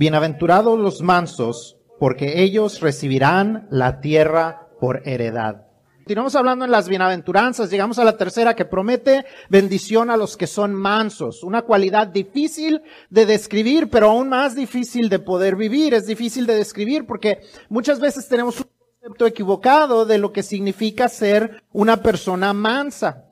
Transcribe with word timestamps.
Bienaventurados 0.00 0.78
los 0.78 1.02
mansos, 1.02 1.76
porque 1.98 2.42
ellos 2.42 2.80
recibirán 2.80 3.68
la 3.70 4.00
tierra 4.00 4.70
por 4.80 5.06
heredad. 5.06 5.66
Continuamos 5.98 6.34
hablando 6.36 6.64
en 6.64 6.70
las 6.70 6.88
bienaventuranzas, 6.88 7.68
llegamos 7.68 7.98
a 7.98 8.04
la 8.04 8.16
tercera 8.16 8.56
que 8.56 8.64
promete 8.64 9.26
bendición 9.50 10.08
a 10.08 10.16
los 10.16 10.38
que 10.38 10.46
son 10.46 10.74
mansos, 10.74 11.44
una 11.44 11.60
cualidad 11.60 12.06
difícil 12.06 12.80
de 13.10 13.26
describir, 13.26 13.90
pero 13.90 14.08
aún 14.08 14.30
más 14.30 14.56
difícil 14.56 15.10
de 15.10 15.18
poder 15.18 15.54
vivir, 15.54 15.92
es 15.92 16.06
difícil 16.06 16.46
de 16.46 16.54
describir 16.54 17.04
porque 17.06 17.42
muchas 17.68 18.00
veces 18.00 18.26
tenemos 18.26 18.58
un 18.58 18.70
concepto 19.02 19.26
equivocado 19.26 20.06
de 20.06 20.16
lo 20.16 20.32
que 20.32 20.42
significa 20.42 21.10
ser 21.10 21.62
una 21.72 21.98
persona 21.98 22.54
mansa. 22.54 23.29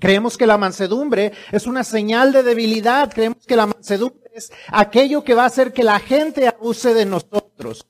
Creemos 0.00 0.38
que 0.38 0.46
la 0.46 0.58
mansedumbre 0.58 1.32
es 1.52 1.66
una 1.66 1.84
señal 1.84 2.32
de 2.32 2.42
debilidad, 2.42 3.12
creemos 3.12 3.46
que 3.46 3.56
la 3.56 3.66
mansedumbre 3.66 4.30
es 4.34 4.50
aquello 4.68 5.22
que 5.22 5.34
va 5.34 5.44
a 5.44 5.46
hacer 5.46 5.72
que 5.72 5.82
la 5.84 6.00
gente 6.00 6.48
abuse 6.48 6.94
de 6.94 7.04
nosotros. 7.04 7.86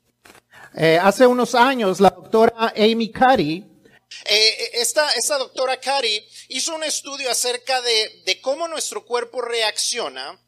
Eh, 0.75 0.99
hace 1.01 1.27
unos 1.27 1.55
años 1.55 2.01
la 2.01 2.11
doctora 2.11 2.73
Amy 2.77 3.13
Cuddy 3.13 3.73
eh, 4.25 4.71
esta, 4.75 5.11
esta, 5.13 5.39
doctora 5.39 5.81
Cari 5.81 6.27
hizo 6.49 6.75
un 6.75 6.85
estudio 6.85 7.31
acerca 7.31 7.81
de, 7.81 8.23
de, 8.25 8.41
cómo 8.41 8.69
nuestro 8.69 9.05
cuerpo 9.05 9.41
reacciona 9.41 10.39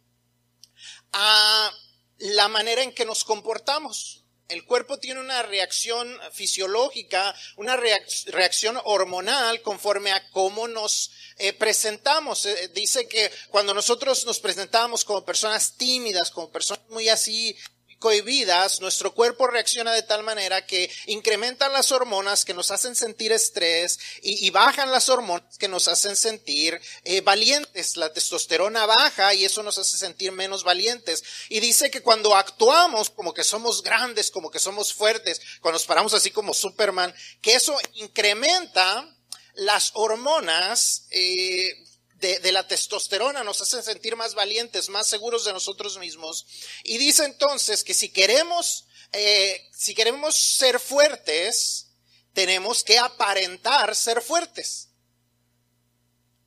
a 1.13 1.73
la 2.19 2.49
manera 2.49 2.83
en 2.83 2.93
que 2.93 3.05
nos 3.05 3.25
comportamos. 3.25 4.25
El 4.49 4.67
cuerpo 4.67 4.99
tiene 4.99 5.21
una 5.21 5.43
reacción 5.43 6.21
fisiológica, 6.33 7.35
una 7.57 7.77
reacción 7.77 8.79
hormonal 8.85 9.63
conforme 9.63 10.13
a 10.13 10.31
cómo 10.31 10.69
nos 10.69 11.11
eh, 11.39 11.53
presentamos. 11.53 12.47
Eh, 12.47 12.71
dice 12.75 13.09
que 13.09 13.31
cuando 13.51 13.75
nosotros 13.75 14.25
nos 14.27 14.41
presentamos 14.41 15.05
como 15.05 15.25
personas 15.25 15.75
tímidas, 15.77 16.31
como 16.31 16.51
personas 16.51 16.85
muy 16.89 17.09
así 17.09 17.57
cohibidas, 18.05 18.83
nuestro 18.83 19.15
cuerpo 19.15 19.47
reacciona 19.47 19.91
de 19.93 20.03
tal 20.03 20.23
manera 20.23 20.67
que 20.67 20.91
incrementan 21.07 21.73
las 21.73 21.91
hormonas 21.91 22.45
que 22.45 22.53
nos 22.53 22.71
hacen 22.71 22.95
sentir 22.95 23.33
estrés 23.33 23.99
y, 24.21 24.51
bajan 24.51 24.91
las 24.91 25.09
hormonas 25.09 25.57
que 25.57 25.69
nos 25.69 25.89
hacen 25.89 26.15
sentir 26.15 26.79
eh, 27.05 27.23
valientes. 27.23 27.97
La 27.97 28.13
testosterona 28.13 28.85
baja 28.85 29.33
y 29.33 29.47
eso 29.47 29.63
nos 29.63 29.79
hace 29.79 29.97
sentir 29.97 30.33
menos 30.33 30.65
valientes. 30.65 31.25
Y 31.49 31.61
dice 31.61 31.91
que 31.91 32.03
cuando 32.03 32.37
actuamos 32.37 33.09
como 33.09 33.33
que 33.33 33.43
somos 33.43 33.83
grandes, 33.83 34.31
como 34.31 34.51
que 34.51 34.59
somos 34.59 34.93
fuertes, 34.93 35.41
cuando 35.63 35.79
nos 35.79 35.87
paramos 35.87 36.13
así 36.13 36.31
como 36.31 36.53
Superman, 36.53 37.15
que 37.41 37.55
eso 37.55 37.75
incrementa 37.95 39.09
las 39.55 39.91
hormonas 39.95 41.07
eh, 41.11 41.85
de, 42.21 42.53
la 42.53 42.67
testosterona, 42.67 43.45
nos 43.45 43.61
hacen 43.61 43.83
sentir 43.83 44.17
más 44.17 44.35
valientes, 44.35 44.89
más 44.89 45.07
seguros 45.07 45.45
de 45.45 45.53
nosotros 45.53 45.99
mismos. 45.99 46.47
Y 46.83 46.99
dice 46.99 47.25
entonces 47.25 47.85
que 47.85 47.93
si 47.93 48.11
queremos, 48.11 48.87
eh, 49.13 49.69
si 49.77 49.95
queremos 49.95 50.35
ser 50.35 50.81
fuertes, 50.81 51.89
tenemos 52.33 52.83
que 52.83 52.99
aparentar 52.99 53.95
ser 53.95 54.23
fuertes. 54.23 54.89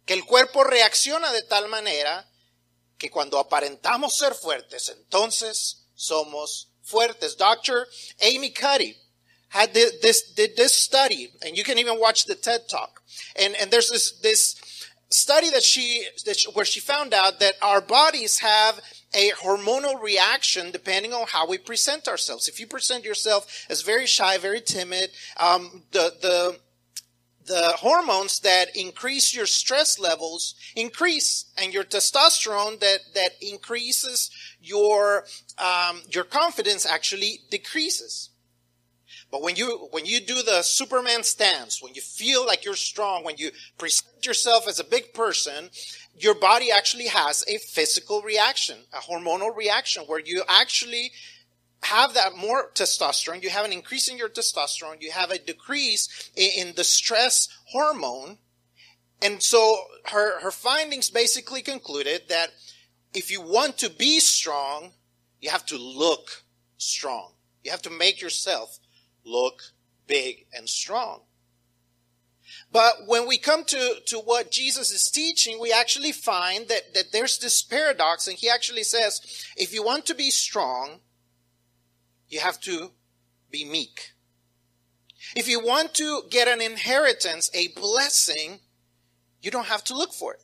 Que 0.05 0.13
el 0.13 0.25
cuerpo 0.25 0.63
reacciona 0.63 1.31
de 1.31 1.43
tal 1.43 1.67
manera 1.67 2.27
que 2.97 3.11
cuando 3.11 3.37
aparentamos 3.37 4.17
ser 4.17 4.33
fuertes, 4.33 4.89
entonces 4.89 5.85
somos 5.93 6.69
fuertes. 6.81 7.37
Dr. 7.37 7.87
Amy 8.19 8.51
Cuddy 8.53 8.97
had 9.49 9.73
this, 9.73 10.31
did 10.33 10.55
this 10.57 10.73
study, 10.73 11.31
and 11.45 11.57
you 11.57 11.63
can 11.63 11.77
even 11.77 11.99
watch 11.99 12.25
the 12.25 12.35
TED 12.35 12.67
Talk. 12.69 13.01
And, 13.35 13.55
and 13.55 13.71
there's 13.71 13.89
this, 13.89 14.11
this 14.19 14.87
study 15.09 15.49
that 15.51 15.63
she, 15.63 16.05
that 16.25 16.39
she, 16.39 16.51
where 16.51 16.65
she 16.65 16.79
found 16.79 17.13
out 17.13 17.39
that 17.39 17.53
our 17.61 17.81
bodies 17.81 18.39
have 18.39 18.81
a 19.13 19.31
hormonal 19.31 20.01
reaction 20.01 20.71
depending 20.71 21.13
on 21.13 21.27
how 21.27 21.47
we 21.47 21.57
present 21.57 22.07
ourselves. 22.07 22.47
If 22.47 22.59
you 22.59 22.67
present 22.67 23.05
yourself 23.05 23.65
as 23.69 23.81
very 23.81 24.05
shy, 24.05 24.37
very 24.37 24.61
timid, 24.61 25.11
um, 25.37 25.83
the 25.91 26.13
the 26.21 26.59
the 27.45 27.73
hormones 27.77 28.41
that 28.41 28.75
increase 28.75 29.33
your 29.33 29.45
stress 29.45 29.97
levels 29.97 30.55
increase, 30.75 31.45
and 31.57 31.73
your 31.73 31.85
testosterone 31.85 32.79
that 32.81 32.99
that 33.15 33.31
increases 33.41 34.29
your 34.61 35.23
um, 35.57 36.01
your 36.09 36.25
confidence 36.25 36.85
actually 36.85 37.39
decreases. 37.49 38.29
But 39.31 39.41
when 39.41 39.55
you, 39.55 39.87
when 39.91 40.05
you 40.05 40.21
do 40.21 40.41
the 40.41 40.61
Superman 40.61 41.23
stance, 41.23 41.81
when 41.81 41.93
you 41.93 42.01
feel 42.01 42.45
like 42.45 42.63
you're 42.63 42.75
strong, 42.75 43.23
when 43.23 43.35
you 43.37 43.51
present 43.77 44.25
yourself 44.25 44.67
as 44.67 44.79
a 44.79 44.85
big 44.85 45.13
person, 45.13 45.69
your 46.17 46.35
body 46.35 46.71
actually 46.71 47.07
has 47.07 47.43
a 47.47 47.57
physical 47.57 48.21
reaction, 48.21 48.77
a 48.93 48.99
hormonal 48.99 49.55
reaction 49.55 50.03
where 50.03 50.19
you 50.19 50.43
actually 50.47 51.11
have 51.83 52.13
that 52.13 52.35
more 52.35 52.71
testosterone. 52.73 53.43
You 53.43 53.49
have 53.49 53.65
an 53.65 53.73
increase 53.73 54.07
in 54.07 54.17
your 54.17 54.29
testosterone. 54.29 55.01
You 55.01 55.11
have 55.11 55.31
a 55.31 55.39
decrease 55.39 56.31
in, 56.35 56.67
in 56.67 56.75
the 56.75 56.83
stress 56.83 57.49
hormone. 57.65 58.37
And 59.21 59.43
so 59.43 59.77
her, 60.05 60.39
her 60.41 60.51
findings 60.51 61.09
basically 61.09 61.61
concluded 61.61 62.23
that 62.29 62.51
if 63.13 63.31
you 63.31 63.41
want 63.41 63.77
to 63.79 63.89
be 63.89 64.19
strong, 64.19 64.91
you 65.41 65.49
have 65.49 65.65
to 65.67 65.77
look 65.77 66.43
strong. 66.77 67.33
You 67.63 67.71
have 67.71 67.81
to 67.83 67.89
make 67.89 68.21
yourself 68.21 68.79
look 69.27 69.61
big 70.07 70.45
and 70.53 70.69
strong. 70.69 71.21
But 72.71 73.07
when 73.07 73.27
we 73.27 73.37
come 73.37 73.63
to, 73.65 73.95
to 74.07 74.17
what 74.17 74.51
Jesus 74.51 74.91
is 74.91 75.09
teaching, 75.11 75.59
we 75.59 75.71
actually 75.71 76.11
find 76.11 76.67
that, 76.67 76.93
that 76.93 77.11
there's 77.11 77.37
this 77.37 77.61
paradox, 77.61 78.27
and 78.27 78.37
he 78.37 78.49
actually 78.49 78.83
says, 78.83 79.45
if 79.55 79.73
you 79.73 79.83
want 79.83 80.05
to 80.07 80.15
be 80.15 80.29
strong, 80.29 80.99
you 82.29 82.39
have 82.39 82.59
to 82.61 82.91
be 83.51 83.63
meek. 83.63 84.13
If 85.35 85.47
you 85.47 85.63
want 85.63 85.93
to 85.95 86.23
get 86.29 86.47
an 86.47 86.61
inheritance, 86.61 87.49
a 87.53 87.69
blessing, 87.69 88.59
you 89.41 89.51
don't 89.51 89.67
have 89.67 89.83
to 89.85 89.95
look 89.95 90.13
for 90.13 90.33
it. 90.33 90.43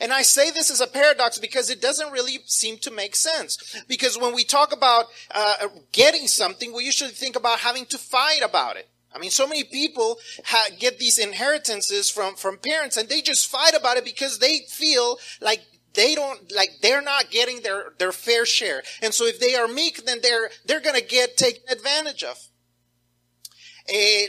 And 0.00 0.12
I 0.12 0.22
say 0.22 0.50
this 0.50 0.70
as 0.70 0.80
a 0.80 0.86
paradox 0.86 1.38
because 1.38 1.70
it 1.70 1.80
doesn't 1.80 2.12
really 2.12 2.38
seem 2.46 2.78
to 2.78 2.90
make 2.90 3.16
sense. 3.16 3.82
Because 3.88 4.18
when 4.18 4.34
we 4.34 4.44
talk 4.44 4.72
about 4.72 5.06
uh, 5.34 5.68
getting 5.92 6.26
something, 6.26 6.72
we 6.72 6.84
usually 6.84 7.10
think 7.10 7.36
about 7.36 7.60
having 7.60 7.86
to 7.86 7.98
fight 7.98 8.42
about 8.42 8.76
it. 8.76 8.88
I 9.12 9.18
mean, 9.18 9.30
so 9.30 9.46
many 9.46 9.64
people 9.64 10.18
ha- 10.44 10.68
get 10.78 10.98
these 10.98 11.18
inheritances 11.18 12.08
from, 12.10 12.36
from 12.36 12.58
parents 12.58 12.96
and 12.96 13.08
they 13.08 13.22
just 13.22 13.48
fight 13.48 13.74
about 13.74 13.96
it 13.96 14.04
because 14.04 14.38
they 14.38 14.60
feel 14.68 15.18
like 15.40 15.62
they 15.94 16.14
don't, 16.14 16.52
like 16.52 16.70
they're 16.80 17.02
not 17.02 17.30
getting 17.30 17.62
their, 17.62 17.92
their 17.98 18.12
fair 18.12 18.46
share. 18.46 18.82
And 19.02 19.12
so 19.12 19.26
if 19.26 19.40
they 19.40 19.56
are 19.56 19.66
meek, 19.66 20.06
then 20.06 20.18
they're, 20.22 20.50
they're 20.64 20.80
gonna 20.80 21.00
get 21.00 21.36
taken 21.36 21.62
advantage 21.68 22.22
of. 22.22 22.38
Eh, 23.88 24.28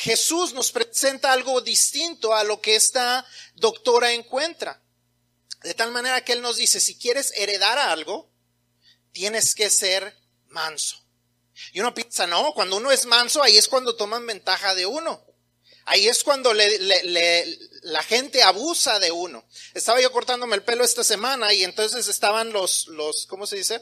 Jesús 0.00 0.54
nos 0.54 0.72
presenta 0.72 1.30
algo 1.30 1.60
distinto 1.60 2.34
a 2.34 2.42
lo 2.42 2.62
que 2.62 2.74
esta 2.74 3.26
doctora 3.56 4.14
encuentra. 4.14 4.82
De 5.62 5.74
tal 5.74 5.90
manera 5.90 6.24
que 6.24 6.32
Él 6.32 6.40
nos 6.40 6.56
dice, 6.56 6.80
si 6.80 6.98
quieres 6.98 7.34
heredar 7.36 7.78
algo, 7.78 8.32
tienes 9.12 9.54
que 9.54 9.68
ser 9.68 10.16
manso. 10.48 10.96
Y 11.72 11.80
uno 11.80 11.92
piensa, 11.92 12.26
no, 12.26 12.54
cuando 12.54 12.78
uno 12.78 12.90
es 12.90 13.04
manso, 13.04 13.42
ahí 13.42 13.58
es 13.58 13.68
cuando 13.68 13.94
toman 13.94 14.26
ventaja 14.26 14.74
de 14.74 14.86
uno. 14.86 15.22
Ahí 15.90 16.06
es 16.06 16.22
cuando 16.22 16.54
le, 16.54 17.58
la 17.82 18.02
gente 18.04 18.44
abusa 18.44 19.00
de 19.00 19.10
uno. 19.10 19.44
Estaba 19.74 20.00
yo 20.00 20.12
cortándome 20.12 20.54
el 20.54 20.62
pelo 20.62 20.84
esta 20.84 21.02
semana 21.02 21.52
y 21.52 21.64
entonces 21.64 22.06
estaban 22.06 22.52
los, 22.52 22.86
los, 22.86 23.26
¿cómo 23.26 23.44
se 23.44 23.56
dice? 23.56 23.74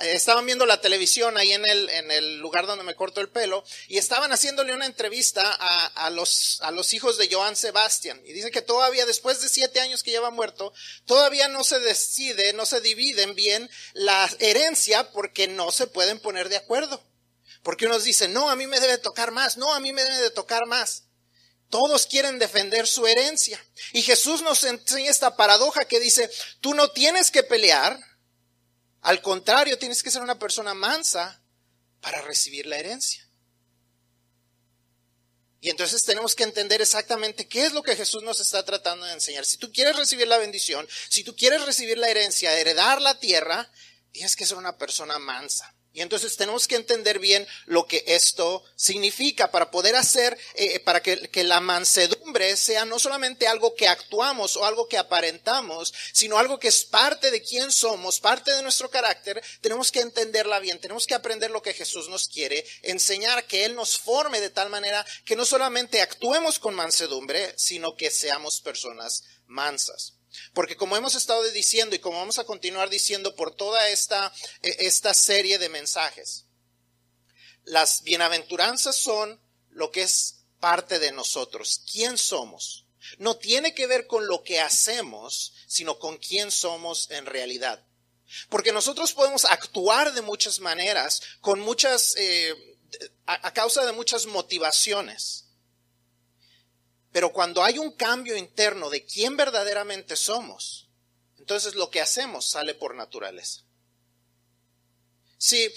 Eh, 0.00 0.12
estaban 0.12 0.44
viendo 0.44 0.66
la 0.66 0.82
televisión 0.82 1.38
ahí 1.38 1.52
en 1.54 1.64
el, 1.64 1.88
en 1.88 2.10
el 2.10 2.36
lugar 2.36 2.66
donde 2.66 2.84
me 2.84 2.94
corto 2.94 3.22
el 3.22 3.30
pelo 3.30 3.64
y 3.88 3.96
estaban 3.96 4.30
haciéndole 4.30 4.74
una 4.74 4.84
entrevista 4.84 5.50
a, 5.52 6.10
los, 6.10 6.58
a 6.60 6.70
los 6.70 6.92
hijos 6.92 7.16
de 7.16 7.32
Joan 7.32 7.56
Sebastián. 7.56 8.20
Y 8.26 8.34
dice 8.34 8.50
que 8.50 8.60
todavía, 8.60 9.06
después 9.06 9.40
de 9.40 9.48
siete 9.48 9.80
años 9.80 10.02
que 10.02 10.10
lleva 10.10 10.28
muerto, 10.28 10.74
todavía 11.06 11.48
no 11.48 11.64
se 11.64 11.80
decide, 11.80 12.52
no 12.52 12.66
se 12.66 12.82
dividen 12.82 13.34
bien 13.34 13.70
la 13.94 14.28
herencia 14.38 15.10
porque 15.12 15.48
no 15.48 15.72
se 15.72 15.86
pueden 15.86 16.20
poner 16.20 16.50
de 16.50 16.58
acuerdo. 16.58 17.02
Porque 17.62 17.86
unos 17.86 18.04
dicen, 18.04 18.34
no, 18.34 18.50
a 18.50 18.56
mí 18.56 18.66
me 18.66 18.80
debe 18.80 18.98
tocar 18.98 19.30
más, 19.30 19.56
no, 19.56 19.72
a 19.72 19.80
mí 19.80 19.94
me 19.94 20.04
debe 20.04 20.20
de 20.20 20.30
tocar 20.30 20.66
más. 20.66 21.04
Todos 21.74 22.06
quieren 22.06 22.38
defender 22.38 22.86
su 22.86 23.04
herencia. 23.04 23.60
Y 23.92 24.02
Jesús 24.02 24.42
nos 24.42 24.62
enseña 24.62 25.10
esta 25.10 25.34
paradoja 25.34 25.84
que 25.86 25.98
dice, 25.98 26.30
tú 26.60 26.72
no 26.72 26.92
tienes 26.92 27.32
que 27.32 27.42
pelear, 27.42 27.98
al 29.00 29.20
contrario, 29.20 29.76
tienes 29.76 30.00
que 30.00 30.12
ser 30.12 30.22
una 30.22 30.38
persona 30.38 30.72
mansa 30.72 31.42
para 32.00 32.22
recibir 32.22 32.66
la 32.66 32.78
herencia. 32.78 33.28
Y 35.60 35.68
entonces 35.68 36.04
tenemos 36.04 36.36
que 36.36 36.44
entender 36.44 36.80
exactamente 36.80 37.48
qué 37.48 37.66
es 37.66 37.72
lo 37.72 37.82
que 37.82 37.96
Jesús 37.96 38.22
nos 38.22 38.38
está 38.38 38.64
tratando 38.64 39.04
de 39.06 39.14
enseñar. 39.14 39.44
Si 39.44 39.56
tú 39.56 39.72
quieres 39.72 39.96
recibir 39.96 40.28
la 40.28 40.38
bendición, 40.38 40.86
si 41.08 41.24
tú 41.24 41.34
quieres 41.34 41.62
recibir 41.62 41.98
la 41.98 42.08
herencia, 42.08 42.56
heredar 42.56 43.02
la 43.02 43.18
tierra, 43.18 43.68
tienes 44.12 44.36
que 44.36 44.46
ser 44.46 44.58
una 44.58 44.78
persona 44.78 45.18
mansa. 45.18 45.74
Y 45.94 46.02
entonces 46.02 46.36
tenemos 46.36 46.66
que 46.66 46.74
entender 46.74 47.20
bien 47.20 47.46
lo 47.66 47.86
que 47.86 48.02
esto 48.08 48.64
significa 48.74 49.52
para 49.52 49.70
poder 49.70 49.94
hacer, 49.94 50.36
eh, 50.56 50.80
para 50.80 51.00
que, 51.00 51.28
que, 51.30 51.44
la 51.44 51.60
mansedumbre 51.60 52.56
sea 52.56 52.84
no 52.84 52.98
solamente 52.98 53.46
algo 53.46 53.76
que 53.76 53.86
actuamos 53.86 54.56
o 54.56 54.64
algo 54.64 54.88
que 54.88 54.98
aparentamos, 54.98 55.94
sino 56.12 56.36
algo 56.36 56.58
que 56.58 56.66
es 56.66 56.84
parte 56.84 57.30
de 57.30 57.40
quién 57.42 57.70
somos, 57.70 58.18
parte 58.18 58.50
de 58.52 58.62
nuestro 58.62 58.90
carácter, 58.90 59.40
tenemos 59.60 59.92
que 59.92 60.00
entenderla 60.00 60.58
bien, 60.58 60.80
tenemos 60.80 61.06
que 61.06 61.14
aprender 61.14 61.52
lo 61.52 61.62
que 61.62 61.74
Jesús 61.74 62.08
nos 62.08 62.26
quiere, 62.26 62.66
enseñar 62.82 63.46
que 63.46 63.64
Él 63.64 63.76
nos 63.76 63.96
forme 63.96 64.40
de 64.40 64.50
tal 64.50 64.70
manera 64.70 65.06
que 65.24 65.36
no 65.36 65.46
solamente 65.46 66.02
actuemos 66.02 66.58
con 66.58 66.74
mansedumbre, 66.74 67.54
sino 67.56 67.94
que 67.94 68.10
seamos 68.10 68.60
personas 68.60 69.22
mansas. 69.46 70.13
Porque 70.52 70.76
como 70.76 70.96
hemos 70.96 71.14
estado 71.14 71.42
diciendo 71.50 71.94
y 71.94 71.98
como 71.98 72.18
vamos 72.18 72.38
a 72.38 72.44
continuar 72.44 72.90
diciendo 72.90 73.34
por 73.34 73.54
toda 73.54 73.88
esta, 73.88 74.32
e, 74.62 74.86
esta 74.86 75.14
serie 75.14 75.58
de 75.58 75.68
mensajes, 75.68 76.46
las 77.64 78.02
bienaventuranzas 78.02 78.96
son 78.96 79.40
lo 79.70 79.90
que 79.90 80.02
es 80.02 80.44
parte 80.60 80.98
de 80.98 81.12
nosotros, 81.12 81.82
quién 81.90 82.18
somos. 82.18 82.86
No 83.18 83.36
tiene 83.36 83.74
que 83.74 83.86
ver 83.86 84.06
con 84.06 84.26
lo 84.26 84.42
que 84.42 84.60
hacemos, 84.60 85.52
sino 85.66 85.98
con 85.98 86.16
quién 86.16 86.50
somos 86.50 87.10
en 87.10 87.26
realidad. 87.26 87.84
Porque 88.48 88.72
nosotros 88.72 89.12
podemos 89.12 89.44
actuar 89.44 90.14
de 90.14 90.22
muchas 90.22 90.60
maneras, 90.60 91.20
con 91.40 91.60
muchas, 91.60 92.14
eh, 92.16 92.54
a 93.26 93.52
causa 93.52 93.84
de 93.84 93.92
muchas 93.92 94.26
motivaciones. 94.26 95.43
Pero 97.14 97.32
cuando 97.32 97.62
hay 97.62 97.78
un 97.78 97.92
cambio 97.92 98.36
interno 98.36 98.90
de 98.90 99.04
quién 99.04 99.36
verdaderamente 99.36 100.16
somos, 100.16 100.88
entonces 101.38 101.76
lo 101.76 101.88
que 101.88 102.00
hacemos 102.00 102.50
sale 102.50 102.74
por 102.74 102.96
naturaleza. 102.96 103.62
See, 105.38 105.68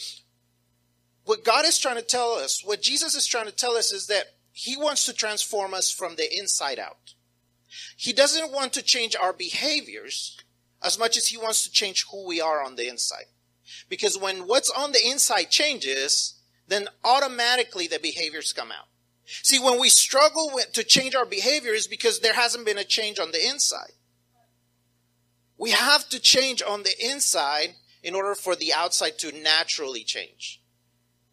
what 1.26 1.44
God 1.44 1.66
is 1.66 1.78
trying 1.78 1.98
to 1.98 2.02
tell 2.02 2.32
us, 2.44 2.64
what 2.66 2.82
Jesus 2.82 3.14
is 3.14 3.28
trying 3.28 3.46
to 3.46 3.52
tell 3.52 3.78
us 3.78 3.92
is 3.92 4.08
that 4.08 4.34
He 4.52 4.76
wants 4.76 5.06
to 5.06 5.14
transform 5.14 5.76
us 5.76 5.92
from 5.92 6.16
the 6.16 6.28
inside 6.36 6.80
out. 6.80 7.14
He 7.96 8.14
doesn't 8.14 8.52
want 8.52 8.74
to 8.74 8.82
change 8.82 9.16
our 9.16 9.32
behaviors 9.32 10.40
as 10.82 10.98
much 10.98 11.18
as 11.18 11.28
He 11.28 11.38
wants 11.38 11.64
to 11.66 11.72
change 11.72 12.08
who 12.10 12.26
we 12.26 12.42
are 12.42 12.64
on 12.66 12.78
the 12.78 12.88
inside. 12.88 13.28
Because 13.90 14.18
when 14.18 14.48
what's 14.48 14.72
on 14.72 14.92
the 14.92 15.08
inside 15.08 15.52
changes, 15.52 16.34
then 16.68 16.88
automatically 17.04 17.86
the 17.86 18.00
behaviors 18.00 18.54
come 18.54 18.72
out. 18.72 18.88
See, 19.28 19.60
when 19.60 19.80
we 19.80 19.90
struggle 19.90 20.52
with, 20.54 20.72
to 20.74 20.84
change 20.84 21.14
our 21.14 21.26
behavior 21.26 21.74
is 21.74 21.88
because 21.88 22.20
there 22.20 22.34
hasn't 22.34 22.66
been 22.66 22.78
a 22.78 22.84
change 22.84 23.20
on 23.20 23.32
the 23.32 23.46
inside. 23.46 23.92
We 25.58 25.72
have 25.72 26.08
to 26.10 26.20
change 26.20 26.62
on 26.62 26.84
the 26.84 26.94
inside 27.00 27.76
in 28.04 28.16
order 28.16 28.36
for 28.36 28.56
the 28.56 28.74
outside 28.74 29.18
to 29.20 29.32
naturally 29.32 30.04
change 30.04 30.62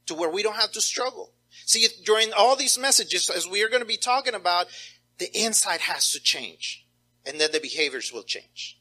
to 0.07 0.15
where 0.15 0.31
we 0.31 0.43
don't 0.43 0.57
have 0.57 0.73
to 0.73 0.81
struggle. 0.81 1.33
See, 1.67 1.87
during 2.05 2.33
all 2.33 2.57
these 2.57 2.77
messages, 2.77 3.31
as 3.31 3.47
we 3.47 3.63
are 3.63 3.69
going 3.69 3.83
to 3.83 3.87
be 3.87 3.97
talking 3.97 4.35
about, 4.35 4.67
the 5.19 5.31
inside 5.39 5.81
has 5.81 6.11
to 6.13 6.21
change 6.21 6.85
and 7.25 7.41
then 7.41 7.53
the 7.53 7.61
behaviors 7.61 8.13
will 8.13 8.25
change. 8.25 8.79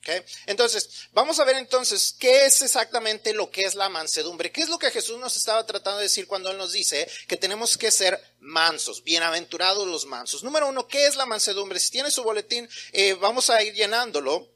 Okay? 0.00 0.22
Entonces, 0.46 1.08
vamos 1.12 1.38
a 1.40 1.44
ver 1.44 1.56
entonces 1.56 2.14
qué 2.18 2.46
es 2.46 2.62
exactamente 2.62 3.34
lo 3.34 3.50
que 3.50 3.64
es 3.64 3.74
la 3.74 3.90
mansedumbre. 3.90 4.50
¿Qué 4.50 4.62
es 4.62 4.68
lo 4.70 4.78
que 4.78 4.90
Jesús 4.90 5.18
nos 5.18 5.36
estaba 5.36 5.66
tratando 5.66 5.98
de 5.98 6.04
decir 6.04 6.26
cuando 6.26 6.50
Él 6.50 6.56
nos 6.56 6.72
dice 6.72 7.06
que 7.28 7.36
tenemos 7.36 7.76
que 7.76 7.90
ser 7.90 8.18
mansos, 8.40 9.04
bienaventurados 9.04 9.86
los 9.86 10.06
mansos? 10.06 10.42
Número 10.42 10.68
uno, 10.68 10.88
¿qué 10.88 11.06
es 11.06 11.16
la 11.16 11.26
mansedumbre? 11.26 11.78
Si 11.78 11.90
tiene 11.90 12.10
su 12.10 12.22
boletín, 12.22 12.68
eh, 12.92 13.12
vamos 13.14 13.50
a 13.50 13.62
ir 13.62 13.74
llenándolo. 13.74 14.48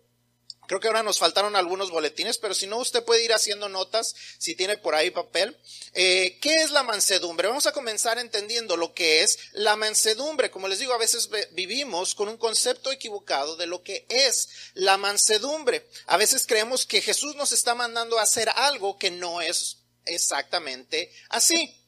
Creo 0.66 0.80
que 0.80 0.86
ahora 0.86 1.02
nos 1.02 1.18
faltaron 1.18 1.56
algunos 1.56 1.90
boletines, 1.90 2.38
pero 2.38 2.54
si 2.54 2.66
no, 2.66 2.78
usted 2.78 3.04
puede 3.04 3.24
ir 3.24 3.32
haciendo 3.32 3.68
notas 3.68 4.14
si 4.38 4.54
tiene 4.54 4.78
por 4.78 4.94
ahí 4.94 5.10
papel. 5.10 5.56
Eh, 5.92 6.38
¿Qué 6.40 6.62
es 6.62 6.70
la 6.70 6.82
mansedumbre? 6.82 7.48
Vamos 7.48 7.66
a 7.66 7.72
comenzar 7.72 8.18
entendiendo 8.18 8.76
lo 8.76 8.94
que 8.94 9.22
es 9.22 9.38
la 9.52 9.76
mansedumbre. 9.76 10.50
Como 10.50 10.68
les 10.68 10.78
digo, 10.78 10.94
a 10.94 10.98
veces 10.98 11.28
vivimos 11.52 12.14
con 12.14 12.28
un 12.28 12.38
concepto 12.38 12.90
equivocado 12.92 13.56
de 13.56 13.66
lo 13.66 13.82
que 13.82 14.06
es 14.08 14.48
la 14.74 14.96
mansedumbre. 14.96 15.86
A 16.06 16.16
veces 16.16 16.46
creemos 16.46 16.86
que 16.86 17.02
Jesús 17.02 17.36
nos 17.36 17.52
está 17.52 17.74
mandando 17.74 18.18
a 18.18 18.22
hacer 18.22 18.48
algo 18.48 18.98
que 18.98 19.10
no 19.10 19.42
es 19.42 19.78
exactamente 20.06 21.12
así. 21.28 21.80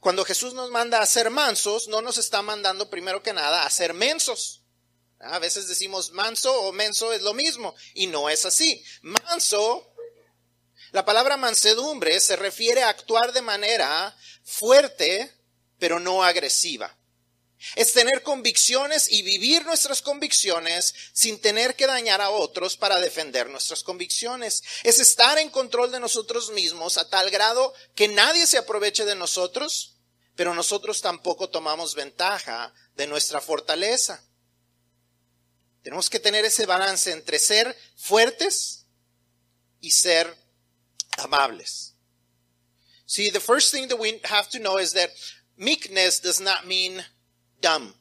Cuando 0.00 0.24
Jesús 0.24 0.54
nos 0.54 0.70
manda 0.70 1.00
a 1.00 1.06
ser 1.06 1.30
mansos, 1.30 1.88
no 1.88 2.02
nos 2.02 2.18
está 2.18 2.42
mandando 2.42 2.90
primero 2.90 3.22
que 3.22 3.32
nada 3.32 3.64
a 3.64 3.70
ser 3.70 3.94
mensos. 3.94 4.62
A 5.20 5.38
veces 5.38 5.68
decimos 5.68 6.12
manso 6.12 6.52
o 6.62 6.72
menso 6.72 7.12
es 7.12 7.22
lo 7.22 7.34
mismo 7.34 7.74
y 7.94 8.06
no 8.06 8.28
es 8.28 8.44
así. 8.44 8.84
Manso, 9.02 9.92
la 10.92 11.04
palabra 11.04 11.36
mansedumbre 11.36 12.20
se 12.20 12.36
refiere 12.36 12.82
a 12.82 12.90
actuar 12.90 13.32
de 13.32 13.42
manera 13.42 14.16
fuerte, 14.44 15.32
pero 15.78 15.98
no 15.98 16.22
agresiva. 16.22 16.96
Es 17.74 17.92
tener 17.92 18.22
convicciones 18.22 19.10
y 19.10 19.22
vivir 19.22 19.64
nuestras 19.64 20.02
convicciones 20.02 20.94
sin 21.12 21.40
tener 21.40 21.74
que 21.74 21.86
dañar 21.86 22.20
a 22.20 22.30
otros 22.30 22.76
para 22.76 23.00
defender 23.00 23.48
nuestras 23.48 23.82
convicciones. 23.82 24.62
Es 24.82 24.98
estar 25.00 25.38
en 25.38 25.50
control 25.50 25.90
de 25.90 26.00
nosotros 26.00 26.50
mismos 26.50 26.98
a 26.98 27.08
tal 27.08 27.30
grado 27.30 27.72
que 27.94 28.08
nadie 28.08 28.46
se 28.46 28.58
aproveche 28.58 29.04
de 29.06 29.14
nosotros, 29.14 29.96
pero 30.34 30.54
nosotros 30.54 31.00
tampoco 31.00 31.48
tomamos 31.48 31.94
ventaja 31.94 32.72
de 32.94 33.06
nuestra 33.06 33.40
fortaleza. 33.40 34.22
Tenemos 35.86 36.10
que 36.10 36.18
tener 36.18 36.44
ese 36.44 36.66
balance 36.66 37.12
entre 37.12 37.38
ser 37.38 37.72
fuertes 37.94 38.86
y 39.80 39.92
ser 39.92 40.26
amables. 41.18 41.94
See, 43.06 43.30
the 43.30 43.38
first 43.38 43.70
thing 43.70 43.86
that 43.86 43.96
we 43.96 44.20
have 44.24 44.48
to 44.50 44.58
know 44.58 44.78
is 44.78 44.94
that 44.94 45.10
meekness 45.56 46.18
does 46.18 46.40
not 46.40 46.66
mean 46.66 47.04
dumb. 47.60 47.94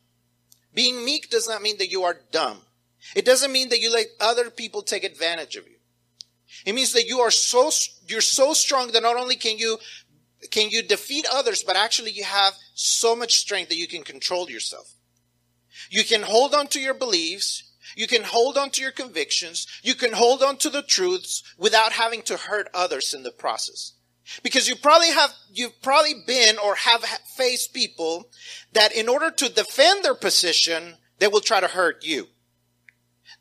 Being 0.73 1.05
meek 1.05 1.29
does 1.29 1.47
not 1.47 1.61
mean 1.61 1.77
that 1.77 1.91
you 1.91 2.01
are 2.01 2.19
dumb. 2.31 2.57
It 3.15 3.23
doesn't 3.23 3.51
mean 3.51 3.69
that 3.69 3.79
you 3.79 3.93
let 3.93 4.07
other 4.19 4.49
people 4.49 4.81
take 4.81 5.03
advantage 5.03 5.55
of 5.55 5.67
you. 5.67 5.77
It 6.65 6.73
means 6.73 6.91
that 6.93 7.05
you 7.05 7.19
are 7.19 7.29
so 7.29 7.69
you're 8.07 8.19
so 8.19 8.53
strong 8.53 8.93
that 8.93 9.03
not 9.03 9.15
only 9.15 9.35
can 9.35 9.59
you 9.59 9.77
can 10.49 10.71
you 10.71 10.81
defeat 10.81 11.27
others, 11.31 11.61
but 11.61 11.75
actually 11.75 12.13
you 12.13 12.23
have 12.23 12.55
so 12.73 13.15
much 13.15 13.35
strength 13.35 13.69
that 13.69 13.77
you 13.77 13.87
can 13.87 14.01
control 14.01 14.49
yourself. 14.49 14.95
You 15.91 16.03
can 16.03 16.23
hold 16.23 16.55
on 16.55 16.65
to 16.69 16.79
your 16.79 16.95
beliefs. 16.95 17.64
You 17.95 18.07
can 18.07 18.23
hold 18.23 18.57
on 18.57 18.69
to 18.71 18.81
your 18.81 18.91
convictions. 18.91 19.67
You 19.81 19.95
can 19.95 20.13
hold 20.13 20.43
on 20.43 20.57
to 20.57 20.69
the 20.69 20.81
truths 20.81 21.43
without 21.57 21.93
having 21.93 22.21
to 22.23 22.37
hurt 22.37 22.69
others 22.73 23.13
in 23.13 23.23
the 23.23 23.31
process. 23.31 23.93
Because 24.43 24.67
you 24.67 24.75
probably 24.75 25.11
have, 25.11 25.31
you've 25.53 25.81
probably 25.81 26.15
been 26.25 26.57
or 26.57 26.75
have 26.75 27.03
faced 27.37 27.73
people 27.73 28.29
that 28.73 28.91
in 28.91 29.07
order 29.07 29.29
to 29.31 29.49
defend 29.49 30.03
their 30.03 30.15
position, 30.15 30.95
they 31.19 31.27
will 31.27 31.41
try 31.41 31.59
to 31.59 31.67
hurt 31.67 32.03
you. 32.03 32.27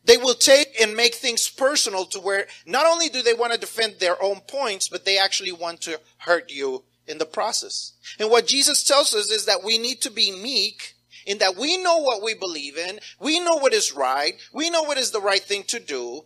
They 0.04 0.18
will 0.18 0.34
take 0.34 0.78
and 0.80 0.94
make 0.94 1.14
things 1.14 1.48
personal 1.48 2.04
to 2.06 2.20
where 2.20 2.46
not 2.66 2.86
only 2.86 3.08
do 3.08 3.22
they 3.22 3.32
want 3.32 3.54
to 3.54 3.58
defend 3.58 3.96
their 3.98 4.22
own 4.22 4.40
points, 4.40 4.88
but 4.88 5.04
they 5.04 5.18
actually 5.18 5.52
want 5.52 5.80
to 5.82 5.98
hurt 6.18 6.52
you 6.52 6.84
in 7.06 7.18
the 7.18 7.26
process. 7.26 7.92
And 8.18 8.30
what 8.30 8.46
Jesus 8.46 8.84
tells 8.84 9.14
us 9.14 9.30
is 9.30 9.46
that 9.46 9.64
we 9.64 9.78
need 9.78 10.02
to 10.02 10.10
be 10.10 10.30
meek 10.30 10.93
in 11.26 11.38
that 11.38 11.56
we 11.56 11.82
know 11.82 11.98
what 11.98 12.22
we 12.22 12.34
believe 12.34 12.76
in, 12.76 13.00
we 13.20 13.40
know 13.40 13.56
what 13.56 13.72
is 13.72 13.92
right, 13.92 14.34
we 14.52 14.70
know 14.70 14.82
what 14.82 14.98
is 14.98 15.10
the 15.10 15.20
right 15.20 15.42
thing 15.42 15.64
to 15.64 15.80
do, 15.80 16.24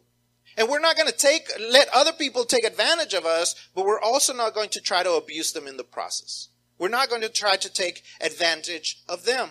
and 0.56 0.68
we're 0.68 0.80
not 0.80 0.96
going 0.96 1.08
to 1.08 1.16
take 1.16 1.48
let 1.70 1.88
other 1.94 2.12
people 2.12 2.44
take 2.44 2.64
advantage 2.64 3.14
of 3.14 3.24
us, 3.24 3.54
but 3.74 3.86
we're 3.86 4.00
also 4.00 4.34
not 4.34 4.54
going 4.54 4.70
to 4.70 4.80
try 4.80 5.02
to 5.02 5.12
abuse 5.12 5.52
them 5.52 5.66
in 5.66 5.76
the 5.76 5.84
process. 5.84 6.48
We're 6.78 6.88
not 6.88 7.08
going 7.08 7.22
to 7.22 7.28
try 7.28 7.56
to 7.56 7.72
take 7.72 8.02
advantage 8.20 9.02
of 9.08 9.24
them. 9.24 9.50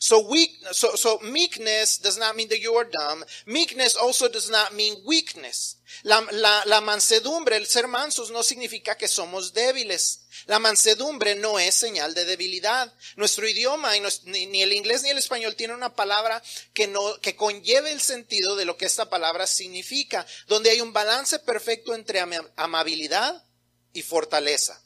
So 0.00 0.28
weak, 0.28 0.50
so, 0.72 0.94
so 0.94 1.18
meekness 1.20 1.98
does 1.98 2.18
not 2.18 2.34
mean 2.34 2.48
that 2.48 2.60
you 2.60 2.74
are 2.74 2.84
dumb. 2.84 3.24
Meekness 3.46 3.94
also 3.94 4.28
does 4.28 4.50
not 4.50 4.74
mean 4.74 4.94
weakness. 5.06 5.76
La, 6.04 6.22
la, 6.32 6.62
la 6.66 6.80
mansedumbre, 6.80 7.52
el 7.52 7.66
ser 7.66 7.86
mansos 7.86 8.32
no 8.32 8.40
significa 8.40 8.98
que 8.98 9.06
somos 9.06 9.52
débiles. 9.52 10.18
La 10.46 10.60
mansedumbre 10.60 11.34
no 11.34 11.58
es 11.58 11.74
señal 11.74 12.14
de 12.14 12.24
debilidad. 12.24 12.92
Nuestro 13.16 13.48
idioma, 13.48 13.96
y 13.96 14.02
ni, 14.24 14.62
el 14.62 14.72
inglés 14.72 15.02
ni 15.02 15.10
el 15.10 15.18
español, 15.18 15.56
tiene 15.56 15.74
una 15.74 15.94
palabra 15.94 16.40
que, 16.72 16.86
no, 16.86 17.20
que 17.20 17.34
conlleve 17.34 17.90
el 17.90 18.00
sentido 18.00 18.54
de 18.54 18.64
lo 18.64 18.76
que 18.76 18.86
esta 18.86 19.10
palabra 19.10 19.48
significa, 19.48 20.24
donde 20.46 20.70
hay 20.70 20.80
un 20.80 20.92
balance 20.92 21.40
perfecto 21.40 21.94
entre 21.94 22.20
amabilidad 22.56 23.44
y 23.92 24.02
fortaleza. 24.02 24.80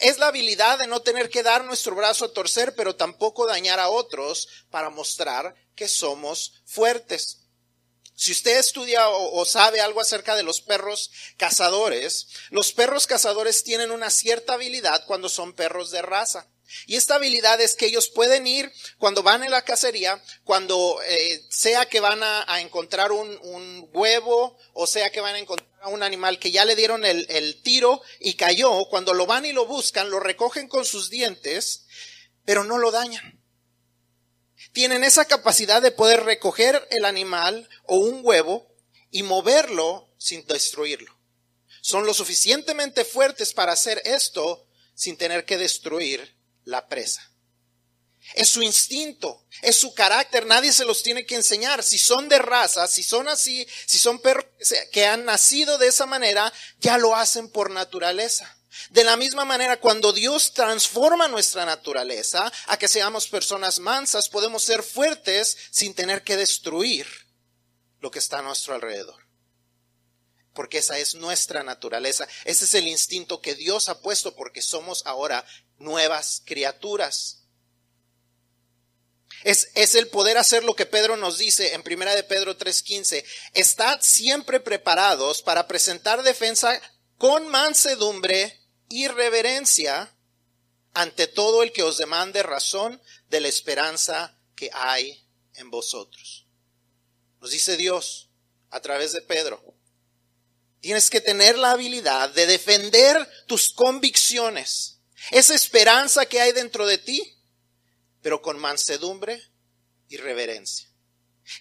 Es 0.00 0.18
la 0.18 0.26
habilidad 0.26 0.78
de 0.78 0.86
no 0.86 1.00
tener 1.00 1.30
que 1.30 1.42
dar 1.42 1.64
nuestro 1.64 1.94
brazo 1.94 2.26
a 2.26 2.32
torcer, 2.32 2.74
pero 2.74 2.94
tampoco 2.94 3.46
dañar 3.46 3.80
a 3.80 3.88
otros 3.88 4.48
para 4.70 4.90
mostrar 4.90 5.54
que 5.74 5.88
somos 5.88 6.60
fuertes. 6.66 7.47
Si 8.18 8.32
usted 8.32 8.58
estudia 8.58 9.08
o, 9.10 9.44
sabe 9.44 9.80
algo 9.80 10.00
acerca 10.00 10.34
de 10.34 10.42
los 10.42 10.60
perros 10.60 11.12
cazadores, 11.36 12.26
los 12.50 12.72
perros 12.72 13.06
cazadores 13.06 13.62
tienen 13.62 13.92
una 13.92 14.10
cierta 14.10 14.54
habilidad 14.54 15.06
cuando 15.06 15.28
son 15.28 15.52
perros 15.52 15.92
de 15.92 16.02
raza. 16.02 16.48
Y 16.88 16.96
esta 16.96 17.14
habilidad 17.14 17.60
es 17.60 17.76
que 17.76 17.86
ellos 17.86 18.08
pueden 18.08 18.48
ir 18.48 18.72
cuando 18.98 19.22
van 19.22 19.44
en 19.44 19.52
la 19.52 19.62
cacería, 19.62 20.20
cuando 20.42 21.00
eh, 21.06 21.46
sea 21.48 21.88
que 21.88 22.00
van 22.00 22.20
a, 22.24 22.60
encontrar 22.60 23.12
un, 23.12 23.38
un, 23.40 23.88
huevo 23.92 24.58
o 24.72 24.88
sea 24.88 25.10
que 25.10 25.20
van 25.20 25.36
a 25.36 25.38
encontrar 25.38 25.70
a 25.80 25.88
un 25.88 26.02
animal 26.02 26.40
que 26.40 26.50
ya 26.50 26.64
le 26.64 26.74
dieron 26.74 27.04
el, 27.04 27.24
el 27.30 27.62
tiro 27.62 28.02
y 28.18 28.34
cayó, 28.34 28.86
cuando 28.86 29.14
lo 29.14 29.26
van 29.26 29.46
y 29.46 29.52
lo 29.52 29.64
buscan, 29.64 30.10
lo 30.10 30.18
recogen 30.18 30.66
con 30.66 30.84
sus 30.84 31.08
dientes, 31.08 31.86
pero 32.44 32.64
no 32.64 32.78
lo 32.78 32.90
dañan. 32.90 33.37
Tienen 34.72 35.04
esa 35.04 35.24
capacidad 35.24 35.82
de 35.82 35.90
poder 35.90 36.24
recoger 36.24 36.86
el 36.90 37.04
animal 37.04 37.68
o 37.84 37.96
un 37.96 38.20
huevo 38.22 38.66
y 39.10 39.22
moverlo 39.22 40.08
sin 40.18 40.46
destruirlo. 40.46 41.16
Son 41.80 42.04
lo 42.04 42.14
suficientemente 42.14 43.04
fuertes 43.04 43.52
para 43.52 43.72
hacer 43.72 44.02
esto 44.04 44.66
sin 44.94 45.16
tener 45.16 45.44
que 45.44 45.58
destruir 45.58 46.36
la 46.64 46.88
presa. 46.88 47.30
Es 48.34 48.50
su 48.50 48.62
instinto, 48.62 49.46
es 49.62 49.76
su 49.76 49.94
carácter, 49.94 50.44
nadie 50.44 50.72
se 50.72 50.84
los 50.84 51.02
tiene 51.02 51.24
que 51.24 51.34
enseñar. 51.34 51.82
Si 51.82 51.98
son 51.98 52.28
de 52.28 52.38
raza, 52.38 52.86
si 52.86 53.02
son 53.02 53.26
así, 53.28 53.66
si 53.86 53.98
son 53.98 54.18
perros 54.18 54.44
que 54.92 55.06
han 55.06 55.24
nacido 55.24 55.78
de 55.78 55.86
esa 55.86 56.04
manera, 56.04 56.52
ya 56.78 56.98
lo 56.98 57.16
hacen 57.16 57.48
por 57.48 57.70
naturaleza. 57.70 58.57
De 58.90 59.04
la 59.04 59.16
misma 59.16 59.44
manera, 59.44 59.78
cuando 59.80 60.12
Dios 60.12 60.52
transforma 60.52 61.28
nuestra 61.28 61.64
naturaleza 61.64 62.50
a 62.66 62.78
que 62.78 62.88
seamos 62.88 63.28
personas 63.28 63.78
mansas, 63.78 64.28
podemos 64.28 64.62
ser 64.62 64.82
fuertes 64.82 65.56
sin 65.70 65.94
tener 65.94 66.22
que 66.22 66.36
destruir 66.36 67.06
lo 68.00 68.10
que 68.10 68.18
está 68.18 68.38
a 68.38 68.42
nuestro 68.42 68.74
alrededor. 68.74 69.26
Porque 70.54 70.78
esa 70.78 70.98
es 70.98 71.14
nuestra 71.14 71.62
naturaleza. 71.62 72.26
Ese 72.44 72.64
es 72.64 72.74
el 72.74 72.88
instinto 72.88 73.40
que 73.40 73.54
Dios 73.54 73.88
ha 73.88 74.00
puesto 74.00 74.34
porque 74.34 74.62
somos 74.62 75.02
ahora 75.06 75.44
nuevas 75.78 76.42
criaturas. 76.44 77.44
Es, 79.44 79.68
es, 79.74 79.94
el 79.94 80.08
poder 80.08 80.36
hacer 80.36 80.64
lo 80.64 80.74
que 80.74 80.86
Pedro 80.86 81.16
nos 81.16 81.38
dice 81.38 81.74
en 81.74 81.82
primera 81.82 82.14
de 82.14 82.24
Pedro 82.24 82.58
3:15. 82.58 83.24
Estad 83.52 84.00
siempre 84.00 84.58
preparados 84.58 85.42
para 85.42 85.68
presentar 85.68 86.22
defensa 86.22 86.80
con 87.18 87.46
mansedumbre 87.48 88.58
y 88.88 89.08
reverencia 89.08 90.14
ante 90.94 91.26
todo 91.26 91.62
el 91.62 91.72
que 91.72 91.82
os 91.82 91.98
demande 91.98 92.42
razón 92.42 93.00
de 93.28 93.40
la 93.40 93.48
esperanza 93.48 94.36
que 94.54 94.70
hay 94.72 95.24
en 95.54 95.70
vosotros. 95.70 96.46
Nos 97.40 97.50
dice 97.50 97.76
Dios 97.76 98.30
a 98.70 98.80
través 98.80 99.12
de 99.12 99.22
Pedro. 99.22 99.62
Tienes 100.80 101.10
que 101.10 101.20
tener 101.20 101.58
la 101.58 101.72
habilidad 101.72 102.30
de 102.30 102.46
defender 102.46 103.28
tus 103.46 103.72
convicciones, 103.72 105.00
esa 105.30 105.54
esperanza 105.54 106.26
que 106.26 106.40
hay 106.40 106.52
dentro 106.52 106.86
de 106.86 106.98
ti, 106.98 107.36
pero 108.22 108.40
con 108.42 108.58
mansedumbre 108.58 109.42
y 110.08 110.16
reverencia. 110.16 110.88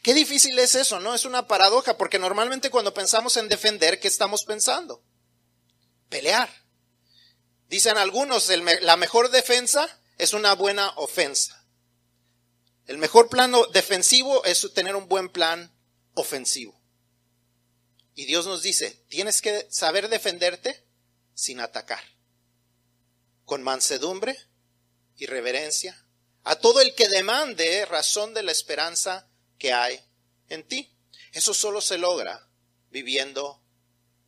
Qué 0.04 0.14
difícil 0.14 0.58
es 0.60 0.76
eso, 0.76 1.00
¿no? 1.00 1.16
Es 1.16 1.26
una 1.26 1.48
paradoja, 1.48 1.98
porque 1.98 2.20
normalmente 2.20 2.70
cuando 2.70 2.94
pensamos 2.94 3.38
en 3.38 3.48
defender, 3.48 4.00
¿qué 4.00 4.08
estamos 4.08 4.44
pensando? 4.44 5.02
Pelear. 6.10 6.67
Dicen 7.70 7.98
algunos, 7.98 8.50
la 8.82 8.98
mejor 8.98 9.30
defensa 9.30 10.00
es 10.18 10.34
una 10.34 10.54
buena 10.54 10.90
ofensa. 10.96 11.66
El 12.86 12.98
mejor 12.98 13.30
plan 13.30 13.54
defensivo 13.74 14.44
es 14.46 14.72
tener 14.74 14.96
un 14.96 15.10
buen 15.10 15.30
plan 15.30 15.72
ofensivo. 16.14 16.80
Y 18.16 18.26
Dios 18.26 18.48
nos 18.48 18.64
dice, 18.64 19.04
tienes 19.10 19.42
que 19.42 19.68
saber 19.70 20.10
defenderte 20.10 20.84
sin 21.36 21.60
atacar, 21.60 22.04
con 23.46 23.62
mansedumbre 23.62 24.40
y 25.18 25.26
reverencia, 25.26 26.04
a 26.44 26.56
todo 26.56 26.82
el 26.82 26.96
que 26.96 27.10
demande 27.10 27.86
razón 27.86 28.34
de 28.34 28.42
la 28.42 28.52
esperanza 28.52 29.28
que 29.60 29.74
hay 29.74 30.02
en 30.50 30.68
ti. 30.68 30.92
Eso 31.34 31.54
solo 31.54 31.82
se 31.82 31.98
logra 31.98 32.48
viviendo 32.90 33.62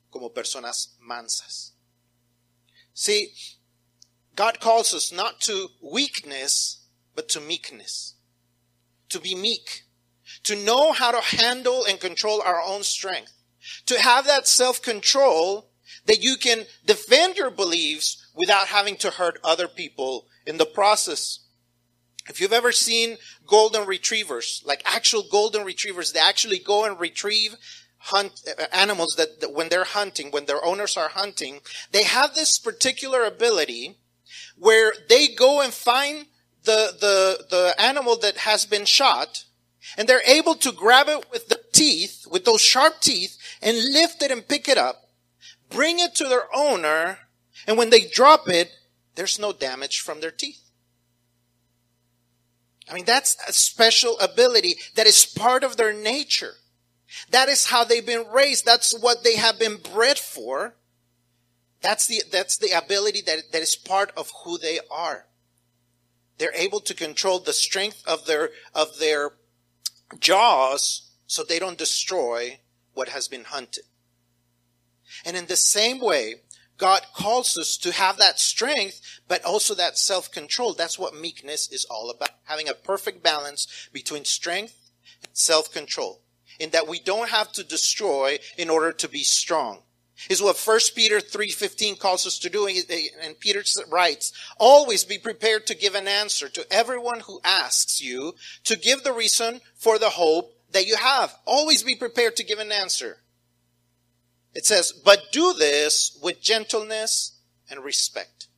como 0.10 0.34
personas 0.34 0.96
mansas. 1.00 1.76
See, 3.00 3.32
God 4.36 4.60
calls 4.60 4.94
us 4.94 5.10
not 5.10 5.40
to 5.44 5.70
weakness, 5.82 6.86
but 7.16 7.30
to 7.30 7.40
meekness. 7.40 8.16
To 9.08 9.22
be 9.22 9.36
meek. 9.36 9.84
To 10.44 10.66
know 10.66 10.92
how 10.92 11.12
to 11.12 11.38
handle 11.38 11.86
and 11.86 11.98
control 11.98 12.42
our 12.42 12.62
own 12.62 12.84
strength. 12.84 13.32
To 13.86 13.98
have 13.98 14.26
that 14.26 14.50
self-control 14.50 15.72
that 16.08 16.22
you 16.22 16.36
can 16.36 16.66
defend 16.86 17.38
your 17.38 17.52
beliefs 17.52 18.30
without 18.36 18.68
having 18.68 18.98
to 18.98 19.12
hurt 19.12 19.40
other 19.46 19.70
people 19.70 20.28
in 20.46 20.58
the 20.58 20.66
process. 20.66 21.40
If 22.28 22.42
you've 22.42 22.52
ever 22.52 22.74
seen 22.74 23.16
golden 23.48 23.88
retrievers, 23.88 24.62
like 24.66 24.84
actual 24.86 25.24
golden 25.32 25.64
retrievers, 25.64 26.12
they 26.12 26.20
actually 26.20 26.60
go 26.60 26.84
and 26.84 27.00
retrieve 27.00 27.56
hunt 28.00 28.42
uh, 28.48 28.66
animals 28.72 29.16
that, 29.18 29.42
that, 29.42 29.54
when 29.54 29.70
they're 29.70 29.84
hunting, 29.84 30.32
when 30.32 30.46
their 30.46 30.64
owners 30.64 30.98
are 30.98 31.10
hunting, 31.10 31.60
they 31.92 32.04
have 32.04 32.34
this 32.34 32.58
particular 32.58 33.24
ability 33.24 33.98
where 34.58 34.94
they 35.08 35.28
go 35.28 35.62
and 35.62 35.74
find 35.74 36.26
the, 36.64 36.94
the, 37.00 37.46
the 37.50 37.82
animal 37.82 38.18
that 38.18 38.38
has 38.38 38.66
been 38.66 38.86
shot 38.86 39.46
and 39.98 40.08
they're 40.08 40.22
able 40.26 40.56
to 40.56 40.72
grab 40.72 41.08
it 41.08 41.26
with 41.32 41.48
the 41.48 41.60
teeth, 41.74 42.26
with 42.30 42.46
those 42.46 42.62
sharp 42.62 43.00
teeth 43.02 43.38
and 43.62 43.78
lift 43.78 44.22
it 44.22 44.32
and 44.32 44.48
pick 44.48 44.68
it 44.68 44.78
up, 44.78 45.10
bring 45.70 46.00
it 46.00 46.16
to 46.16 46.26
their 46.26 46.44
owner. 46.54 47.20
And 47.68 47.78
when 47.78 47.90
they 47.90 48.02
drop 48.02 48.48
it, 48.48 48.72
there's 49.16 49.40
no 49.40 49.52
damage 49.52 50.00
from 50.00 50.22
their 50.22 50.32
teeth. 50.32 50.62
I 52.90 52.94
mean, 52.94 53.06
that's 53.06 53.38
a 53.48 53.54
special 53.54 54.18
ability 54.20 54.76
that 54.96 55.06
is 55.06 55.26
part 55.26 55.64
of 55.64 55.78
their 55.78 55.94
nature. 55.94 56.54
That 57.32 57.50
is 57.50 57.68
how 57.68 57.84
they've 57.84 58.06
been 58.06 58.28
raised. 58.32 58.66
That's 58.66 58.98
what 58.98 59.24
they 59.24 59.36
have 59.36 59.60
been 59.60 59.78
bred 59.78 60.20
for. 60.20 60.76
That's 61.82 62.08
the, 62.08 62.22
that's 62.32 62.58
the 62.58 62.78
ability 62.78 63.22
that, 63.26 63.52
that 63.52 63.62
is 63.62 63.76
part 63.76 64.12
of 64.18 64.32
who 64.44 64.58
they 64.58 64.80
are. 64.92 65.26
They're 66.38 66.54
able 66.54 66.80
to 66.82 66.94
control 66.94 67.40
the 67.40 67.54
strength 67.54 68.04
of 68.06 68.26
their, 68.26 68.50
of 68.74 69.00
their 69.00 69.32
jaws 70.20 71.10
so 71.26 71.44
they 71.44 71.60
don't 71.60 71.78
destroy 71.78 72.60
what 72.94 73.10
has 73.10 73.28
been 73.28 73.46
hunted. 73.46 73.86
And 75.26 75.36
in 75.36 75.48
the 75.48 75.58
same 75.58 76.00
way, 76.00 76.36
God 76.78 77.02
calls 77.14 77.58
us 77.58 77.76
to 77.78 77.92
have 77.92 78.18
that 78.18 78.40
strength, 78.40 79.02
but 79.28 79.44
also 79.44 79.76
that 79.76 79.98
self-control. 79.98 80.76
That's 80.76 80.98
what 80.98 81.14
meekness 81.14 81.70
is 81.72 81.86
all 81.86 82.10
about. 82.10 82.32
Having 82.46 82.70
a 82.70 82.74
perfect 82.74 83.22
balance 83.22 83.90
between 83.92 84.24
strength 84.24 84.92
and 85.24 85.36
self-control 85.36 86.22
in 86.60 86.72
that 86.72 86.88
we 86.88 87.00
don't 87.00 87.30
have 87.30 87.52
to 87.54 87.64
destroy 87.64 88.38
in 88.58 88.70
order 88.70 88.92
to 88.92 89.08
be 89.08 89.24
strong. 89.24 89.82
Is 90.30 90.42
what 90.42 90.58
1 90.58 90.80
Peter 90.96 91.22
3:15 91.22 91.96
calls 91.96 92.28
us 92.28 92.38
to 92.40 92.50
do. 92.50 92.68
And 92.68 93.40
Peter 93.40 93.64
writes 93.88 94.34
always 94.58 95.06
be 95.06 95.18
prepared 95.18 95.66
to 95.68 95.76
give 95.76 95.96
an 95.96 96.10
answer 96.10 96.50
to 96.50 96.68
everyone 96.72 97.22
who 97.22 97.40
asks 97.44 98.02
you 98.02 98.36
to 98.66 98.76
give 98.76 99.04
the 99.04 99.14
reason 99.14 99.62
for 99.76 99.98
the 99.98 100.10
hope 100.10 100.60
that 100.72 100.86
you 100.86 100.98
have. 100.98 101.36
Always 101.46 101.84
be 101.84 101.96
prepared 101.96 102.36
to 102.36 102.44
give 102.44 102.60
an 102.60 102.72
answer. 102.72 103.24
It 104.54 104.66
says 104.66 104.92
but 104.92 105.32
do 105.32 105.54
this 105.54 106.18
with 106.22 106.42
gentleness 106.42 107.40
and 107.70 107.82
respect 107.82 108.49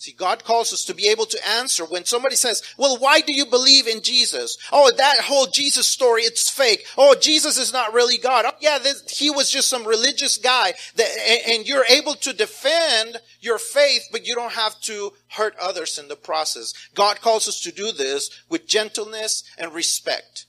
See, 0.00 0.12
God 0.12 0.44
calls 0.44 0.72
us 0.72 0.84
to 0.84 0.94
be 0.94 1.08
able 1.08 1.26
to 1.26 1.48
answer 1.48 1.84
when 1.84 2.04
somebody 2.04 2.36
says, 2.36 2.62
well, 2.78 2.98
why 2.98 3.20
do 3.20 3.34
you 3.34 3.44
believe 3.44 3.88
in 3.88 4.00
Jesus? 4.00 4.56
Oh, 4.70 4.92
that 4.96 5.22
whole 5.22 5.46
Jesus 5.46 5.88
story, 5.88 6.22
it's 6.22 6.48
fake. 6.48 6.86
Oh, 6.96 7.16
Jesus 7.20 7.58
is 7.58 7.72
not 7.72 7.92
really 7.92 8.16
God. 8.16 8.44
Oh, 8.46 8.52
yeah, 8.60 8.78
this, 8.78 9.10
he 9.10 9.28
was 9.28 9.50
just 9.50 9.68
some 9.68 9.84
religious 9.84 10.36
guy 10.36 10.74
that, 10.94 11.08
and 11.48 11.66
you're 11.66 11.84
able 11.90 12.14
to 12.14 12.32
defend 12.32 13.16
your 13.40 13.58
faith, 13.58 14.04
but 14.12 14.24
you 14.24 14.36
don't 14.36 14.52
have 14.52 14.80
to 14.82 15.14
hurt 15.30 15.56
others 15.60 15.98
in 15.98 16.06
the 16.06 16.14
process. 16.14 16.74
God 16.94 17.20
calls 17.20 17.48
us 17.48 17.58
to 17.62 17.72
do 17.72 17.90
this 17.90 18.30
with 18.48 18.68
gentleness 18.68 19.42
and 19.58 19.74
respect. 19.74 20.46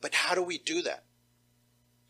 But 0.00 0.14
how 0.14 0.34
do 0.34 0.42
we 0.42 0.58
do 0.58 0.82
that? 0.82 1.04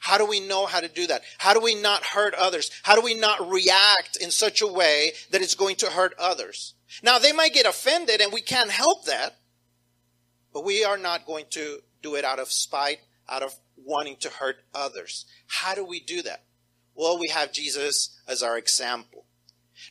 How 0.03 0.19
do 0.19 0.27
we 0.27 0.41
know 0.41 0.67
how 0.67 0.81
to 0.81 0.89
do 0.89 1.07
that? 1.07 1.23
How 1.39 1.55
do 1.55 1.61
we 1.61 1.77
not 1.77 2.03
hurt 2.03 2.35
others? 2.35 2.73
How 2.83 2.97
do 2.97 3.03
we 3.03 3.15
not 3.15 3.49
react 3.49 4.17
in 4.17 4.33
such 4.33 4.61
a 4.61 4.67
way 4.67 5.13
that 5.31 5.43
it's 5.43 5.55
going 5.55 5.77
to 5.77 5.87
hurt 5.87 6.13
others? 6.19 6.75
Now, 7.05 7.21
they 7.21 7.31
might 7.31 7.55
get 7.55 7.67
offended 7.67 8.21
and 8.21 8.33
we 8.33 8.41
can't 8.41 8.73
help 8.73 9.05
that, 9.05 9.37
but 10.53 10.65
we 10.65 10.85
are 10.85 10.99
not 10.99 11.25
going 11.25 11.45
to 11.51 11.79
do 12.03 12.17
it 12.17 12.25
out 12.25 12.41
of 12.41 12.51
spite, 12.51 12.99
out 13.29 13.45
of 13.45 13.55
wanting 13.77 14.17
to 14.17 14.29
hurt 14.29 14.57
others. 14.75 15.25
How 15.47 15.77
do 15.77 15.85
we 15.85 16.01
do 16.01 16.21
that? 16.23 16.43
Well, 16.97 17.17
we 17.17 17.29
have 17.29 17.53
Jesus 17.53 18.19
as 18.27 18.43
our 18.43 18.59
example. 18.59 19.27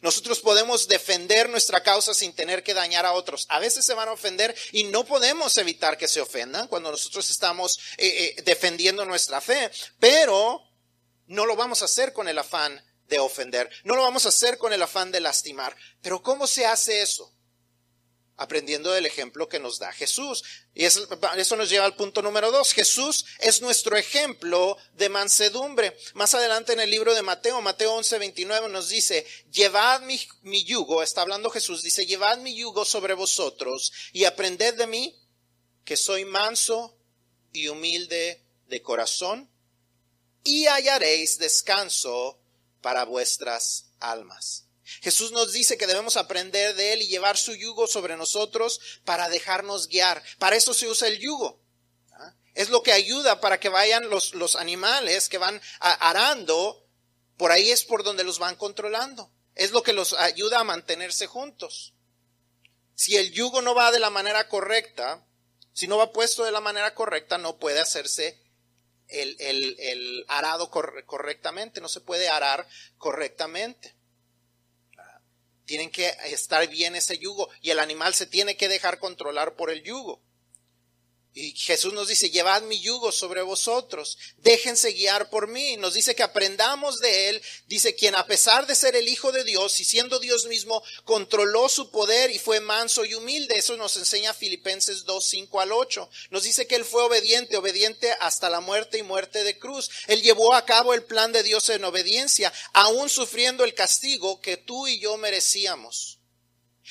Nosotros 0.01 0.39
podemos 0.39 0.87
defender 0.87 1.49
nuestra 1.49 1.83
causa 1.83 2.13
sin 2.13 2.33
tener 2.33 2.63
que 2.63 2.73
dañar 2.73 3.05
a 3.05 3.13
otros. 3.13 3.45
A 3.49 3.59
veces 3.59 3.85
se 3.85 3.93
van 3.93 4.09
a 4.09 4.13
ofender 4.13 4.55
y 4.71 4.85
no 4.85 5.05
podemos 5.05 5.57
evitar 5.57 5.97
que 5.97 6.07
se 6.07 6.21
ofendan 6.21 6.67
cuando 6.67 6.91
nosotros 6.91 7.29
estamos 7.29 7.79
eh, 7.97 8.35
eh, 8.37 8.41
defendiendo 8.43 9.05
nuestra 9.05 9.41
fe, 9.41 9.71
pero 9.99 10.61
no 11.27 11.45
lo 11.45 11.55
vamos 11.55 11.81
a 11.81 11.85
hacer 11.85 12.13
con 12.13 12.27
el 12.27 12.37
afán 12.37 12.83
de 13.07 13.19
ofender, 13.19 13.69
no 13.83 13.95
lo 13.95 14.03
vamos 14.03 14.25
a 14.25 14.29
hacer 14.29 14.57
con 14.57 14.73
el 14.73 14.81
afán 14.81 15.11
de 15.11 15.19
lastimar. 15.19 15.75
Pero 16.01 16.21
¿cómo 16.23 16.47
se 16.47 16.65
hace 16.65 17.01
eso? 17.01 17.33
Aprendiendo 18.41 18.91
del 18.91 19.05
ejemplo 19.05 19.47
que 19.47 19.59
nos 19.59 19.77
da 19.77 19.91
Jesús. 19.93 20.43
Y 20.73 20.85
eso, 20.85 21.55
nos 21.55 21.69
lleva 21.69 21.85
al 21.85 21.95
punto 21.95 22.23
número 22.23 22.51
dos. 22.51 22.73
Jesús 22.73 23.25
es 23.39 23.61
nuestro 23.61 23.97
ejemplo 23.97 24.77
de 24.93 25.09
mansedumbre. 25.09 25.95
Más 26.15 26.33
adelante 26.33 26.73
en 26.73 26.79
el 26.79 26.89
libro 26.89 27.13
de 27.13 27.21
Mateo, 27.21 27.61
Mateo 27.61 27.93
11, 27.93 28.17
29 28.17 28.69
nos 28.69 28.89
dice, 28.89 29.27
llevad 29.51 30.01
mi 30.01 30.63
yugo, 30.63 31.03
está 31.03 31.21
hablando 31.21 31.51
Jesús, 31.51 31.83
dice, 31.83 32.07
llevad 32.07 32.39
mi 32.39 32.55
yugo 32.55 32.83
sobre 32.83 33.13
vosotros 33.13 33.93
y 34.11 34.25
aprended 34.25 34.73
de 34.73 34.87
mí 34.87 35.15
que 35.85 35.95
soy 35.95 36.25
manso 36.25 36.97
y 37.53 37.67
humilde 37.67 38.43
de 38.67 38.81
corazón 38.81 39.51
y 40.43 40.65
hallaréis 40.65 41.37
descanso 41.37 42.39
para 42.81 43.05
vuestras 43.05 43.91
almas. 43.99 44.65
Jesús 45.01 45.31
nos 45.31 45.53
dice 45.53 45.77
que 45.77 45.87
debemos 45.87 46.17
aprender 46.17 46.75
de 46.75 46.93
Él 46.93 47.01
y 47.01 47.07
llevar 47.07 47.37
su 47.37 47.55
yugo 47.55 47.87
sobre 47.87 48.17
nosotros 48.17 48.79
para 49.05 49.29
dejarnos 49.29 49.87
guiar. 49.87 50.23
Para 50.37 50.55
eso 50.55 50.73
se 50.73 50.87
usa 50.87 51.07
el 51.07 51.19
yugo. 51.19 51.61
¿ah? 52.13 52.33
Es 52.53 52.69
lo 52.69 52.83
que 52.83 52.91
ayuda 52.91 53.39
para 53.39 53.59
que 53.59 53.69
vayan 53.69 54.09
los, 54.09 54.33
los 54.33 54.55
animales 54.55 55.29
que 55.29 55.37
van 55.37 55.61
arando, 55.79 56.85
por 57.37 57.51
ahí 57.51 57.71
es 57.71 57.83
por 57.83 58.03
donde 58.03 58.23
los 58.23 58.39
van 58.39 58.55
controlando. 58.55 59.31
Es 59.55 59.71
lo 59.71 59.83
que 59.83 59.93
los 59.93 60.13
ayuda 60.13 60.59
a 60.59 60.63
mantenerse 60.63 61.27
juntos. 61.27 61.93
Si 62.95 63.17
el 63.17 63.31
yugo 63.31 63.61
no 63.61 63.73
va 63.73 63.91
de 63.91 63.99
la 63.99 64.09
manera 64.09 64.47
correcta, 64.47 65.25
si 65.73 65.87
no 65.87 65.97
va 65.97 66.11
puesto 66.11 66.43
de 66.43 66.51
la 66.51 66.61
manera 66.61 66.93
correcta, 66.93 67.37
no 67.37 67.57
puede 67.57 67.79
hacerse 67.79 68.39
el, 69.07 69.35
el, 69.39 69.75
el 69.79 70.25
arado 70.27 70.69
correctamente, 70.69 71.81
no 71.81 71.89
se 71.89 72.01
puede 72.01 72.29
arar 72.29 72.67
correctamente. 72.97 73.95
Tienen 75.71 75.89
que 75.89 76.13
estar 76.25 76.67
bien 76.67 76.97
ese 76.97 77.17
yugo 77.17 77.47
y 77.61 77.69
el 77.69 77.79
animal 77.79 78.13
se 78.13 78.25
tiene 78.25 78.57
que 78.57 78.67
dejar 78.67 78.99
controlar 78.99 79.55
por 79.55 79.69
el 79.69 79.83
yugo. 79.83 80.21
Y 81.33 81.55
Jesús 81.55 81.93
nos 81.93 82.09
dice, 82.09 82.29
llevad 82.29 82.63
mi 82.63 82.81
yugo 82.81 83.09
sobre 83.09 83.41
vosotros, 83.41 84.17
déjense 84.39 84.91
guiar 84.91 85.29
por 85.29 85.47
mí. 85.47 85.77
Nos 85.77 85.93
dice 85.93 86.13
que 86.13 86.23
aprendamos 86.23 86.99
de 86.99 87.29
Él. 87.29 87.41
Dice, 87.67 87.95
quien 87.95 88.15
a 88.15 88.27
pesar 88.27 88.67
de 88.67 88.75
ser 88.75 88.97
el 88.97 89.07
Hijo 89.07 89.31
de 89.31 89.45
Dios 89.45 89.79
y 89.79 89.85
siendo 89.85 90.19
Dios 90.19 90.45
mismo, 90.47 90.83
controló 91.05 91.69
su 91.69 91.89
poder 91.89 92.31
y 92.31 92.39
fue 92.39 92.59
manso 92.59 93.05
y 93.05 93.13
humilde. 93.13 93.57
Eso 93.57 93.77
nos 93.77 93.95
enseña 93.95 94.33
Filipenses 94.33 95.05
2, 95.05 95.25
5 95.25 95.61
al 95.61 95.71
8. 95.71 96.09
Nos 96.31 96.43
dice 96.43 96.67
que 96.67 96.75
Él 96.75 96.83
fue 96.83 97.01
obediente, 97.03 97.55
obediente 97.55 98.11
hasta 98.19 98.49
la 98.49 98.59
muerte 98.59 98.97
y 98.97 99.03
muerte 99.03 99.45
de 99.45 99.57
cruz. 99.57 99.89
Él 100.07 100.21
llevó 100.21 100.53
a 100.53 100.65
cabo 100.65 100.93
el 100.93 101.03
plan 101.03 101.31
de 101.31 101.43
Dios 101.43 101.69
en 101.69 101.85
obediencia, 101.85 102.51
aún 102.73 103.09
sufriendo 103.09 103.63
el 103.63 103.73
castigo 103.73 104.41
que 104.41 104.57
tú 104.57 104.85
y 104.85 104.99
yo 104.99 105.15
merecíamos. 105.15 106.19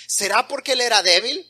¿Será 0.07 0.49
porque 0.49 0.73
Él 0.73 0.81
era 0.81 1.03
débil? 1.03 1.47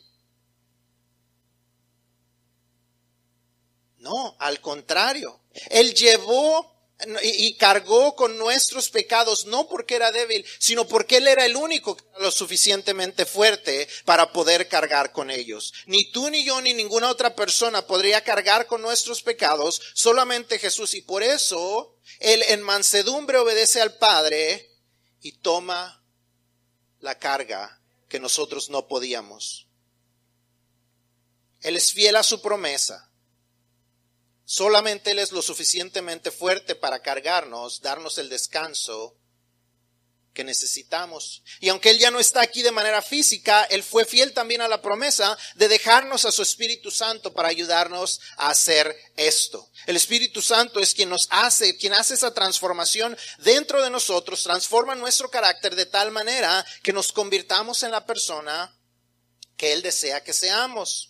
No, 4.01 4.35
al 4.39 4.61
contrario. 4.61 5.41
Él 5.71 5.95
llevó 5.95 6.81
y 7.23 7.55
cargó 7.57 8.15
con 8.15 8.37
nuestros 8.37 8.91
pecados, 8.91 9.47
no 9.47 9.69
porque 9.69 9.95
era 9.95 10.13
débil, 10.13 10.45
sino 10.59 10.87
porque 10.87 11.19
Él 11.19 11.29
era 11.29 11.47
el 11.47 11.57
único 11.57 11.97
lo 12.19 12.31
suficientemente 12.31 13.25
fuerte 13.25 13.89
para 14.05 14.33
poder 14.33 14.69
cargar 14.69 15.13
con 15.13 15.31
ellos. 15.31 15.73
Ni 15.87 16.11
tú, 16.11 16.29
ni 16.31 16.45
yo, 16.45 16.61
ni 16.61 16.75
ninguna 16.75 17.11
otra 17.11 17.35
persona 17.35 17.87
podría 17.87 18.23
cargar 18.23 18.67
con 18.67 18.83
nuestros 18.83 19.23
pecados, 19.23 19.81
solamente 19.95 20.59
Jesús. 20.59 20.95
Y 20.95 21.03
por 21.03 21.23
eso 21.23 21.97
Él 22.19 22.43
en 22.49 22.63
mansedumbre 22.63 23.39
obedece 23.39 23.81
al 23.81 23.97
Padre 23.97 24.71
y 25.23 25.33
toma 25.33 26.03
la 27.01 27.19
carga 27.19 27.81
que 28.09 28.21
nosotros 28.21 28.71
no 28.71 28.89
podíamos. 28.89 29.67
Él 31.63 31.77
es 31.77 31.93
fiel 31.93 32.17
a 32.17 32.23
su 32.23 32.41
promesa 32.41 33.10
Solamente 34.53 35.13
Él 35.13 35.21
es 35.21 35.31
lo 35.31 35.43
suficientemente 35.43 36.33
fuerte 36.33 36.75
para 36.75 37.03
cargarnos, 37.03 37.83
darnos 37.83 38.19
el 38.19 38.29
descanso 38.29 39.17
que 40.35 40.43
necesitamos. 40.43 41.45
Y 41.61 41.69
aunque 41.69 41.91
Él 41.91 42.01
ya 42.01 42.11
no 42.11 42.19
está 42.19 42.41
aquí 42.41 42.63
de 42.63 42.73
manera 42.73 43.01
física, 43.01 43.63
Él 43.71 43.85
fue 43.85 44.05
fiel 44.05 44.33
también 44.33 44.61
a 44.61 44.67
la 44.67 44.83
promesa 44.83 45.39
de 45.55 45.69
dejarnos 45.69 46.25
a 46.25 46.33
su 46.33 46.43
Espíritu 46.43 46.91
Santo 46.91 47.33
para 47.33 47.47
ayudarnos 47.47 48.21
a 48.39 48.51
hacer 48.51 48.93
esto. 49.15 49.71
El 49.87 49.95
Espíritu 49.95 50.43
Santo 50.43 50.81
es 50.81 50.95
quien 50.95 51.11
nos 51.11 51.29
hace, 51.31 51.77
quien 51.77 51.95
hace 51.95 52.15
esa 52.15 52.35
transformación 52.35 53.17
dentro 53.39 53.81
de 53.81 53.91
nosotros, 53.91 54.43
transforma 54.43 54.97
nuestro 54.97 55.31
carácter 55.31 55.77
de 55.77 55.87
tal 55.87 56.11
manera 56.11 56.67
que 56.83 56.93
nos 56.93 57.13
convirtamos 57.13 57.85
en 57.85 57.93
la 57.93 58.05
persona 58.05 58.77
que 59.57 59.75
Él 59.75 59.83
desea 59.83 60.25
que 60.25 60.33
seamos. 60.33 61.10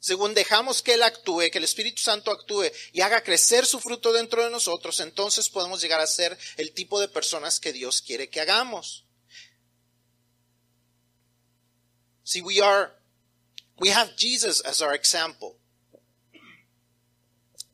Según 0.00 0.32
dejamos 0.32 0.80
que 0.80 0.94
Él 0.94 1.02
actúe, 1.02 1.50
que 1.50 1.58
el 1.58 1.64
Espíritu 1.64 2.00
Santo 2.00 2.30
actúe 2.30 2.70
y 2.92 3.00
haga 3.00 3.22
crecer 3.22 3.66
su 3.66 3.80
fruto 3.80 4.12
dentro 4.12 4.44
de 4.44 4.50
nosotros, 4.50 5.00
entonces 5.00 5.48
podemos 5.48 5.80
llegar 5.80 6.00
a 6.00 6.06
ser 6.06 6.38
el 6.56 6.72
tipo 6.72 7.00
de 7.00 7.08
personas 7.08 7.58
que 7.58 7.72
Dios 7.72 8.00
quiere 8.00 8.28
que 8.28 8.40
hagamos. 8.40 9.04
See, 12.22 12.42
we 12.42 12.60
are, 12.60 12.92
we 13.80 13.90
have 13.90 14.14
Jesus 14.16 14.60
as 14.64 14.82
our 14.82 14.94
example. 14.94 15.56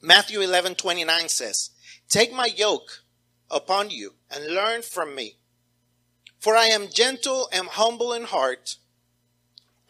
Matthew 0.00 0.40
11, 0.40 0.76
29 0.76 1.28
says, 1.28 1.70
Take 2.08 2.32
my 2.32 2.46
yoke 2.46 3.04
upon 3.50 3.90
you 3.90 4.14
and 4.30 4.54
learn 4.54 4.82
from 4.82 5.14
me. 5.14 5.38
For 6.38 6.56
I 6.56 6.66
am 6.66 6.88
gentle 6.88 7.48
and 7.52 7.68
humble 7.68 8.12
in 8.12 8.24
heart, 8.24 8.76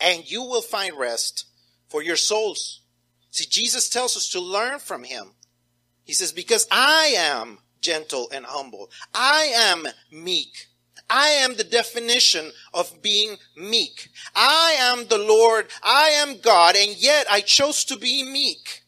and 0.01 0.29
you 0.31 0.43
will 0.43 0.63
find 0.63 0.97
rest 0.97 1.47
for 1.95 2.03
your 2.03 2.17
souls. 2.17 2.81
See, 3.31 3.47
Jesus 3.49 3.89
tells 3.89 4.17
us 4.17 4.29
to 4.31 4.41
learn 4.41 4.81
from 4.81 5.05
him. 5.05 5.29
He 6.03 6.13
says, 6.13 6.33
because 6.33 6.67
I 6.69 7.15
am 7.17 7.59
gentle 7.81 8.29
and 8.35 8.45
humble. 8.45 8.91
I 9.15 9.53
am 9.55 9.87
meek. 10.11 10.67
I 11.09 11.29
am 11.29 11.55
the 11.55 11.63
definition 11.63 12.51
of 12.73 13.01
being 13.01 13.37
meek. 13.57 14.09
I 14.35 14.75
am 14.77 15.07
the 15.07 15.19
Lord. 15.19 15.69
I 15.85 16.09
am 16.17 16.41
God. 16.41 16.75
And 16.75 17.01
yet 17.01 17.29
I 17.31 17.43
chose 17.43 17.85
to 17.85 17.97
be 17.97 18.25
meek. 18.25 18.83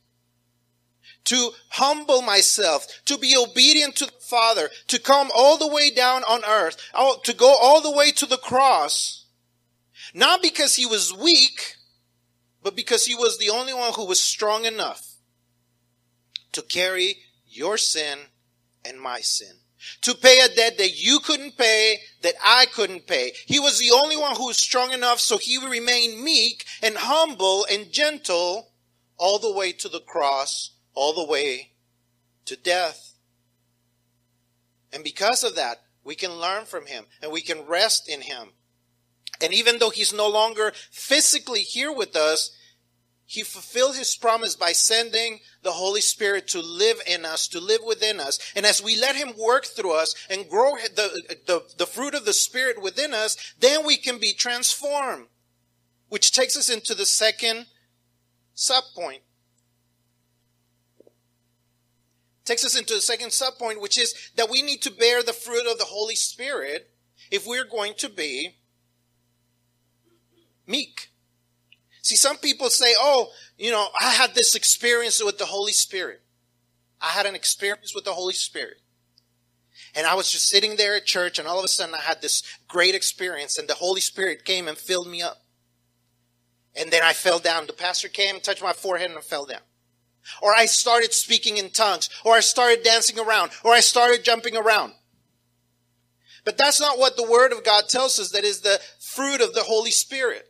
To 1.26 1.52
humble 1.68 2.22
myself, 2.22 2.88
to 3.04 3.16
be 3.18 3.36
obedient 3.36 3.94
to 3.96 4.06
the 4.06 4.12
Father, 4.18 4.68
to 4.88 4.98
come 4.98 5.30
all 5.32 5.58
the 5.58 5.72
way 5.72 5.92
down 5.92 6.24
on 6.24 6.44
earth, 6.44 6.76
to 7.22 7.32
go 7.32 7.56
all 7.62 7.80
the 7.80 7.96
way 7.96 8.10
to 8.10 8.26
the 8.26 8.36
cross. 8.36 9.26
Not 10.12 10.42
because 10.42 10.74
he 10.74 10.86
was 10.86 11.14
weak, 11.14 11.75
but 12.66 12.74
because 12.74 13.06
he 13.06 13.14
was 13.14 13.38
the 13.38 13.50
only 13.50 13.72
one 13.72 13.92
who 13.92 14.04
was 14.04 14.18
strong 14.18 14.64
enough 14.64 15.18
to 16.50 16.60
carry 16.62 17.18
your 17.46 17.78
sin 17.78 18.18
and 18.84 19.00
my 19.00 19.20
sin. 19.20 19.58
To 20.00 20.16
pay 20.16 20.40
a 20.40 20.52
debt 20.52 20.76
that 20.78 21.00
you 21.00 21.20
couldn't 21.20 21.56
pay, 21.56 21.98
that 22.22 22.34
I 22.44 22.66
couldn't 22.66 23.06
pay. 23.06 23.34
He 23.46 23.60
was 23.60 23.78
the 23.78 23.92
only 23.94 24.16
one 24.16 24.34
who 24.34 24.48
was 24.48 24.56
strong 24.56 24.90
enough 24.90 25.20
so 25.20 25.38
he 25.38 25.64
remained 25.64 26.20
meek 26.20 26.64
and 26.82 26.96
humble 26.96 27.64
and 27.70 27.92
gentle 27.92 28.72
all 29.16 29.38
the 29.38 29.52
way 29.52 29.70
to 29.70 29.88
the 29.88 30.00
cross, 30.00 30.72
all 30.92 31.14
the 31.14 31.30
way 31.30 31.70
to 32.46 32.56
death. 32.56 33.14
And 34.92 35.04
because 35.04 35.44
of 35.44 35.54
that, 35.54 35.84
we 36.02 36.16
can 36.16 36.32
learn 36.32 36.64
from 36.64 36.86
him 36.86 37.04
and 37.22 37.30
we 37.30 37.42
can 37.42 37.64
rest 37.64 38.08
in 38.08 38.22
him. 38.22 38.48
And 39.40 39.52
even 39.52 39.78
though 39.78 39.90
he's 39.90 40.12
no 40.12 40.28
longer 40.28 40.72
physically 40.90 41.60
here 41.60 41.92
with 41.92 42.16
us, 42.16 42.56
he 43.28 43.42
fulfilled 43.42 43.96
his 43.96 44.16
promise 44.16 44.54
by 44.54 44.70
sending 44.70 45.40
the 45.62 45.72
Holy 45.72 46.00
Spirit 46.00 46.46
to 46.48 46.60
live 46.60 47.00
in 47.08 47.24
us, 47.24 47.48
to 47.48 47.60
live 47.60 47.80
within 47.84 48.20
us. 48.20 48.38
And 48.54 48.64
as 48.64 48.80
we 48.80 48.98
let 48.98 49.16
him 49.16 49.32
work 49.36 49.66
through 49.66 49.94
us 49.94 50.14
and 50.30 50.48
grow 50.48 50.76
the, 50.76 51.36
the, 51.46 51.62
the 51.76 51.86
fruit 51.86 52.14
of 52.14 52.24
the 52.24 52.32
Spirit 52.32 52.80
within 52.80 53.12
us, 53.12 53.36
then 53.58 53.84
we 53.84 53.96
can 53.96 54.18
be 54.18 54.32
transformed. 54.32 55.26
Which 56.08 56.30
takes 56.30 56.56
us 56.56 56.70
into 56.70 56.94
the 56.94 57.04
second 57.04 57.66
sub 58.54 58.84
point. 58.94 59.22
Takes 62.44 62.64
us 62.64 62.78
into 62.78 62.94
the 62.94 63.00
second 63.00 63.32
sub 63.32 63.54
point, 63.58 63.80
which 63.80 63.98
is 63.98 64.14
that 64.36 64.48
we 64.48 64.62
need 64.62 64.82
to 64.82 64.90
bear 64.92 65.24
the 65.24 65.32
fruit 65.32 65.68
of 65.68 65.78
the 65.78 65.84
Holy 65.86 66.14
Spirit 66.14 66.90
if 67.32 67.44
we're 67.44 67.64
going 67.64 67.94
to 67.94 68.08
be 68.08 68.55
meek. 70.66 71.10
See, 72.02 72.16
some 72.16 72.36
people 72.36 72.70
say, 72.70 72.94
oh, 72.98 73.28
you 73.58 73.70
know, 73.70 73.88
I 74.00 74.10
had 74.10 74.34
this 74.34 74.54
experience 74.54 75.22
with 75.22 75.38
the 75.38 75.46
Holy 75.46 75.72
Spirit. 75.72 76.22
I 77.00 77.08
had 77.08 77.26
an 77.26 77.34
experience 77.34 77.94
with 77.94 78.04
the 78.04 78.12
Holy 78.12 78.34
Spirit. 78.34 78.78
And 79.94 80.06
I 80.06 80.14
was 80.14 80.30
just 80.30 80.48
sitting 80.48 80.76
there 80.76 80.94
at 80.94 81.06
church 81.06 81.38
and 81.38 81.48
all 81.48 81.58
of 81.58 81.64
a 81.64 81.68
sudden 81.68 81.94
I 81.94 82.00
had 82.00 82.22
this 82.22 82.42
great 82.68 82.94
experience 82.94 83.58
and 83.58 83.66
the 83.66 83.74
Holy 83.74 84.00
Spirit 84.00 84.44
came 84.44 84.68
and 84.68 84.76
filled 84.76 85.08
me 85.08 85.22
up. 85.22 85.42
And 86.74 86.90
then 86.90 87.02
I 87.02 87.12
fell 87.12 87.38
down. 87.38 87.66
The 87.66 87.72
pastor 87.72 88.08
came 88.08 88.34
and 88.34 88.44
touched 88.44 88.62
my 88.62 88.74
forehead 88.74 89.08
and 89.08 89.18
I 89.18 89.22
fell 89.22 89.46
down. 89.46 89.62
Or 90.42 90.54
I 90.54 90.66
started 90.66 91.14
speaking 91.14 91.56
in 91.56 91.70
tongues. 91.70 92.10
Or 92.24 92.34
I 92.34 92.40
started 92.40 92.82
dancing 92.82 93.18
around. 93.18 93.52
Or 93.64 93.72
I 93.72 93.80
started 93.80 94.24
jumping 94.24 94.56
around. 94.56 94.92
But 96.44 96.58
that's 96.58 96.80
not 96.80 96.98
what 96.98 97.16
the 97.16 97.28
Word 97.28 97.52
of 97.52 97.64
God 97.64 97.88
tells 97.88 98.20
us. 98.20 98.30
That 98.30 98.44
is 98.44 98.60
the 98.60 98.80
fruit 99.00 99.40
of 99.40 99.54
the 99.54 99.62
Holy 99.62 99.90
Spirit. 99.90 100.48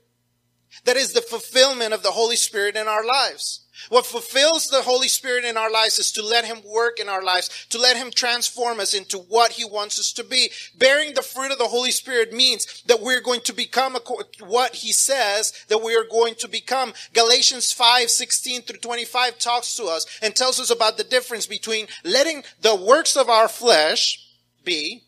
That 0.87 0.96
is 0.96 1.12
the 1.12 1.20
fulfillment 1.20 1.92
of 1.92 2.05
the 2.05 2.12
Holy 2.12 2.37
Spirit 2.37 2.77
in 2.77 2.87
our 2.87 3.05
lives. 3.05 3.66
What 3.88 4.07
fulfills 4.07 4.68
the 4.68 4.83
Holy 4.83 5.09
Spirit 5.09 5.44
in 5.44 5.57
our 5.57 5.70
lives 5.70 5.99
is 5.99 6.12
to 6.12 6.22
let 6.22 6.44
Him 6.44 6.59
work 6.64 7.01
in 7.01 7.09
our 7.09 7.22
lives, 7.22 7.66
to 7.70 7.79
let 7.79 7.96
Him 7.96 8.11
transform 8.11 8.79
us 8.79 8.94
into 8.94 9.18
what 9.18 9.53
He 9.53 9.64
wants 9.64 9.99
us 9.99 10.12
to 10.12 10.25
be. 10.25 10.51
Bearing 10.79 11.14
the 11.14 11.22
fruit 11.22 11.51
of 11.51 11.59
the 11.59 11.66
Holy 11.66 11.90
Spirit 11.90 12.33
means 12.33 12.83
that 12.87 13.01
we're 13.01 13.20
going 13.20 13.40
to 13.42 13.53
become 13.53 13.99
what 14.40 14.77
He 14.77 14.92
says 14.92 15.53
that 15.68 15.83
we 15.83 15.96
are 15.96 16.07
going 16.09 16.37
to 16.37 16.49
become. 16.49 16.94
Galatians 17.12 17.72
5, 17.72 18.09
16 18.09 18.62
through 18.62 18.79
25 18.79 19.38
talks 19.38 19.75
to 19.77 19.85
us 19.85 20.07
and 20.22 20.35
tells 20.35 20.61
us 20.61 20.70
about 20.70 20.96
the 20.96 21.05
difference 21.05 21.46
between 21.46 21.88
letting 22.05 22.44
the 22.62 22.77
works 22.77 23.16
of 23.16 23.29
our 23.29 23.49
flesh 23.49 24.25
be 24.64 25.03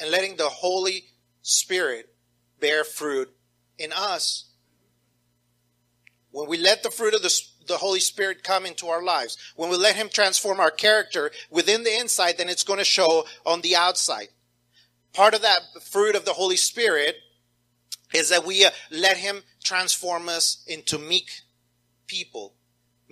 and 0.00 0.10
letting 0.10 0.36
the 0.36 0.48
Holy 0.48 1.04
Spirit 1.42 2.08
bear 2.60 2.84
fruit 2.84 3.33
in 3.78 3.92
us. 3.92 4.46
When 6.30 6.48
we 6.48 6.58
let 6.58 6.82
the 6.82 6.90
fruit 6.90 7.14
of 7.14 7.22
the, 7.22 7.40
the 7.66 7.76
Holy 7.76 8.00
Spirit 8.00 8.42
come 8.42 8.66
into 8.66 8.88
our 8.88 9.02
lives, 9.02 9.38
when 9.56 9.70
we 9.70 9.76
let 9.76 9.96
Him 9.96 10.08
transform 10.08 10.60
our 10.60 10.70
character 10.70 11.30
within 11.50 11.84
the 11.84 11.98
inside, 11.98 12.38
then 12.38 12.48
it's 12.48 12.64
going 12.64 12.78
to 12.78 12.84
show 12.84 13.24
on 13.46 13.60
the 13.60 13.76
outside. 13.76 14.28
Part 15.12 15.34
of 15.34 15.42
that 15.42 15.60
fruit 15.82 16.16
of 16.16 16.24
the 16.24 16.32
Holy 16.32 16.56
Spirit 16.56 17.16
is 18.12 18.30
that 18.30 18.44
we 18.44 18.64
uh, 18.64 18.70
let 18.90 19.16
Him 19.16 19.42
transform 19.62 20.28
us 20.28 20.64
into 20.66 20.98
meek 20.98 21.42
people, 22.06 22.54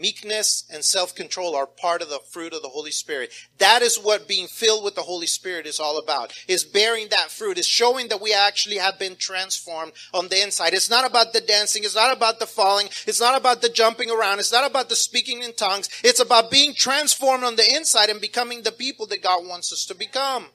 Meekness 0.03 0.65
and 0.69 0.85
self-control 0.85 1.55
are 1.55 1.65
part 1.65 2.03
of 2.03 2.09
the 2.11 2.19
fruit 2.19 2.53
of 2.53 2.61
the 2.61 2.71
Holy 2.71 2.91
Spirit. 2.91 3.33
That 3.59 3.83
is 3.83 3.97
what 3.97 4.27
being 4.27 4.49
filled 4.49 4.83
with 4.83 4.97
the 4.97 5.03
Holy 5.03 5.29
Spirit 5.29 5.65
is 5.65 5.79
all 5.79 5.97
about. 5.97 6.33
Is 6.49 6.65
bearing 6.65 7.07
that 7.11 7.31
fruit, 7.31 7.57
is 7.57 7.69
showing 7.69 8.09
that 8.09 8.21
we 8.21 8.35
actually 8.35 8.79
have 8.79 8.99
been 8.99 9.15
transformed 9.15 9.93
on 10.13 10.27
the 10.27 10.43
inside. 10.43 10.75
It's 10.75 10.91
not 10.91 11.09
about 11.09 11.33
the 11.33 11.41
dancing, 11.41 11.85
it's 11.85 11.95
not 11.95 12.17
about 12.17 12.41
the 12.41 12.47
falling, 12.47 12.89
it's 13.07 13.21
not 13.21 13.41
about 13.41 13.63
the 13.63 13.69
jumping 13.69 14.11
around, 14.11 14.41
it's 14.41 14.53
not 14.53 14.69
about 14.69 14.89
the 14.89 14.97
speaking 14.97 15.41
in 15.41 15.55
tongues. 15.55 15.89
It's 16.03 16.19
about 16.19 16.51
being 16.51 16.75
transformed 16.75 17.45
on 17.45 17.55
the 17.55 17.73
inside 17.73 18.11
and 18.11 18.21
becoming 18.21 18.63
the 18.63 18.73
people 18.73 19.07
that 19.07 19.23
God 19.23 19.47
wants 19.47 19.73
us 19.73 19.87
to 19.87 19.95
become. 19.95 20.47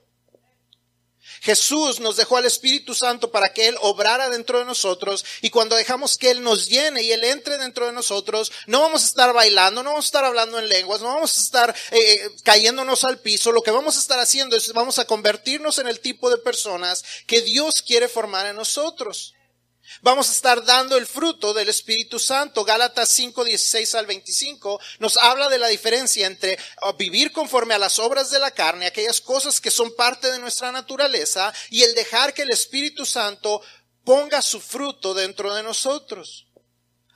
Jesús 1.40 2.00
nos 2.00 2.16
dejó 2.16 2.36
al 2.36 2.46
Espíritu 2.46 2.94
Santo 2.94 3.30
para 3.30 3.52
que 3.52 3.68
Él 3.68 3.76
obrara 3.80 4.28
dentro 4.28 4.58
de 4.58 4.64
nosotros 4.64 5.24
y 5.40 5.50
cuando 5.50 5.76
dejamos 5.76 6.18
que 6.18 6.30
Él 6.30 6.42
nos 6.42 6.68
llene 6.68 7.02
y 7.02 7.12
Él 7.12 7.24
entre 7.24 7.58
dentro 7.58 7.86
de 7.86 7.92
nosotros, 7.92 8.52
no 8.66 8.80
vamos 8.80 9.02
a 9.02 9.06
estar 9.06 9.32
bailando, 9.32 9.82
no 9.82 9.90
vamos 9.90 10.06
a 10.06 10.08
estar 10.08 10.24
hablando 10.24 10.58
en 10.58 10.68
lenguas, 10.68 11.00
no 11.00 11.08
vamos 11.08 11.36
a 11.36 11.40
estar 11.40 11.76
eh, 11.90 12.30
cayéndonos 12.42 13.04
al 13.04 13.18
piso, 13.18 13.52
lo 13.52 13.62
que 13.62 13.70
vamos 13.70 13.96
a 13.96 14.00
estar 14.00 14.18
haciendo 14.18 14.56
es 14.56 14.72
vamos 14.72 14.98
a 14.98 15.06
convertirnos 15.06 15.78
en 15.78 15.88
el 15.88 16.00
tipo 16.00 16.30
de 16.30 16.38
personas 16.38 17.04
que 17.26 17.42
Dios 17.42 17.82
quiere 17.82 18.08
formar 18.08 18.46
en 18.46 18.56
nosotros. 18.56 19.34
Vamos 20.02 20.28
a 20.28 20.32
estar 20.32 20.64
dando 20.64 20.96
el 20.96 21.06
fruto 21.06 21.52
del 21.52 21.68
Espíritu 21.68 22.18
Santo. 22.18 22.64
Gálatas 22.64 23.08
5, 23.08 23.44
16 23.44 23.94
al 23.94 24.06
25 24.06 24.80
nos 24.98 25.16
habla 25.16 25.48
de 25.48 25.58
la 25.58 25.68
diferencia 25.68 26.26
entre 26.26 26.58
uh, 26.82 26.92
vivir 26.96 27.32
conforme 27.32 27.74
a 27.74 27.78
las 27.78 27.98
obras 27.98 28.30
de 28.30 28.38
la 28.38 28.50
carne, 28.50 28.86
aquellas 28.86 29.20
cosas 29.20 29.60
que 29.60 29.70
son 29.70 29.94
parte 29.96 30.30
de 30.30 30.38
nuestra 30.38 30.70
naturaleza, 30.72 31.52
y 31.70 31.82
el 31.82 31.94
dejar 31.94 32.34
que 32.34 32.42
el 32.42 32.50
Espíritu 32.50 33.04
Santo 33.04 33.62
ponga 34.04 34.42
su 34.42 34.60
fruto 34.60 35.14
dentro 35.14 35.54
de 35.54 35.62
nosotros. 35.62 36.46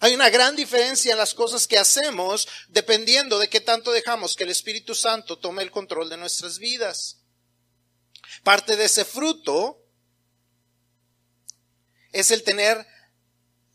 Hay 0.01 0.15
una 0.15 0.31
gran 0.31 0.57
diferencia 0.57 1.13
en 1.13 1.19
las 1.19 1.33
cosas 1.33 1.69
que 1.69 1.79
hacemos 1.79 2.49
dependiendo 2.69 3.39
de 3.39 3.49
qué 3.49 3.61
tanto 3.61 3.93
dejamos 3.93 4.35
que 4.35 4.43
el 4.43 4.51
Espíritu 4.51 4.97
Santo 4.97 5.39
tome 5.39 5.63
el 5.63 5.71
control 5.71 6.09
de 6.09 6.17
nuestras 6.17 6.59
vidas. 6.59 7.19
Parte 8.43 8.77
de 8.77 8.87
ese 8.87 9.05
fruto 9.05 9.82
es 12.13 12.31
el 12.31 12.43
tener 12.43 12.87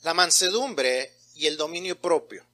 la 0.04 0.13
mansedumbre 0.13 1.13
y 1.34 1.47
el 1.47 1.58
dominio 1.58 2.00
propio 2.00 2.45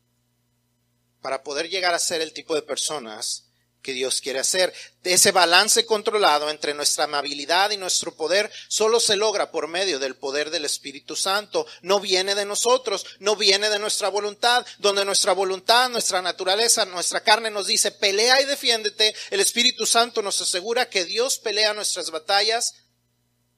para 1.21 1.43
poder 1.43 1.69
llegar 1.69 1.93
a 1.93 1.99
ser 1.99 2.21
el 2.21 2.33
tipo 2.33 2.55
de 2.55 2.61
personas 2.61 3.45
que 3.83 3.93
Dios 3.93 4.21
quiere 4.21 4.39
hacer. 4.39 4.73
Ese 5.03 5.31
balance 5.31 5.85
controlado 5.85 6.49
entre 6.49 6.73
nuestra 6.73 7.03
amabilidad 7.03 7.71
y 7.71 7.77
nuestro 7.77 8.15
poder 8.15 8.51
solo 8.69 8.99
se 8.99 9.17
logra 9.17 9.51
por 9.51 9.67
medio 9.67 9.99
del 9.99 10.15
poder 10.15 10.49
del 10.49 10.65
Espíritu 10.65 11.15
Santo. 11.15 11.67
No 11.81 11.99
viene 11.99 12.33
de 12.33 12.45
nosotros, 12.45 13.05
no 13.19 13.35
viene 13.35 13.69
de 13.69 13.79
nuestra 13.79 14.07
voluntad, 14.07 14.65
donde 14.79 15.05
nuestra 15.05 15.33
voluntad, 15.33 15.89
nuestra 15.89 16.21
naturaleza, 16.21 16.85
nuestra 16.85 17.21
carne 17.21 17.51
nos 17.51 17.67
dice 17.67 17.91
pelea 17.91 18.41
y 18.41 18.45
defiéndete. 18.45 19.13
El 19.29 19.41
Espíritu 19.41 19.85
Santo 19.85 20.21
nos 20.21 20.39
asegura 20.41 20.89
que 20.89 21.05
Dios 21.05 21.37
pelea 21.39 21.73
nuestras 21.73 22.09
batallas 22.09 22.75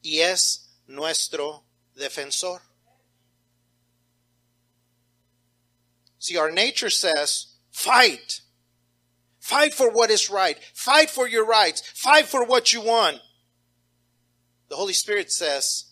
y 0.01 0.21
es 0.21 0.69
nuestro 0.87 1.64
defensor. 1.97 2.59
See, 6.19 6.37
our 6.37 6.51
nature 6.51 6.89
says, 6.89 7.53
fight. 7.71 8.41
Fight 9.39 9.73
for 9.73 9.91
what 9.91 10.09
is 10.09 10.29
right. 10.29 10.57
Fight 10.73 11.09
for 11.09 11.27
your 11.27 11.45
rights. 11.45 11.81
Fight 11.93 12.25
for 12.25 12.43
what 12.43 12.73
you 12.73 12.81
want. 12.81 13.19
The 14.69 14.75
Holy 14.75 14.93
Spirit 14.93 15.31
says, 15.31 15.85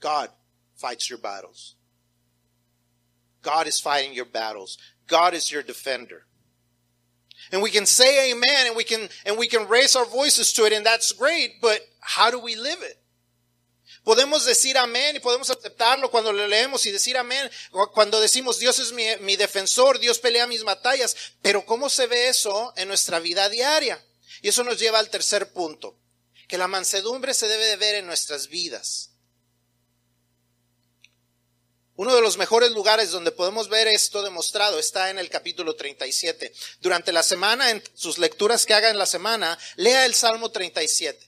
God 0.00 0.30
fights 0.76 1.08
your 1.08 1.18
battles. 1.18 1.76
God 3.42 3.66
is 3.66 3.78
fighting 3.78 4.14
your 4.14 4.24
battles. 4.24 4.78
God 5.06 5.32
is 5.32 5.52
your 5.52 5.62
defender. 5.62 6.26
And 7.52 7.62
we 7.62 7.70
can 7.70 7.86
say 7.86 8.32
amen 8.32 8.66
and 8.66 8.76
we 8.76 8.84
can, 8.84 9.08
and 9.24 9.38
we 9.38 9.46
can 9.46 9.68
raise 9.68 9.94
our 9.94 10.04
voices 10.04 10.52
to 10.54 10.64
it 10.64 10.72
and 10.72 10.84
that's 10.84 11.12
great, 11.12 11.60
but 11.62 11.80
how 12.00 12.30
do 12.30 12.38
we 12.38 12.56
live 12.56 12.82
it? 12.82 12.98
Podemos 14.08 14.46
decir 14.46 14.78
amén 14.78 15.16
y 15.16 15.20
podemos 15.20 15.50
aceptarlo 15.50 16.10
cuando 16.10 16.32
lo 16.32 16.46
leemos 16.46 16.86
y 16.86 16.90
decir 16.90 17.18
amén, 17.18 17.50
cuando 17.92 18.18
decimos 18.22 18.58
Dios 18.58 18.78
es 18.78 18.90
mi, 18.92 19.04
mi, 19.20 19.36
defensor, 19.36 19.98
Dios 19.98 20.18
pelea 20.18 20.46
mis 20.46 20.64
batallas, 20.64 21.14
pero 21.42 21.66
¿cómo 21.66 21.90
se 21.90 22.06
ve 22.06 22.28
eso 22.28 22.72
en 22.76 22.88
nuestra 22.88 23.18
vida 23.18 23.50
diaria? 23.50 24.02
Y 24.40 24.48
eso 24.48 24.64
nos 24.64 24.78
lleva 24.78 24.98
al 24.98 25.10
tercer 25.10 25.52
punto, 25.52 25.94
que 26.48 26.56
la 26.56 26.68
mansedumbre 26.68 27.34
se 27.34 27.48
debe 27.48 27.66
de 27.66 27.76
ver 27.76 27.96
en 27.96 28.06
nuestras 28.06 28.48
vidas. 28.48 29.10
Uno 31.94 32.14
de 32.14 32.22
los 32.22 32.38
mejores 32.38 32.70
lugares 32.70 33.10
donde 33.10 33.30
podemos 33.30 33.68
ver 33.68 33.88
esto 33.88 34.22
demostrado 34.22 34.78
está 34.78 35.10
en 35.10 35.18
el 35.18 35.28
capítulo 35.28 35.76
37. 35.76 36.50
Durante 36.80 37.12
la 37.12 37.22
semana, 37.22 37.70
en 37.72 37.84
sus 37.92 38.16
lecturas 38.16 38.64
que 38.64 38.72
haga 38.72 38.88
en 38.88 38.96
la 38.96 39.04
semana, 39.04 39.58
lea 39.76 40.06
el 40.06 40.14
Salmo 40.14 40.50
37. 40.50 41.27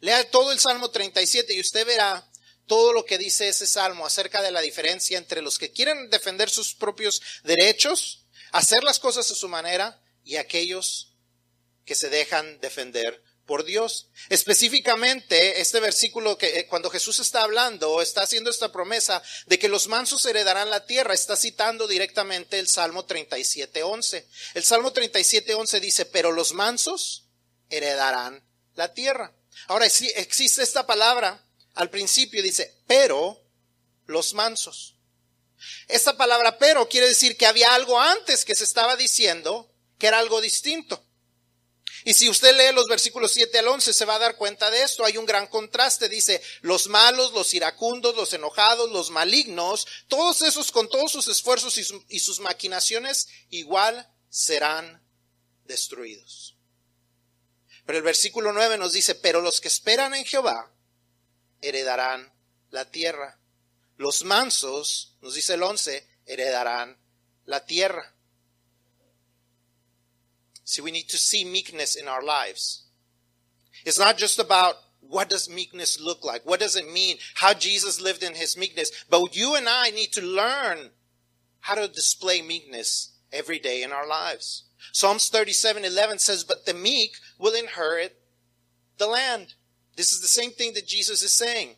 Lea 0.00 0.30
todo 0.30 0.52
el 0.52 0.58
Salmo 0.58 0.90
37 0.90 1.54
y 1.54 1.60
usted 1.60 1.86
verá 1.86 2.26
todo 2.66 2.92
lo 2.92 3.04
que 3.04 3.18
dice 3.18 3.48
ese 3.48 3.66
salmo 3.66 4.06
acerca 4.06 4.42
de 4.42 4.52
la 4.52 4.60
diferencia 4.60 5.18
entre 5.18 5.42
los 5.42 5.58
que 5.58 5.72
quieren 5.72 6.08
defender 6.08 6.48
sus 6.48 6.74
propios 6.74 7.20
derechos, 7.42 8.24
hacer 8.52 8.84
las 8.84 8.98
cosas 8.98 9.30
a 9.30 9.34
su 9.34 9.48
manera, 9.48 10.00
y 10.24 10.36
aquellos 10.36 11.14
que 11.84 11.94
se 11.96 12.08
dejan 12.08 12.60
defender 12.60 13.22
por 13.46 13.64
Dios. 13.64 14.08
Específicamente, 14.28 15.60
este 15.60 15.80
versículo 15.80 16.38
que 16.38 16.60
eh, 16.60 16.66
cuando 16.68 16.88
Jesús 16.88 17.18
está 17.18 17.42
hablando, 17.42 18.00
está 18.00 18.22
haciendo 18.22 18.48
esta 18.48 18.70
promesa 18.70 19.20
de 19.46 19.58
que 19.58 19.68
los 19.68 19.88
mansos 19.88 20.24
heredarán 20.24 20.70
la 20.70 20.86
tierra, 20.86 21.14
está 21.14 21.34
citando 21.34 21.88
directamente 21.88 22.60
el 22.60 22.68
Salmo 22.68 23.08
37.11. 23.08 24.24
El 24.54 24.62
Salmo 24.62 24.92
37.11 24.92 25.80
dice, 25.80 26.06
pero 26.06 26.30
los 26.30 26.52
mansos 26.52 27.24
heredarán 27.70 28.44
la 28.76 28.94
tierra. 28.94 29.34
Ahora 29.70 29.88
sí, 29.88 30.10
existe 30.16 30.64
esta 30.64 30.84
palabra 30.84 31.46
al 31.74 31.90
principio, 31.90 32.42
dice, 32.42 32.82
pero 32.88 33.40
los 34.06 34.34
mansos. 34.34 34.96
Esta 35.86 36.16
palabra 36.16 36.58
pero 36.58 36.88
quiere 36.88 37.06
decir 37.06 37.36
que 37.36 37.46
había 37.46 37.72
algo 37.72 38.00
antes 38.00 38.44
que 38.44 38.56
se 38.56 38.64
estaba 38.64 38.96
diciendo 38.96 39.72
que 39.96 40.08
era 40.08 40.18
algo 40.18 40.40
distinto. 40.40 41.00
Y 42.04 42.14
si 42.14 42.28
usted 42.28 42.56
lee 42.56 42.74
los 42.74 42.88
versículos 42.88 43.30
7 43.30 43.60
al 43.60 43.68
11 43.68 43.92
se 43.92 44.04
va 44.04 44.16
a 44.16 44.18
dar 44.18 44.34
cuenta 44.34 44.72
de 44.72 44.82
esto. 44.82 45.04
Hay 45.04 45.16
un 45.16 45.24
gran 45.24 45.46
contraste. 45.46 46.08
Dice, 46.08 46.42
los 46.62 46.88
malos, 46.88 47.30
los 47.30 47.54
iracundos, 47.54 48.16
los 48.16 48.32
enojados, 48.32 48.90
los 48.90 49.10
malignos, 49.10 49.86
todos 50.08 50.42
esos 50.42 50.72
con 50.72 50.88
todos 50.88 51.12
sus 51.12 51.28
esfuerzos 51.28 51.78
y, 51.78 51.86
y 52.08 52.18
sus 52.18 52.40
maquinaciones 52.40 53.28
igual 53.50 54.12
serán 54.30 55.00
destruidos. 55.66 56.56
Pero 57.86 57.98
el 57.98 58.04
versículo 58.04 58.52
9 58.52 58.78
nos 58.78 58.92
dice, 58.92 59.14
pero 59.14 59.40
los 59.40 59.60
que 59.60 59.68
esperan 59.68 60.14
en 60.14 60.24
Jehová 60.24 60.70
heredarán 61.60 62.32
la 62.70 62.90
tierra. 62.90 63.38
Los 63.96 64.24
mansos, 64.24 65.16
nos 65.20 65.34
dice 65.34 65.54
el 65.54 65.62
11, 65.62 66.06
heredarán 66.26 66.98
la 67.44 67.64
tierra. 67.66 68.14
See, 70.64 70.82
we 70.82 70.92
need 70.92 71.08
to 71.08 71.18
see 71.18 71.44
meekness 71.44 71.96
in 71.96 72.06
our 72.06 72.22
lives. 72.22 72.84
It's 73.84 73.98
not 73.98 74.16
just 74.16 74.38
about 74.38 74.76
what 75.00 75.28
does 75.28 75.50
meekness 75.50 76.00
look 76.00 76.24
like? 76.24 76.46
What 76.46 76.60
does 76.60 76.76
it 76.76 76.90
mean? 76.90 77.16
How 77.34 77.54
Jesus 77.54 78.00
lived 78.00 78.22
in 78.22 78.34
his 78.34 78.56
meekness. 78.56 78.90
But 79.10 79.34
you 79.34 79.56
and 79.56 79.68
I 79.68 79.90
need 79.90 80.12
to 80.12 80.22
learn 80.22 80.90
how 81.60 81.74
to 81.74 81.88
display 81.88 82.42
meekness 82.42 83.10
every 83.32 83.58
day 83.58 83.82
in 83.82 83.92
our 83.92 84.06
lives. 84.06 84.64
Psalms 84.92 85.28
37 85.28 85.84
11 85.84 86.18
says, 86.18 86.44
But 86.44 86.66
the 86.66 86.74
meek 86.74 87.16
will 87.38 87.54
inherit 87.54 88.20
the 88.98 89.06
land. 89.06 89.54
This 89.96 90.12
is 90.12 90.20
the 90.20 90.28
same 90.28 90.50
thing 90.50 90.74
that 90.74 90.86
Jesus 90.86 91.22
is 91.22 91.32
saying. 91.32 91.70
It 91.70 91.76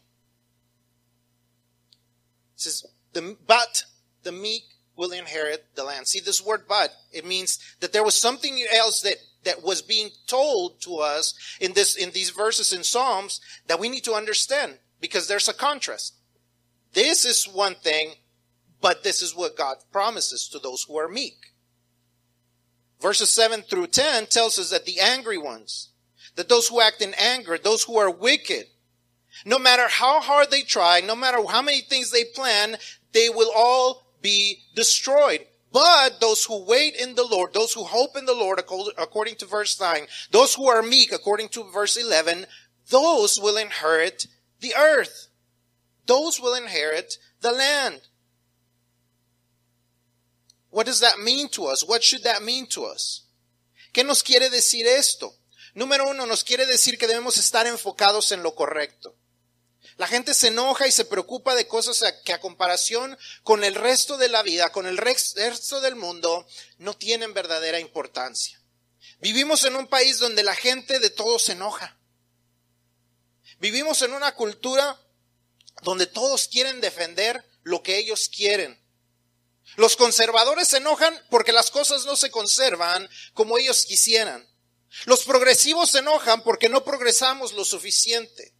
says, 2.55 2.85
the, 3.13 3.37
but 3.47 3.85
the 4.23 4.33
meek 4.33 4.65
will 4.97 5.13
inherit 5.13 5.75
the 5.75 5.85
land. 5.85 6.07
See 6.07 6.21
this 6.21 6.45
word 6.45 6.65
but, 6.69 6.91
it 7.13 7.27
means 7.27 7.59
that 7.81 7.93
there 7.93 8.05
was 8.05 8.15
something 8.15 8.65
else 8.73 9.01
that, 9.03 9.17
that 9.45 9.63
was 9.63 9.83
being 9.83 10.11
told 10.27 10.81
to 10.83 10.99
us 10.99 11.35
in 11.61 11.73
this, 11.73 11.97
in 11.97 12.11
these 12.11 12.31
verses 12.31 12.73
in 12.73 12.85
Psalms 12.85 13.41
that 13.67 13.81
we 13.81 13.89
need 13.89 14.05
to 14.05 14.15
understand 14.15 14.79
because 15.01 15.27
there's 15.29 15.49
a 15.49 15.55
contrast. 15.55 16.15
This 16.93 17.25
is 17.25 17.49
one 17.49 17.75
thing, 17.75 18.13
but 18.81 19.03
this 19.03 19.23
is 19.23 19.35
what 19.35 19.57
God 19.57 19.77
promises 19.91 20.47
to 20.49 20.59
those 20.59 20.85
who 20.85 20.99
are 20.99 21.09
meek. 21.09 21.52
Verses 23.03 23.31
7 23.31 23.63
through 23.63 23.89
10 23.89 24.27
tells 24.27 24.61
us 24.61 24.71
that 24.71 24.87
the 24.87 25.01
angry 25.01 25.37
ones, 25.37 25.91
that 26.37 26.49
those 26.49 26.69
who 26.69 26.81
act 26.81 27.03
in 27.03 27.13
anger, 27.15 27.59
those 27.59 27.83
who 27.83 27.99
are 27.99 28.11
wicked, 28.11 28.67
no 29.45 29.59
matter 29.59 29.89
how 29.89 30.21
hard 30.21 30.53
they 30.53 30.63
try, 30.63 31.01
no 31.01 31.17
matter 31.17 31.39
how 31.49 31.63
many 31.63 31.81
things 31.81 32.13
they 32.13 32.23
plan, 32.23 32.77
they 33.13 33.29
will 33.29 33.51
all 33.55 34.07
be 34.23 34.63
destroyed. 34.77 35.41
But 35.73 36.21
those 36.21 36.45
who 36.45 36.65
wait 36.65 36.95
in 36.95 37.17
the 37.17 37.27
Lord, 37.27 37.55
those 37.55 37.73
who 37.73 37.83
hope 37.83 38.17
in 38.17 38.27
the 38.27 38.35
Lord, 38.35 38.61
according 38.61 39.35
to 39.37 39.47
verse 39.47 39.81
9, 39.81 40.07
those 40.31 40.55
who 40.55 40.69
are 40.69 40.83
meek, 40.83 41.13
according 41.13 41.49
to 41.51 41.65
verse 41.65 41.97
11, 41.97 42.47
those 42.91 43.41
will 43.41 43.57
inherit 43.57 44.27
the 44.61 44.75
earth. 44.79 45.29
Those 46.07 46.41
will 46.41 46.55
inherit 46.55 47.17
the 47.41 47.53
land. 47.53 48.03
What 50.73 50.87
does 50.87 51.01
that 51.01 51.19
mean 51.19 51.49
to 51.51 51.71
us? 51.71 51.85
What 51.85 52.03
should 52.03 52.25
that 52.25 52.41
mean 52.41 52.67
to 52.69 52.87
us? 52.87 53.29
¿Qué 53.93 54.05
nos 54.05 54.23
quiere 54.23 54.49
decir 54.49 54.87
esto? 54.87 55.37
Número 55.75 56.09
uno, 56.09 56.27
nos 56.27 56.45
quiere 56.45 56.67
decir 56.67 56.99
que 56.99 57.07
debemos 57.07 57.37
estar 57.37 57.67
enfocados 57.67 58.33
en 58.33 58.43
lo 58.43 58.55
correcto. 58.55 59.15
La 59.99 60.07
gente 60.07 60.33
se 60.33 60.49
enoja 60.49 60.87
y 60.87 60.93
se 60.93 61.05
preocupa 61.05 61.55
de 61.55 61.69
cosas 61.69 62.03
que 62.25 62.33
a 62.33 62.41
comparación 62.41 63.19
con 63.43 63.65
el 63.65 63.75
resto 63.75 64.17
de 64.17 64.29
la 64.29 64.43
vida, 64.43 64.73
con 64.73 64.87
el 64.87 64.97
resto 64.97 65.81
del 65.83 65.95
mundo, 65.95 66.47
no 66.79 66.97
tienen 66.97 67.35
verdadera 67.35 67.79
importancia. 67.79 68.59
Vivimos 69.21 69.65
en 69.65 69.77
un 69.77 69.87
país 69.87 70.19
donde 70.19 70.43
la 70.43 70.55
gente 70.55 70.99
de 70.99 71.11
todo 71.11 71.39
se 71.39 71.53
enoja. 71.53 71.99
Vivimos 73.61 74.01
en 74.01 74.15
una 74.15 74.35
cultura 74.35 74.99
donde 75.83 76.07
todos 76.07 76.49
quieren 76.49 76.81
defender 76.81 77.45
lo 77.63 77.83
que 77.83 77.99
ellos 77.99 78.31
quieren. 78.35 78.82
Los 79.77 79.97
conservadores 79.97 80.69
se 80.69 80.79
enojan 80.79 81.15
porque 81.31 81.53
las 81.53 81.71
cosas 81.71 82.05
no 82.05 82.17
se 82.17 82.31
conservan 82.31 83.09
como 83.35 83.59
ellos 83.59 83.85
quisieran. 83.85 84.47
Los 85.07 85.25
progresivos 85.25 85.91
se 85.91 85.99
enojan 85.99 86.43
porque 86.43 86.69
no 86.69 86.85
progresamos 86.85 87.53
lo 87.53 87.65
suficiente. 87.65 88.53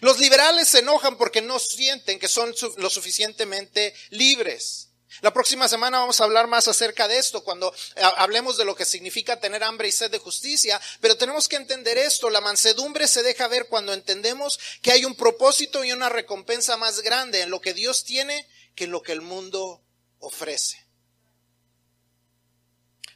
Los 0.00 0.18
liberales 0.18 0.68
se 0.68 0.80
enojan 0.80 1.16
porque 1.16 1.40
no 1.40 1.58
sienten 1.58 2.18
que 2.18 2.28
son 2.28 2.54
lo 2.76 2.90
suficientemente 2.90 3.94
libres. 4.10 4.90
La 5.20 5.32
próxima 5.32 5.68
semana 5.68 6.00
vamos 6.00 6.20
a 6.20 6.24
hablar 6.24 6.48
más 6.48 6.66
acerca 6.66 7.06
de 7.06 7.18
esto 7.18 7.44
cuando 7.44 7.72
hablemos 8.16 8.56
de 8.56 8.64
lo 8.64 8.74
que 8.74 8.84
significa 8.84 9.38
tener 9.38 9.62
hambre 9.62 9.86
y 9.86 9.92
sed 9.92 10.10
de 10.10 10.18
justicia, 10.18 10.80
pero 11.00 11.16
tenemos 11.16 11.48
que 11.48 11.54
entender 11.54 11.96
esto, 11.98 12.30
la 12.30 12.40
mansedumbre 12.40 13.06
se 13.06 13.22
deja 13.22 13.46
ver 13.46 13.68
cuando 13.68 13.92
entendemos 13.92 14.58
que 14.82 14.90
hay 14.90 15.04
un 15.04 15.14
propósito 15.14 15.84
y 15.84 15.92
una 15.92 16.08
recompensa 16.08 16.76
más 16.76 17.00
grande 17.00 17.42
en 17.42 17.50
lo 17.50 17.60
que 17.60 17.74
Dios 17.74 18.02
tiene 18.04 18.48
que 18.74 18.84
en 18.84 18.90
lo 18.90 19.02
que 19.02 19.12
el 19.12 19.20
mundo 19.20 19.83
ofrece. 20.24 20.82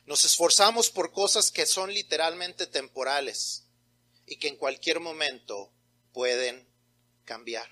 Nos 0.05 0.25
esforzamos 0.25 0.91
por 0.91 1.13
cosas 1.13 1.51
que 1.51 1.67
son 1.67 1.93
literalmente 1.93 2.67
temporales 2.67 3.65
y 4.27 4.37
que 4.37 4.49
en 4.49 4.57
cualquier 4.57 5.01
momento 5.01 5.73
pueden 6.13 6.69
cambiar. 7.25 7.69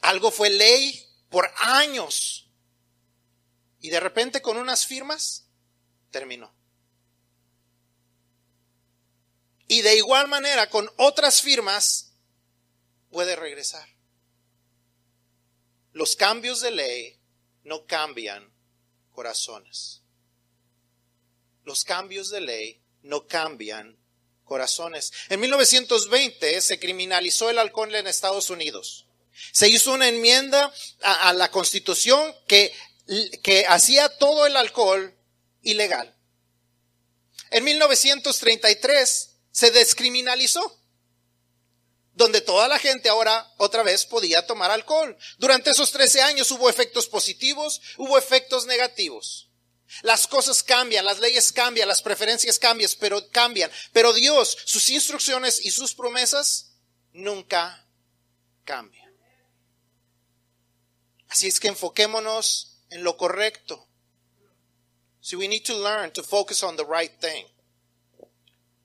Algo 0.00 0.30
fue 0.30 0.50
ley 0.50 1.06
por 1.30 1.50
años 1.56 2.50
y 3.80 3.90
de 3.90 4.00
repente 4.00 4.42
con 4.42 4.56
unas 4.56 4.86
firmas 4.86 5.46
terminó. 6.10 6.54
Y 9.66 9.82
de 9.82 9.96
igual 9.96 10.28
manera 10.28 10.68
con 10.68 10.90
otras 10.96 11.40
firmas 11.40 12.12
puede 13.10 13.34
regresar. 13.34 13.93
Los 15.94 16.16
cambios 16.16 16.60
de 16.60 16.72
ley 16.72 17.16
no 17.62 17.86
cambian 17.86 18.52
corazones. 19.12 20.02
Los 21.64 21.84
cambios 21.84 22.30
de 22.30 22.40
ley 22.40 22.82
no 23.02 23.28
cambian 23.28 23.96
corazones. 24.42 25.12
En 25.28 25.38
1920 25.38 26.60
se 26.60 26.80
criminalizó 26.80 27.48
el 27.48 27.60
alcohol 27.60 27.94
en 27.94 28.08
Estados 28.08 28.50
Unidos. 28.50 29.06
Se 29.52 29.68
hizo 29.68 29.92
una 29.92 30.08
enmienda 30.08 30.72
a, 31.00 31.32
la 31.32 31.52
constitución 31.52 32.34
que, 32.48 32.72
que 33.44 33.64
hacía 33.66 34.08
todo 34.18 34.46
el 34.46 34.56
alcohol 34.56 35.14
ilegal. 35.62 36.12
En 37.50 37.62
1933 37.62 39.30
se 39.52 39.70
descriminalizó, 39.70 40.76
donde 42.14 42.40
toda 42.40 42.68
la 42.68 42.78
gente 42.78 43.08
ahora 43.08 43.52
otra 43.58 43.82
vez 43.82 44.06
podía 44.06 44.46
tomar 44.46 44.70
alcohol. 44.70 45.16
Durante 45.38 45.70
esos 45.70 45.90
13 45.90 46.22
años 46.22 46.50
hubo 46.50 46.70
efectos 46.70 47.06
positivos, 47.08 47.80
hubo 47.96 48.16
efectos 48.16 48.66
negativos. 48.66 49.50
Las 50.02 50.26
cosas 50.26 50.62
cambian, 50.62 51.04
las 51.04 51.20
leyes 51.20 51.52
cambian, 51.52 51.88
las 51.88 52.02
preferencias 52.02 52.58
cambian, 52.58 52.90
pero 52.98 53.28
cambian. 53.30 53.70
Pero 53.92 54.12
Dios, 54.12 54.56
sus 54.64 54.88
instrucciones 54.90 55.64
y 55.64 55.70
sus 55.70 55.94
promesas 55.94 56.72
nunca 57.12 57.86
cambian. 58.64 59.04
Así 61.28 61.48
es 61.48 61.60
que 61.60 61.68
enfoquémonos 61.68 62.78
en 62.90 63.02
lo 63.02 63.16
correcto. 63.16 63.88
So 65.20 65.38
we 65.38 65.48
need 65.48 65.64
to 65.64 65.74
learn 65.74 66.12
to 66.12 66.22
focus 66.22 66.62
on 66.62 66.76
the 66.76 66.84
right 66.84 67.12
thing. 67.20 67.46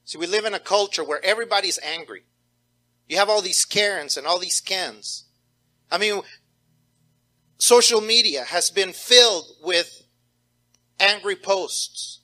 See, 0.06 0.18
we 0.18 0.26
live 0.26 0.46
in 0.46 0.54
a 0.54 0.60
culture 0.60 1.04
where 1.04 1.24
everybody's 1.24 1.80
angry. 1.80 2.24
You 3.10 3.18
have 3.18 3.28
all 3.28 3.42
these 3.42 3.66
Karens 3.66 4.16
and 4.16 4.28
all 4.28 4.40
these 4.40 4.62
Kens. 4.62 5.26
I 5.92 5.98
mean, 5.98 6.22
social 7.58 8.02
media 8.02 8.44
has 8.46 8.70
been 8.70 8.94
filled 8.94 9.48
with 9.64 10.04
angry 11.00 11.36
posts 11.36 12.22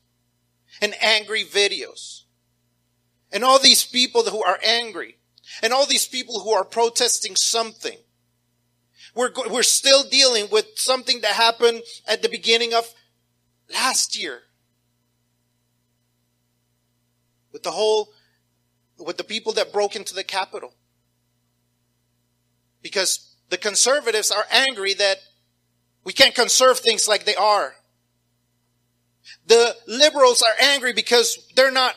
and 0.81 0.93
angry 1.01 1.43
videos. 1.43 2.21
And 3.33 3.43
all 3.43 3.57
these 3.57 3.83
people 3.83 4.23
who 4.23 4.43
are 4.43 4.59
angry 4.63 5.17
and 5.63 5.73
all 5.73 5.87
these 5.87 6.07
people 6.07 6.41
who 6.41 6.51
are 6.51 6.63
protesting 6.63 7.35
something. 7.35 7.97
We're, 9.15 9.31
we're 9.49 9.63
still 9.63 10.03
dealing 10.03 10.49
with 10.51 10.67
something 10.75 11.21
that 11.21 11.31
happened 11.33 11.81
at 12.07 12.21
the 12.21 12.29
beginning 12.29 12.75
of 12.75 12.93
last 13.73 14.21
year. 14.21 14.41
With 17.51 17.63
the 17.63 17.71
whole, 17.71 18.09
with 18.97 19.17
the 19.17 19.23
people 19.23 19.53
that 19.53 19.73
broke 19.73 19.95
into 19.95 20.13
the 20.13 20.23
Capitol. 20.23 20.73
Because 22.81 23.35
the 23.49 23.57
conservatives 23.57 24.31
are 24.31 24.45
angry 24.51 24.93
that 24.93 25.17
we 26.03 26.13
can't 26.13 26.35
conserve 26.35 26.79
things 26.79 27.07
like 27.07 27.25
they 27.25 27.35
are. 27.35 27.73
The 29.47 29.75
liberals 29.87 30.41
are 30.41 30.63
angry 30.63 30.93
because 30.93 31.51
they're 31.55 31.71
not 31.71 31.95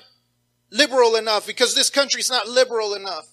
liberal 0.70 1.16
enough, 1.16 1.46
because 1.46 1.74
this 1.74 1.90
country's 1.90 2.30
not 2.30 2.48
liberal 2.48 2.94
enough. 2.94 3.28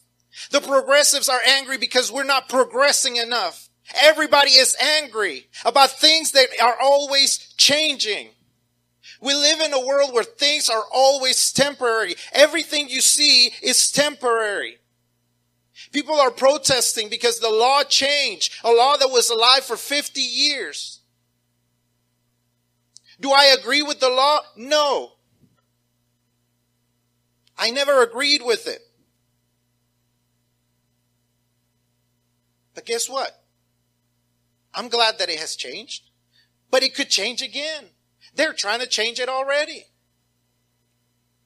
The 0.52 0.62
progressives 0.62 1.30
are 1.30 1.40
angry 1.46 1.78
because 1.78 2.12
we're 2.12 2.24
not 2.24 2.50
progressing 2.50 3.16
enough. 3.16 3.70
Everybody 4.02 4.52
is 4.52 4.76
angry 4.82 5.48
about 5.64 5.92
things 5.92 6.32
that 6.32 6.48
are 6.62 6.78
always 6.82 7.38
changing. 7.58 8.30
We 9.26 9.34
live 9.34 9.60
in 9.60 9.74
a 9.74 9.84
world 9.84 10.14
where 10.14 10.24
things 10.24 10.70
are 10.70 10.84
always 10.94 11.52
temporary. 11.52 12.14
Everything 12.32 12.90
you 12.90 13.02
see 13.02 13.52
is 13.64 13.92
temporary. 13.92 14.78
People 15.92 16.20
are 16.20 16.30
protesting 16.30 17.10
because 17.10 17.40
the 17.40 17.50
law 17.50 17.84
changed, 17.84 18.54
a 18.64 18.72
law 18.72 18.96
that 18.98 19.10
was 19.10 19.32
alive 19.32 19.66
for 19.66 19.78
50 19.78 20.22
years. 20.22 21.00
Do 23.20 23.32
I 23.32 23.46
agree 23.60 23.82
with 23.82 24.00
the 24.00 24.10
law? 24.10 24.42
No. 24.56 25.14
I 27.58 27.72
never 27.72 28.04
agreed 28.04 28.44
with 28.46 28.68
it. 28.68 28.82
But 32.76 32.86
guess 32.86 33.10
what? 33.10 33.44
I'm 34.72 34.90
glad 34.90 35.18
that 35.18 35.30
it 35.30 35.40
has 35.40 35.56
changed, 35.56 36.12
but 36.70 36.84
it 36.84 36.94
could 36.94 37.10
change 37.10 37.42
again. 37.42 37.86
They're 38.34 38.54
trying 38.54 38.80
to 38.80 38.88
change 38.88 39.20
it 39.20 39.30
already. 39.30 39.86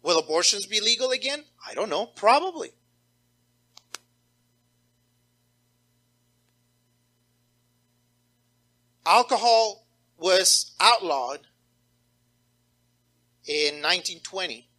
Will 0.02 0.20
abortions 0.20 0.66
be 0.66 0.80
legal 0.80 1.12
again? 1.12 1.44
I 1.68 1.74
don't 1.74 1.90
know. 1.90 2.06
Probably. 2.06 2.70
Alcohol 9.06 9.88
was 10.18 10.76
outlawed 10.80 11.48
in 13.46 13.82
1920 13.82 14.70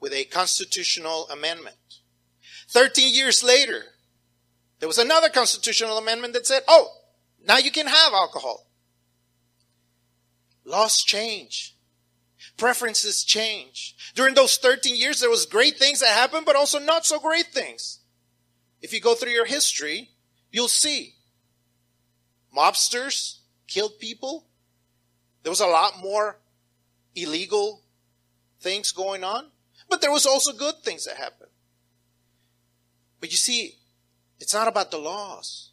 with 0.00 0.12
a 0.12 0.24
constitutional 0.24 1.28
amendment. 1.28 1.76
13 2.70 3.14
years 3.14 3.44
later, 3.44 3.84
there 4.80 4.88
was 4.88 4.98
another 4.98 5.28
constitutional 5.28 5.98
amendment 5.98 6.32
that 6.32 6.46
said, 6.46 6.62
oh, 6.66 6.88
now 7.46 7.58
you 7.58 7.70
can 7.70 7.86
have 7.86 8.12
alcohol. 8.14 8.66
Laws 10.64 11.02
change. 11.02 11.76
Preferences 12.56 13.24
change. 13.24 13.96
During 14.14 14.34
those 14.34 14.56
13 14.56 14.96
years, 14.96 15.20
there 15.20 15.30
was 15.30 15.46
great 15.46 15.78
things 15.78 16.00
that 16.00 16.10
happened, 16.10 16.46
but 16.46 16.56
also 16.56 16.78
not 16.78 17.06
so 17.06 17.18
great 17.18 17.46
things. 17.46 18.00
If 18.80 18.92
you 18.92 19.00
go 19.00 19.14
through 19.14 19.32
your 19.32 19.46
history, 19.46 20.10
you'll 20.50 20.68
see 20.68 21.14
mobsters 22.56 23.38
killed 23.66 23.98
people. 23.98 24.46
There 25.42 25.50
was 25.50 25.60
a 25.60 25.66
lot 25.66 25.98
more 26.00 26.38
illegal 27.14 27.82
things 28.60 28.92
going 28.92 29.24
on, 29.24 29.46
but 29.88 30.00
there 30.00 30.12
was 30.12 30.26
also 30.26 30.52
good 30.52 30.76
things 30.82 31.04
that 31.04 31.16
happened. 31.16 31.50
But 33.20 33.30
you 33.30 33.36
see, 33.36 33.78
it's 34.38 34.54
not 34.54 34.68
about 34.68 34.90
the 34.90 34.98
laws. 34.98 35.70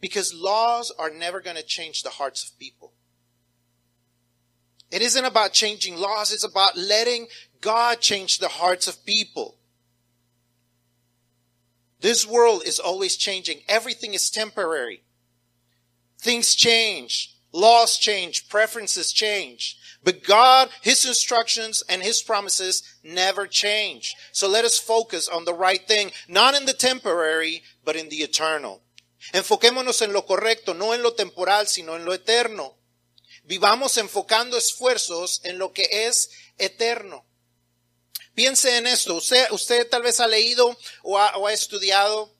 Because 0.00 0.34
laws 0.34 0.92
are 0.98 1.10
never 1.10 1.40
going 1.40 1.56
to 1.56 1.62
change 1.62 2.02
the 2.02 2.10
hearts 2.10 2.44
of 2.44 2.58
people. 2.58 2.92
It 4.94 5.02
isn't 5.02 5.24
about 5.24 5.52
changing 5.52 5.96
laws, 5.96 6.32
it's 6.32 6.44
about 6.44 6.76
letting 6.76 7.26
God 7.60 8.00
change 8.00 8.38
the 8.38 8.46
hearts 8.46 8.86
of 8.86 9.04
people. 9.04 9.56
This 12.00 12.24
world 12.24 12.62
is 12.64 12.78
always 12.78 13.16
changing. 13.16 13.62
Everything 13.66 14.14
is 14.14 14.30
temporary. 14.30 15.02
Things 16.20 16.54
change. 16.54 17.34
Laws 17.50 17.98
change. 17.98 18.48
Preferences 18.48 19.10
change. 19.10 19.76
But 20.04 20.22
God, 20.22 20.68
His 20.80 21.04
instructions 21.04 21.82
and 21.88 22.00
His 22.00 22.22
promises 22.22 22.84
never 23.02 23.48
change. 23.48 24.14
So 24.30 24.48
let 24.48 24.64
us 24.64 24.78
focus 24.78 25.26
on 25.26 25.44
the 25.44 25.54
right 25.54 25.84
thing, 25.88 26.12
not 26.28 26.54
in 26.54 26.66
the 26.66 26.72
temporary, 26.72 27.64
but 27.84 27.96
in 27.96 28.10
the 28.10 28.18
eternal. 28.18 28.80
Enfoquémonos 29.32 30.02
en 30.02 30.12
lo 30.12 30.22
correcto, 30.22 30.72
no 30.72 30.92
en 30.92 31.02
lo 31.02 31.10
temporal, 31.10 31.66
sino 31.66 31.96
en 31.96 32.04
lo 32.04 32.12
eterno. 32.12 32.76
Vivamos 33.44 33.98
enfocando 33.98 34.56
esfuerzos 34.56 35.40
en 35.44 35.58
lo 35.58 35.72
que 35.72 36.06
es 36.06 36.30
eterno. 36.58 37.26
Piense 38.34 38.78
en 38.78 38.86
esto. 38.86 39.14
Usted, 39.14 39.50
usted 39.52 39.88
tal 39.88 40.02
vez 40.02 40.18
ha 40.20 40.26
leído 40.26 40.76
o 41.02 41.18
ha, 41.18 41.36
o 41.36 41.46
ha 41.46 41.52
estudiado 41.52 42.34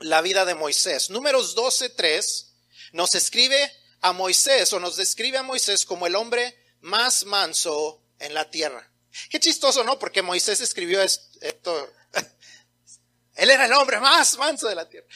la 0.00 0.20
vida 0.20 0.44
de 0.44 0.54
Moisés. 0.54 1.10
Números 1.10 1.56
12.3 1.56 2.48
nos 2.92 3.14
escribe 3.14 3.72
a 4.00 4.12
Moisés 4.12 4.72
o 4.72 4.80
nos 4.80 4.96
describe 4.96 5.38
a 5.38 5.42
Moisés 5.42 5.84
como 5.84 6.06
el 6.06 6.16
hombre 6.16 6.56
más 6.80 7.24
manso 7.24 8.02
en 8.18 8.34
la 8.34 8.50
tierra. 8.50 8.90
Qué 9.30 9.40
chistoso, 9.40 9.84
¿no? 9.84 9.98
Porque 9.98 10.22
Moisés 10.22 10.60
escribió 10.60 11.00
esto. 11.02 11.92
Él 13.34 13.50
era 13.50 13.66
el 13.66 13.72
hombre 13.72 14.00
más 14.00 14.36
manso 14.38 14.68
de 14.68 14.74
la 14.74 14.88
tierra. 14.88 15.06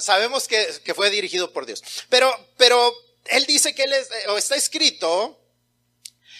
Sabemos 0.00 0.46
que, 0.46 0.80
que 0.84 0.94
fue 0.94 1.10
dirigido 1.10 1.52
por 1.52 1.66
Dios. 1.66 1.82
Pero, 2.08 2.32
pero 2.56 2.94
él 3.28 3.46
dice 3.46 3.74
que 3.74 3.84
él 3.84 3.92
es, 3.92 4.08
o 4.28 4.38
está 4.38 4.56
escrito 4.56 5.37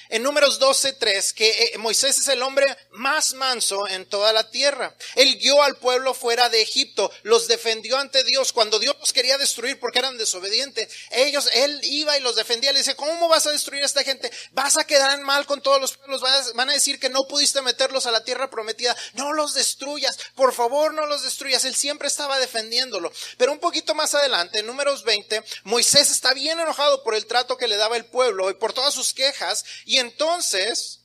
en 0.08 0.22
números 0.22 0.60
12.3 0.60 1.32
que 1.32 1.50
eh, 1.50 1.78
Moisés 1.78 2.18
es 2.18 2.28
el 2.28 2.42
hombre 2.42 2.76
más 2.92 3.34
manso 3.34 3.86
en 3.88 4.06
toda 4.06 4.32
la 4.32 4.50
tierra. 4.50 4.94
Él 5.14 5.38
guió 5.38 5.62
al 5.62 5.76
pueblo 5.76 6.14
fuera 6.14 6.48
de 6.48 6.62
Egipto, 6.62 7.10
los 7.22 7.48
defendió 7.48 7.98
ante 7.98 8.24
Dios. 8.24 8.52
Cuando 8.52 8.78
Dios 8.78 8.96
los 9.00 9.12
quería 9.12 9.38
destruir 9.38 9.78
porque 9.78 9.98
eran 9.98 10.18
desobedientes, 10.18 10.88
ellos, 11.10 11.48
él 11.54 11.78
iba 11.82 12.16
y 12.16 12.20
los 12.20 12.36
defendía. 12.36 12.72
Le 12.72 12.78
dice, 12.78 12.96
¿cómo 12.96 13.28
vas 13.28 13.46
a 13.46 13.52
destruir 13.52 13.82
a 13.82 13.86
esta 13.86 14.04
gente? 14.04 14.30
Vas 14.52 14.76
a 14.76 14.86
quedar 14.86 15.20
mal 15.20 15.46
con 15.46 15.60
todos 15.60 15.80
los 15.80 15.96
pueblos. 15.96 16.20
Van 16.54 16.70
a, 16.70 16.72
decir 16.72 16.98
que 17.00 17.08
no 17.08 17.26
pudiste 17.26 17.62
meterlos 17.62 18.06
a 18.06 18.10
la 18.10 18.24
tierra 18.24 18.50
prometida. 18.50 18.96
No 19.14 19.32
los 19.32 19.54
destruyas. 19.54 20.18
Por 20.34 20.52
favor, 20.52 20.94
no 20.94 21.06
los 21.06 21.22
destruyas. 21.22 21.64
Él 21.64 21.74
siempre 21.74 22.08
estaba 22.08 22.38
defendiéndolo. 22.38 23.12
Pero 23.36 23.52
un 23.52 23.58
poquito 23.58 23.94
más 23.94 24.14
adelante, 24.14 24.60
en 24.60 24.66
números 24.66 25.04
20, 25.04 25.42
Moisés 25.64 26.10
está 26.10 26.34
bien 26.34 26.60
enojado 26.60 27.02
por 27.02 27.14
el 27.14 27.26
trato 27.26 27.56
que 27.56 27.68
le 27.68 27.76
daba 27.76 27.96
el 27.96 28.06
pueblo 28.06 28.50
y 28.50 28.54
por 28.54 28.72
todas 28.72 28.94
sus 28.94 29.12
quejas 29.12 29.64
y 29.84 29.97
entonces 29.98 31.04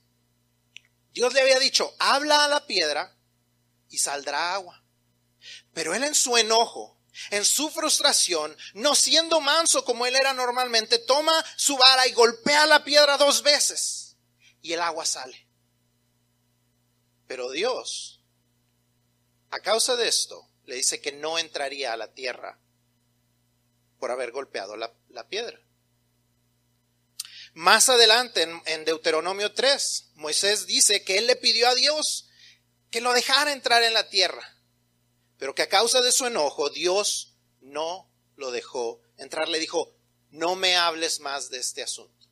Dios 1.13 1.33
le 1.33 1.41
había 1.41 1.59
dicho, 1.59 1.95
habla 1.99 2.43
a 2.43 2.47
la 2.47 2.65
piedra 2.65 3.15
y 3.89 3.99
saldrá 3.99 4.55
agua. 4.55 4.83
Pero 5.73 5.93
él 5.93 6.03
en 6.03 6.15
su 6.15 6.37
enojo, 6.37 6.99
en 7.29 7.45
su 7.45 7.69
frustración, 7.69 8.55
no 8.73 8.95
siendo 8.95 9.39
manso 9.39 9.85
como 9.85 10.05
él 10.05 10.15
era 10.15 10.33
normalmente, 10.33 10.97
toma 10.99 11.43
su 11.55 11.77
vara 11.77 12.07
y 12.07 12.13
golpea 12.13 12.65
la 12.65 12.83
piedra 12.83 13.17
dos 13.17 13.43
veces 13.43 14.17
y 14.61 14.73
el 14.73 14.81
agua 14.81 15.05
sale. 15.05 15.47
Pero 17.27 17.51
Dios, 17.51 18.23
a 19.51 19.59
causa 19.59 19.95
de 19.95 20.07
esto, 20.07 20.49
le 20.65 20.75
dice 20.75 21.01
que 21.01 21.11
no 21.11 21.37
entraría 21.37 21.93
a 21.93 21.97
la 21.97 22.11
tierra 22.11 22.59
por 23.99 24.11
haber 24.11 24.31
golpeado 24.31 24.75
la, 24.75 24.93
la 25.09 25.27
piedra. 25.27 25.59
Más 27.53 27.87
adelante, 27.89 28.47
en, 28.65 28.85
Deuteronomio 28.85 29.53
3, 29.53 30.11
Moisés 30.15 30.65
dice 30.65 31.03
que 31.03 31.19
él 31.19 31.27
le 31.27 31.35
pidió 31.35 31.69
a 31.69 31.75
Dios 31.75 32.27
que 32.89 33.01
lo 33.01 33.13
dejara 33.13 33.51
entrar 33.51 33.83
en 33.83 33.93
la 33.93 34.09
tierra, 34.09 34.57
pero 35.37 35.53
que 35.53 35.61
a 35.61 35.69
causa 35.69 36.01
de 36.01 36.11
su 36.11 36.25
enojo 36.25 36.69
Dios 36.69 37.35
no 37.61 38.09
lo 38.35 38.51
dejó 38.51 39.01
entrar. 39.17 39.49
Le 39.49 39.59
dijo, 39.59 39.95
no 40.31 40.55
me 40.55 40.75
hables 40.75 41.19
más 41.19 41.49
de 41.49 41.59
este 41.59 41.83
asunto. 41.83 42.27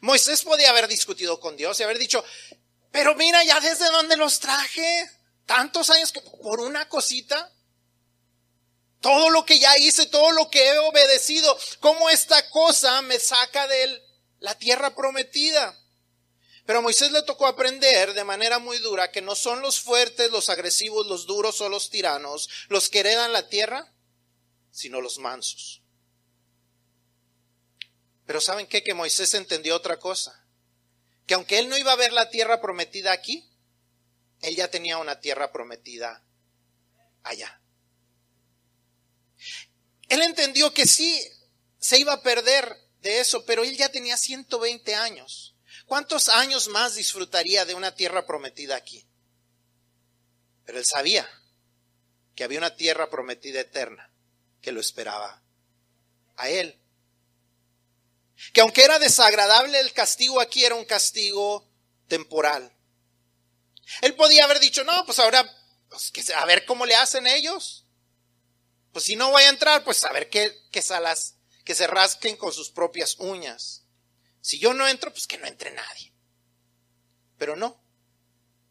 Moisés 0.00 0.42
podía 0.42 0.70
haber 0.70 0.88
discutido 0.88 1.38
con 1.38 1.56
Dios 1.56 1.78
y 1.78 1.82
haber 1.82 1.98
dicho, 1.98 2.24
pero 2.90 3.14
mira 3.14 3.44
ya 3.44 3.60
desde 3.60 3.90
dónde 3.90 4.16
los 4.16 4.40
traje, 4.40 5.10
tantos 5.44 5.90
años 5.90 6.12
que 6.12 6.20
por 6.20 6.60
una 6.60 6.88
cosita. 6.88 7.52
Todo 9.00 9.30
lo 9.30 9.46
que 9.46 9.58
ya 9.58 9.76
hice, 9.78 10.06
todo 10.06 10.30
lo 10.32 10.50
que 10.50 10.68
he 10.68 10.78
obedecido, 10.78 11.56
cómo 11.80 12.10
esta 12.10 12.48
cosa 12.50 13.00
me 13.02 13.18
saca 13.18 13.66
de 13.66 14.02
la 14.40 14.58
tierra 14.58 14.94
prometida. 14.94 15.76
Pero 16.66 16.80
a 16.80 16.82
Moisés 16.82 17.10
le 17.10 17.22
tocó 17.22 17.46
aprender 17.46 18.12
de 18.12 18.24
manera 18.24 18.58
muy 18.58 18.78
dura 18.78 19.10
que 19.10 19.22
no 19.22 19.34
son 19.34 19.62
los 19.62 19.80
fuertes, 19.80 20.30
los 20.30 20.50
agresivos, 20.50 21.06
los 21.06 21.26
duros 21.26 21.60
o 21.60 21.68
los 21.68 21.90
tiranos 21.90 22.48
los 22.68 22.88
que 22.88 23.00
heredan 23.00 23.32
la 23.32 23.48
tierra, 23.48 23.92
sino 24.70 25.00
los 25.00 25.18
mansos. 25.18 25.82
Pero 28.26 28.40
¿saben 28.40 28.68
qué? 28.68 28.84
Que 28.84 28.94
Moisés 28.94 29.34
entendió 29.34 29.74
otra 29.74 29.98
cosa. 29.98 30.46
Que 31.26 31.34
aunque 31.34 31.58
él 31.58 31.68
no 31.68 31.76
iba 31.76 31.92
a 31.92 31.96
ver 31.96 32.12
la 32.12 32.30
tierra 32.30 32.60
prometida 32.60 33.12
aquí, 33.12 33.50
él 34.42 34.54
ya 34.54 34.70
tenía 34.70 34.98
una 34.98 35.20
tierra 35.20 35.50
prometida 35.50 36.22
allá. 37.24 37.59
Él 40.10 40.22
entendió 40.22 40.74
que 40.74 40.86
sí 40.86 41.18
se 41.78 41.98
iba 41.98 42.12
a 42.12 42.22
perder 42.22 42.76
de 43.00 43.20
eso, 43.20 43.46
pero 43.46 43.64
él 43.64 43.76
ya 43.76 43.88
tenía 43.90 44.16
120 44.16 44.94
años. 44.96 45.54
¿Cuántos 45.86 46.28
años 46.28 46.68
más 46.68 46.96
disfrutaría 46.96 47.64
de 47.64 47.74
una 47.74 47.94
tierra 47.94 48.26
prometida 48.26 48.76
aquí? 48.76 49.06
Pero 50.66 50.78
él 50.78 50.84
sabía 50.84 51.28
que 52.34 52.42
había 52.42 52.58
una 52.58 52.74
tierra 52.76 53.08
prometida 53.08 53.60
eterna 53.60 54.12
que 54.60 54.72
lo 54.72 54.80
esperaba 54.80 55.42
a 56.36 56.48
él. 56.48 56.76
Que 58.52 58.62
aunque 58.62 58.82
era 58.82 58.98
desagradable 58.98 59.78
el 59.78 59.92
castigo 59.92 60.40
aquí, 60.40 60.64
era 60.64 60.74
un 60.74 60.84
castigo 60.84 61.68
temporal. 62.08 62.72
Él 64.02 64.14
podía 64.16 64.44
haber 64.44 64.58
dicho, 64.58 64.82
no, 64.82 65.06
pues 65.06 65.20
ahora, 65.20 65.48
pues, 65.88 66.30
a 66.30 66.44
ver 66.46 66.64
cómo 66.64 66.84
le 66.84 66.96
hacen 66.96 67.28
ellos. 67.28 67.84
Pues 68.92 69.04
si 69.04 69.16
no 69.16 69.30
voy 69.30 69.42
a 69.44 69.50
entrar, 69.50 69.84
pues 69.84 70.04
a 70.04 70.12
ver 70.12 70.28
qué, 70.28 70.56
qué 70.70 70.82
salas, 70.82 71.36
que 71.64 71.74
se 71.74 71.86
rasquen 71.86 72.36
con 72.36 72.52
sus 72.52 72.70
propias 72.70 73.16
uñas. 73.18 73.84
Si 74.40 74.58
yo 74.58 74.74
no 74.74 74.88
entro, 74.88 75.12
pues 75.12 75.26
que 75.26 75.38
no 75.38 75.46
entre 75.46 75.70
nadie. 75.70 76.12
Pero 77.38 77.56
no. 77.56 77.80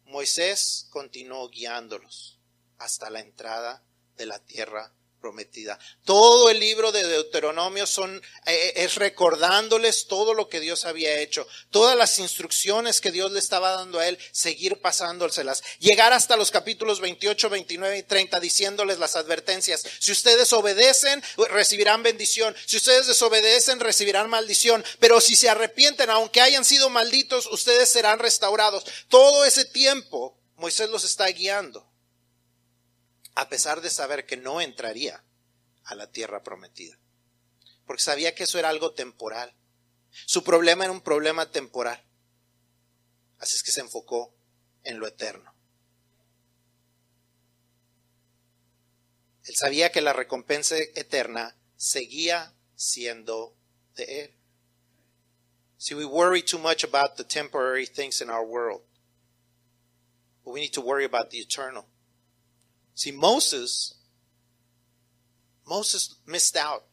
Moisés 0.04 0.86
continuó 0.90 1.48
guiándolos 1.48 2.40
hasta 2.78 3.10
la 3.10 3.20
entrada 3.20 3.84
de 4.16 4.26
la 4.26 4.38
tierra 4.40 4.92
prometida. 5.20 5.78
Todo 6.04 6.50
el 6.50 6.58
libro 6.58 6.92
de 6.92 7.06
Deuteronomio 7.06 7.86
son, 7.86 8.20
eh, 8.46 8.72
es 8.76 8.96
recordándoles 8.96 10.06
todo 10.06 10.34
lo 10.34 10.48
que 10.48 10.60
Dios 10.60 10.84
había 10.84 11.20
hecho, 11.20 11.46
todas 11.70 11.96
las 11.96 12.18
instrucciones 12.18 13.00
que 13.00 13.10
Dios 13.12 13.30
le 13.32 13.38
estaba 13.38 13.72
dando 13.72 13.98
a 13.98 14.08
él, 14.08 14.18
seguir 14.32 14.80
pasándoselas, 14.80 15.62
llegar 15.78 16.12
hasta 16.12 16.36
los 16.36 16.50
capítulos 16.50 17.00
28, 17.00 17.50
29 17.50 17.98
y 17.98 18.02
30 18.02 18.40
diciéndoles 18.40 18.98
las 18.98 19.16
advertencias. 19.16 19.84
Si 19.98 20.12
ustedes 20.12 20.52
obedecen, 20.52 21.22
recibirán 21.50 22.02
bendición. 22.02 22.56
Si 22.66 22.76
ustedes 22.76 23.06
desobedecen, 23.06 23.80
recibirán 23.80 24.30
maldición. 24.30 24.84
Pero 24.98 25.20
si 25.20 25.36
se 25.36 25.48
arrepienten, 25.48 26.10
aunque 26.10 26.40
hayan 26.40 26.64
sido 26.64 26.88
malditos, 26.88 27.46
ustedes 27.46 27.88
serán 27.88 28.18
restaurados. 28.18 28.84
Todo 29.08 29.44
ese 29.44 29.64
tiempo 29.64 30.36
Moisés 30.56 30.90
los 30.90 31.04
está 31.04 31.26
guiando 31.28 31.89
a 33.34 33.48
pesar 33.48 33.80
de 33.80 33.90
saber 33.90 34.26
que 34.26 34.36
no 34.36 34.60
entraría 34.60 35.24
a 35.84 35.94
la 35.94 36.10
tierra 36.10 36.42
prometida. 36.42 36.98
Porque 37.86 38.02
sabía 38.02 38.34
que 38.34 38.44
eso 38.44 38.58
era 38.58 38.68
algo 38.68 38.92
temporal. 38.92 39.54
Su 40.26 40.44
problema 40.44 40.84
era 40.84 40.92
un 40.92 41.00
problema 41.00 41.50
temporal. 41.50 42.04
Así 43.38 43.56
es 43.56 43.62
que 43.62 43.72
se 43.72 43.80
enfocó 43.80 44.34
en 44.84 44.98
lo 44.98 45.06
eterno. 45.06 45.54
Él 49.44 49.56
sabía 49.56 49.90
que 49.90 50.00
la 50.00 50.12
recompensa 50.12 50.76
eterna 50.76 51.56
seguía 51.76 52.54
siendo 52.76 53.56
de 53.96 54.24
él. 54.24 54.34
See, 55.78 55.94
we 55.94 56.04
worry 56.04 56.42
too 56.42 56.58
much 56.58 56.84
about 56.84 57.16
the 57.16 57.24
temporary 57.24 57.86
things 57.86 58.20
in 58.20 58.28
our 58.28 58.44
world. 58.44 58.82
But 60.44 60.52
we 60.52 60.60
need 60.60 60.74
to 60.74 60.82
worry 60.82 61.06
about 61.06 61.30
the 61.30 61.38
eternal. 61.38 61.86
See, 63.00 63.12
Moses, 63.12 63.94
Moses 65.66 66.16
missed 66.26 66.54
out. 66.54 66.84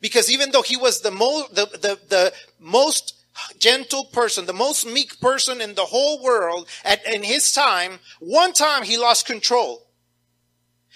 Because 0.00 0.32
even 0.32 0.52
though 0.52 0.62
he 0.62 0.74
was 0.74 1.02
the, 1.02 1.10
mo- 1.10 1.48
the, 1.52 1.66
the, 1.66 1.98
the 2.08 2.32
most 2.58 3.14
gentle 3.58 4.06
person, 4.06 4.46
the 4.46 4.54
most 4.54 4.86
meek 4.86 5.20
person 5.20 5.60
in 5.60 5.74
the 5.74 5.84
whole 5.84 6.22
world 6.22 6.66
at, 6.82 7.06
in 7.06 7.22
his 7.22 7.52
time, 7.52 7.98
one 8.20 8.54
time 8.54 8.84
he 8.84 8.96
lost 8.96 9.26
control. 9.26 9.90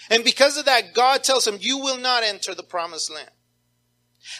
And 0.09 0.23
because 0.23 0.57
of 0.57 0.65
that, 0.65 0.95
God 0.95 1.23
tells 1.23 1.45
him, 1.45 1.59
you 1.59 1.77
will 1.77 1.99
not 1.99 2.23
enter 2.23 2.55
the 2.55 2.63
promised 2.63 3.13
land. 3.13 3.29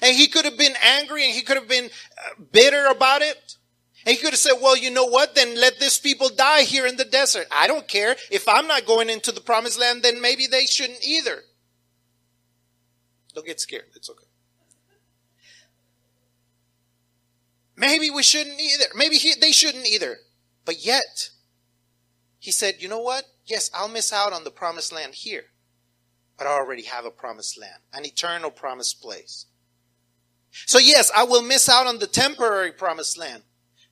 And 0.02 0.18
he 0.18 0.26
could 0.26 0.46
have 0.46 0.58
been 0.58 0.74
angry 0.84 1.24
and 1.24 1.36
he 1.36 1.44
could 1.44 1.58
have 1.58 1.70
been 1.70 1.86
uh, 2.18 2.42
bitter 2.52 2.88
about 2.88 3.22
it. 3.22 3.58
And 4.06 4.16
he 4.16 4.22
could 4.22 4.32
have 4.32 4.40
said, 4.40 4.60
well, 4.62 4.78
you 4.78 4.92
know 4.92 5.06
what? 5.06 5.36
Then 5.36 5.60
let 5.60 5.80
this 5.80 5.98
people 5.98 6.30
die 6.30 6.64
here 6.64 6.86
in 6.86 6.98
the 6.98 7.06
desert. 7.06 7.48
I 7.52 7.68
don't 7.68 7.88
care. 7.88 8.16
If 8.30 8.48
I'm 8.48 8.68
not 8.68 8.86
going 8.86 9.10
into 9.10 9.32
the 9.32 9.42
promised 9.42 9.80
land, 9.80 10.04
then 10.04 10.22
maybe 10.22 10.48
they 10.48 10.66
shouldn't 10.66 11.06
either. 11.06 11.44
Don't 13.34 13.46
get 13.46 13.60
scared. 13.60 13.86
It's 13.96 14.10
okay. 14.10 14.26
Maybe 17.76 18.10
we 18.10 18.24
shouldn't 18.24 18.60
either. 18.60 18.86
Maybe 18.96 19.16
he, 19.16 19.34
they 19.40 19.52
shouldn't 19.52 19.88
either. 19.88 20.18
But 20.66 20.86
yet, 20.86 21.30
he 22.40 22.52
said, 22.52 22.76
you 22.80 22.88
know 22.88 23.00
what? 23.00 23.26
Yes, 23.46 23.72
I'll 23.74 23.90
miss 23.90 24.14
out 24.14 24.34
on 24.34 24.44
the 24.44 24.52
promised 24.52 24.94
land 24.94 25.16
here. 25.16 25.46
But 26.38 26.48
I 26.48 26.52
already 26.52 26.84
have 26.84 27.06
a 27.06 27.12
promised 27.12 27.60
land, 27.60 27.82
an 27.94 28.06
eternal 28.06 28.52
promised 28.52 29.02
place. 29.02 29.46
So 30.52 30.78
yes, 30.78 31.12
I 31.16 31.24
will 31.24 31.42
miss 31.42 31.68
out 31.68 31.88
on 31.88 32.00
the 32.00 32.08
temporary 32.08 32.72
promised 32.72 33.18
land, 33.18 33.44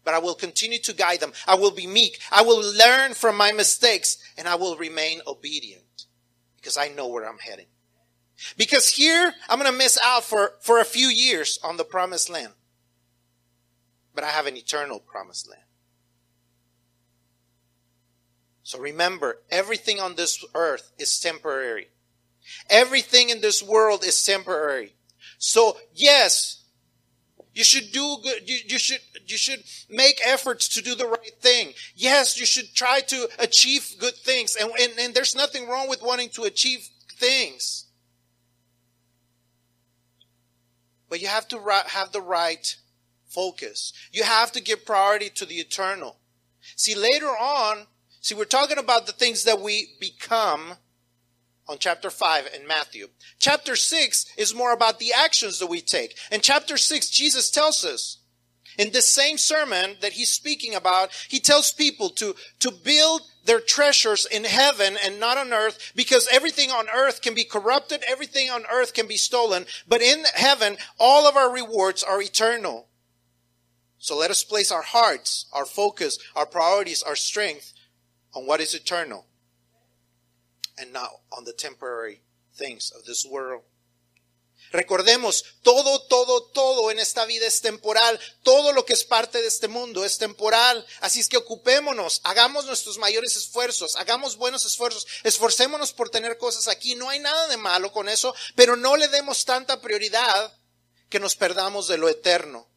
but 0.03 0.13
I 0.13 0.19
will 0.19 0.35
continue 0.35 0.79
to 0.79 0.93
guide 0.93 1.19
them. 1.19 1.33
I 1.47 1.55
will 1.55 1.71
be 1.71 1.87
meek. 1.87 2.19
I 2.31 2.41
will 2.41 2.61
learn 2.77 3.13
from 3.13 3.37
my 3.37 3.51
mistakes 3.51 4.17
and 4.37 4.47
I 4.47 4.55
will 4.55 4.75
remain 4.75 5.21
obedient 5.27 6.05
because 6.57 6.77
I 6.77 6.89
know 6.89 7.07
where 7.07 7.27
I'm 7.27 7.39
heading. 7.39 7.67
Because 8.57 8.89
here 8.89 9.33
I'm 9.49 9.59
going 9.59 9.71
to 9.71 9.77
miss 9.77 9.99
out 10.03 10.23
for, 10.23 10.53
for 10.61 10.79
a 10.79 10.85
few 10.85 11.07
years 11.07 11.59
on 11.63 11.77
the 11.77 11.83
promised 11.83 12.29
land, 12.29 12.53
but 14.15 14.23
I 14.23 14.29
have 14.29 14.47
an 14.47 14.57
eternal 14.57 14.99
promised 14.99 15.49
land. 15.49 15.61
So 18.63 18.79
remember, 18.79 19.41
everything 19.49 19.99
on 19.99 20.15
this 20.15 20.43
earth 20.55 20.91
is 20.97 21.19
temporary. 21.19 21.89
Everything 22.69 23.29
in 23.29 23.41
this 23.41 23.61
world 23.61 24.03
is 24.03 24.23
temporary. 24.23 24.95
So 25.37 25.77
yes, 25.93 26.60
you 27.53 27.63
should 27.63 27.91
do 27.91 28.17
good. 28.23 28.49
You, 28.49 28.57
you, 28.65 28.79
should, 28.79 28.99
you 29.27 29.37
should 29.37 29.63
make 29.89 30.21
efforts 30.25 30.67
to 30.69 30.81
do 30.81 30.95
the 30.95 31.07
right 31.07 31.35
thing. 31.41 31.73
Yes, 31.95 32.39
you 32.39 32.45
should 32.45 32.73
try 32.73 33.01
to 33.01 33.29
achieve 33.39 33.95
good 33.99 34.15
things. 34.15 34.55
And, 34.55 34.71
and, 34.79 34.93
and 34.97 35.13
there's 35.13 35.35
nothing 35.35 35.67
wrong 35.67 35.89
with 35.89 36.01
wanting 36.01 36.29
to 36.29 36.43
achieve 36.43 36.87
things. 37.17 37.85
But 41.09 41.21
you 41.21 41.27
have 41.27 41.47
to 41.49 41.59
have 41.87 42.13
the 42.13 42.21
right 42.21 42.75
focus. 43.27 43.91
You 44.13 44.23
have 44.23 44.53
to 44.53 44.61
give 44.61 44.85
priority 44.85 45.29
to 45.31 45.45
the 45.45 45.55
eternal. 45.55 46.17
See, 46.77 46.95
later 46.95 47.27
on, 47.27 47.87
see, 48.21 48.33
we're 48.33 48.45
talking 48.45 48.77
about 48.77 49.07
the 49.07 49.11
things 49.11 49.43
that 49.43 49.59
we 49.59 49.95
become 49.99 50.75
on 51.67 51.77
chapter 51.79 52.09
5 52.09 52.49
in 52.59 52.67
Matthew. 52.67 53.07
Chapter 53.39 53.75
6 53.75 54.25
is 54.37 54.55
more 54.55 54.73
about 54.73 54.99
the 54.99 55.13
actions 55.13 55.59
that 55.59 55.67
we 55.67 55.81
take. 55.81 56.17
In 56.31 56.41
chapter 56.41 56.77
6, 56.77 57.09
Jesus 57.09 57.49
tells 57.49 57.83
us, 57.85 58.17
in 58.77 58.91
this 58.91 59.09
same 59.09 59.37
sermon 59.37 59.97
that 60.01 60.13
he's 60.13 60.31
speaking 60.31 60.75
about, 60.75 61.11
he 61.27 61.39
tells 61.39 61.73
people 61.73 62.09
to, 62.11 62.35
to 62.59 62.71
build 62.71 63.21
their 63.45 63.59
treasures 63.59 64.25
in 64.25 64.43
heaven 64.43 64.97
and 65.03 65.19
not 65.19 65.37
on 65.37 65.51
earth 65.51 65.91
because 65.95 66.27
everything 66.31 66.69
on 66.71 66.87
earth 66.93 67.21
can 67.21 67.33
be 67.33 67.43
corrupted, 67.43 68.03
everything 68.07 68.49
on 68.49 68.63
earth 68.71 68.93
can 68.93 69.07
be 69.07 69.17
stolen, 69.17 69.65
but 69.87 70.01
in 70.01 70.23
heaven, 70.35 70.77
all 70.99 71.27
of 71.27 71.35
our 71.35 71.51
rewards 71.51 72.03
are 72.03 72.21
eternal. 72.21 72.87
So 73.97 74.17
let 74.17 74.31
us 74.31 74.43
place 74.43 74.71
our 74.71 74.81
hearts, 74.81 75.45
our 75.53 75.65
focus, 75.65 76.17
our 76.35 76.45
priorities, 76.45 77.03
our 77.03 77.15
strength 77.15 77.73
on 78.33 78.47
what 78.47 78.61
is 78.61 78.73
eternal 78.73 79.25
and 80.81 80.97
on 81.31 81.45
the 81.45 81.53
temporary 81.53 82.21
things 82.55 82.91
of 82.91 83.05
this 83.05 83.25
world. 83.25 83.63
Recordemos, 84.71 85.43
todo, 85.63 86.01
todo, 86.03 86.43
todo 86.43 86.91
en 86.91 86.99
esta 86.99 87.25
vida 87.25 87.45
es 87.45 87.61
temporal. 87.61 88.19
Todo 88.43 88.71
lo 88.71 88.85
que 88.85 88.93
es 88.93 89.03
parte 89.03 89.41
de 89.41 89.47
este 89.47 89.67
mundo 89.67 90.05
es 90.05 90.17
temporal. 90.17 90.85
Así 91.01 91.19
es 91.19 91.27
que 91.27 91.37
ocupémonos, 91.37 92.21
hagamos 92.23 92.65
nuestros 92.65 92.97
mayores 92.97 93.35
esfuerzos, 93.35 93.97
hagamos 93.97 94.37
buenos 94.37 94.65
esfuerzos, 94.65 95.07
esforcémonos 95.23 95.91
por 95.91 96.09
tener 96.09 96.37
cosas 96.37 96.69
aquí. 96.69 96.95
No 96.95 97.09
hay 97.09 97.19
nada 97.19 97.47
de 97.47 97.57
malo 97.57 97.91
con 97.91 98.07
eso, 98.07 98.33
pero 98.55 98.77
no 98.77 98.95
le 98.95 99.09
demos 99.09 99.43
tanta 99.43 99.81
prioridad 99.81 100.57
que 101.09 101.19
nos 101.19 101.35
perdamos 101.35 101.89
de 101.89 101.97
lo 101.97 102.07
eterno. 102.07 102.70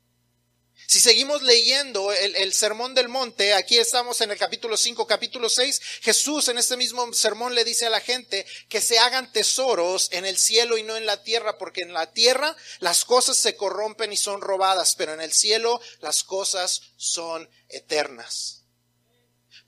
Si 0.86 1.00
seguimos 1.00 1.42
leyendo 1.42 2.12
el, 2.12 2.36
el, 2.36 2.52
sermón 2.52 2.94
del 2.94 3.08
monte, 3.08 3.54
aquí 3.54 3.78
estamos 3.78 4.20
en 4.20 4.30
el 4.30 4.38
capítulo 4.38 4.76
5, 4.76 5.06
capítulo 5.06 5.48
6, 5.48 5.80
Jesús 6.02 6.48
en 6.48 6.58
este 6.58 6.76
mismo 6.76 7.10
sermón 7.14 7.54
le 7.54 7.64
dice 7.64 7.86
a 7.86 7.90
la 7.90 8.00
gente 8.00 8.44
que 8.68 8.80
se 8.80 8.98
hagan 8.98 9.32
tesoros 9.32 10.08
en 10.12 10.26
el 10.26 10.36
cielo 10.36 10.76
y 10.76 10.82
no 10.82 10.96
en 10.96 11.06
la 11.06 11.22
tierra, 11.22 11.56
porque 11.56 11.82
en 11.82 11.94
la 11.94 12.12
tierra 12.12 12.54
las 12.80 13.04
cosas 13.04 13.38
se 13.38 13.56
corrompen 13.56 14.12
y 14.12 14.16
son 14.16 14.42
robadas, 14.42 14.94
pero 14.94 15.14
en 15.14 15.22
el 15.22 15.32
cielo 15.32 15.80
las 16.00 16.22
cosas 16.22 16.82
son 16.96 17.48
eternas. 17.68 18.64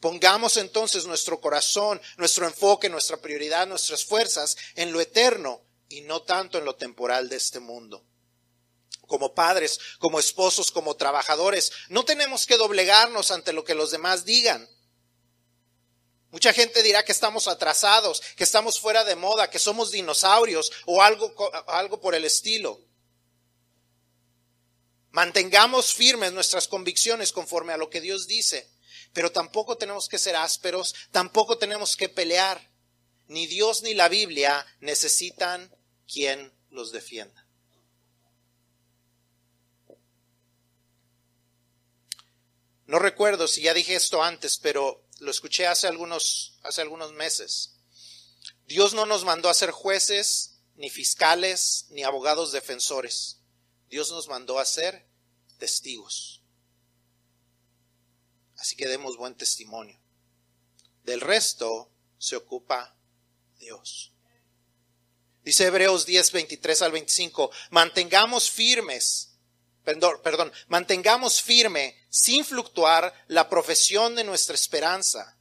Pongamos 0.00 0.58
entonces 0.58 1.06
nuestro 1.06 1.40
corazón, 1.40 2.00
nuestro 2.18 2.46
enfoque, 2.46 2.90
nuestra 2.90 3.16
prioridad, 3.16 3.66
nuestras 3.66 4.04
fuerzas 4.04 4.56
en 4.74 4.92
lo 4.92 5.00
eterno 5.00 5.62
y 5.88 6.02
no 6.02 6.22
tanto 6.22 6.58
en 6.58 6.66
lo 6.66 6.76
temporal 6.76 7.30
de 7.30 7.36
este 7.36 7.60
mundo 7.60 8.04
como 9.06 9.34
padres, 9.34 9.78
como 9.98 10.18
esposos, 10.18 10.70
como 10.70 10.96
trabajadores. 10.96 11.72
No 11.88 12.04
tenemos 12.04 12.46
que 12.46 12.56
doblegarnos 12.56 13.30
ante 13.30 13.52
lo 13.52 13.64
que 13.64 13.74
los 13.74 13.90
demás 13.90 14.24
digan. 14.24 14.68
Mucha 16.30 16.52
gente 16.52 16.82
dirá 16.82 17.04
que 17.04 17.12
estamos 17.12 17.48
atrasados, 17.48 18.20
que 18.36 18.44
estamos 18.44 18.78
fuera 18.78 19.04
de 19.04 19.16
moda, 19.16 19.48
que 19.48 19.58
somos 19.58 19.90
dinosaurios 19.90 20.70
o 20.84 21.00
algo, 21.00 22.00
por 22.00 22.14
el 22.14 22.24
estilo. 22.24 22.84
Mantengamos 25.12 25.94
firmes 25.94 26.32
nuestras 26.32 26.68
convicciones 26.68 27.32
conforme 27.32 27.72
a 27.72 27.78
lo 27.78 27.88
que 27.88 28.02
Dios 28.02 28.26
dice, 28.26 28.70
pero 29.14 29.32
tampoco 29.32 29.78
tenemos 29.78 30.08
que 30.08 30.18
ser 30.18 30.36
ásperos, 30.36 30.94
tampoco 31.10 31.56
tenemos 31.56 31.96
que 31.96 32.10
pelear. 32.10 32.70
Ni 33.28 33.46
Dios 33.46 33.82
ni 33.82 33.94
la 33.94 34.08
Biblia 34.08 34.66
necesitan 34.80 35.74
quien 36.06 36.52
los 36.68 36.92
defienda. 36.92 37.45
No 42.86 42.98
recuerdo 42.98 43.48
si 43.48 43.62
ya 43.62 43.74
dije 43.74 43.94
esto 43.96 44.22
antes, 44.22 44.58
pero 44.58 45.04
lo 45.18 45.30
escuché 45.30 45.66
hace 45.66 45.86
algunos, 45.86 46.58
hace 46.62 46.82
algunos 46.82 47.12
meses. 47.12 47.74
Dios 48.66 48.94
no 48.94 49.06
nos 49.06 49.24
mandó 49.24 49.48
a 49.48 49.54
ser 49.54 49.70
jueces, 49.70 50.58
ni 50.76 50.90
fiscales, 50.90 51.86
ni 51.90 52.04
abogados 52.04 52.52
defensores. 52.52 53.40
Dios 53.88 54.10
nos 54.10 54.28
mandó 54.28 54.58
a 54.58 54.64
ser 54.64 55.08
testigos. 55.58 56.42
Así 58.56 58.76
que 58.76 58.88
demos 58.88 59.16
buen 59.16 59.34
testimonio. 59.34 60.00
Del 61.04 61.20
resto 61.20 61.90
se 62.18 62.36
ocupa 62.36 62.96
Dios. 63.58 64.12
Dice 65.42 65.66
Hebreos 65.66 66.06
10, 66.06 66.32
23 66.32 66.82
al 66.82 66.92
25, 66.92 67.50
mantengamos 67.70 68.50
firmes 68.50 69.35
perdón, 69.86 70.52
mantengamos 70.68 71.40
firme, 71.40 71.96
sin 72.10 72.44
fluctuar, 72.44 73.14
la 73.28 73.48
profesión 73.48 74.14
de 74.14 74.24
nuestra 74.24 74.54
esperanza, 74.54 75.38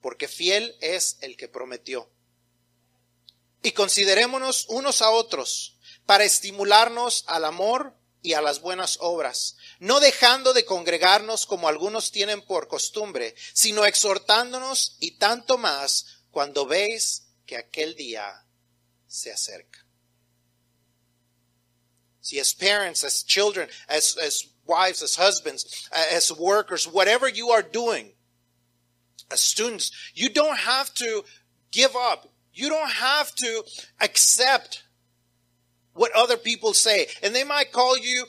porque 0.00 0.26
fiel 0.26 0.76
es 0.80 1.18
el 1.20 1.36
que 1.36 1.48
prometió. 1.48 2.10
Y 3.62 3.72
considerémonos 3.72 4.66
unos 4.68 5.02
a 5.02 5.10
otros 5.10 5.78
para 6.06 6.24
estimularnos 6.24 7.24
al 7.28 7.44
amor 7.44 7.94
y 8.22 8.32
a 8.32 8.40
las 8.40 8.60
buenas 8.60 8.96
obras, 9.00 9.56
no 9.78 10.00
dejando 10.00 10.54
de 10.54 10.64
congregarnos 10.64 11.46
como 11.46 11.68
algunos 11.68 12.10
tienen 12.10 12.40
por 12.40 12.68
costumbre, 12.68 13.34
sino 13.52 13.84
exhortándonos 13.84 14.96
y 14.98 15.18
tanto 15.18 15.58
más 15.58 16.22
cuando 16.30 16.66
veis 16.66 17.26
que 17.46 17.58
aquel 17.58 17.94
día 17.94 18.46
se 19.06 19.30
acerca. 19.30 19.83
See, 22.24 22.40
as 22.40 22.54
parents, 22.54 23.04
as 23.04 23.22
children, 23.22 23.68
as, 23.86 24.16
as 24.16 24.46
wives, 24.66 25.02
as 25.02 25.14
husbands, 25.14 25.86
uh, 25.92 26.04
as 26.10 26.32
workers, 26.32 26.86
whatever 26.86 27.28
you 27.28 27.50
are 27.50 27.60
doing, 27.60 28.12
as 29.30 29.40
students, 29.40 29.90
you 30.14 30.30
don't 30.30 30.56
have 30.56 30.92
to 30.94 31.22
give 31.70 31.94
up. 31.94 32.26
You 32.54 32.70
don't 32.70 32.92
have 32.92 33.34
to 33.34 33.62
accept 34.00 34.84
what 35.92 36.12
other 36.12 36.38
people 36.38 36.72
say. 36.72 37.08
And 37.22 37.34
they 37.34 37.44
might 37.44 37.72
call 37.72 37.98
you, 37.98 38.24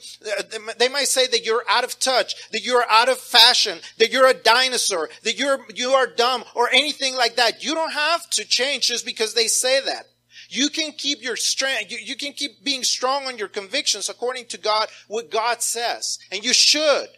they 0.78 0.90
might 0.90 1.08
say 1.08 1.26
that 1.28 1.46
you're 1.46 1.64
out 1.66 1.84
of 1.84 1.98
touch, 1.98 2.50
that 2.50 2.66
you're 2.66 2.84
out 2.90 3.08
of 3.08 3.16
fashion, 3.16 3.78
that 3.96 4.12
you're 4.12 4.28
a 4.28 4.34
dinosaur, 4.34 5.08
that 5.22 5.38
you're, 5.38 5.60
you 5.74 5.92
are 5.92 6.06
dumb 6.06 6.44
or 6.54 6.68
anything 6.68 7.16
like 7.16 7.36
that. 7.36 7.64
You 7.64 7.74
don't 7.74 7.94
have 7.94 8.28
to 8.32 8.44
change 8.44 8.88
just 8.88 9.06
because 9.06 9.32
they 9.32 9.46
say 9.46 9.80
that. 9.80 10.04
You 10.48 10.68
can 10.68 10.92
keep 10.92 11.22
your 11.22 11.36
strength, 11.36 11.90
you, 11.90 11.98
you 11.98 12.16
can 12.16 12.32
keep 12.32 12.62
being 12.62 12.84
strong 12.84 13.26
on 13.26 13.38
your 13.38 13.48
convictions 13.48 14.08
according 14.08 14.46
to 14.46 14.58
God, 14.58 14.88
what 15.08 15.30
God 15.30 15.62
says. 15.62 16.18
And 16.30 16.44
you 16.44 16.52
should. 16.52 17.08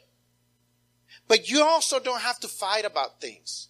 But 1.26 1.50
you 1.50 1.62
also 1.62 2.00
don't 2.00 2.22
have 2.22 2.40
to 2.40 2.48
fight 2.48 2.84
about 2.84 3.20
things. 3.20 3.68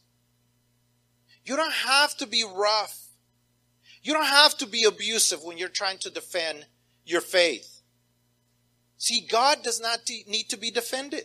You 1.45 1.57
don't 1.57 1.73
have 1.73 2.17
to 2.19 2.27
be 2.27 2.45
rough. 2.45 3.07
You 4.03 4.13
don't 4.13 4.27
have 4.27 4.57
to 4.59 4.67
be 4.67 4.85
abusive 4.85 5.43
when 5.43 5.59
you're 5.59 5.69
trying 5.69 5.99
to 5.99 6.11
defend 6.11 6.67
your 7.05 7.21
faith. 7.21 7.83
See, 8.97 9.27
God 9.29 9.63
does 9.63 9.81
not 9.81 10.01
need 10.27 10.49
to 10.51 10.57
be 10.57 10.71
defended. 10.71 11.25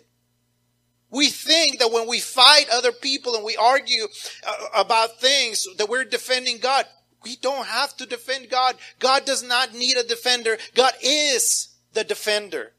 We 1.09 1.29
think 1.29 1.79
that 1.79 1.91
when 1.91 2.07
we 2.07 2.19
fight 2.19 2.65
other 2.71 2.91
people 2.91 3.35
and 3.35 3.43
we 3.43 3.55
argue 3.55 4.07
uh, 4.47 4.53
about 4.73 5.19
things 5.19 5.67
that 5.77 5.87
we're 5.87 6.05
defending 6.05 6.57
God. 6.57 6.85
We 7.23 7.37
don't 7.37 7.67
have 7.67 7.95
to 7.97 8.05
defend 8.05 8.49
God. 8.49 8.75
God 8.99 9.25
does 9.25 9.43
not 9.43 9.73
need 9.73 9.95
a 9.97 10.03
defender. 10.03 10.57
God 10.75 10.93
is 11.01 11.69
the 11.93 12.03
defender. 12.03 12.73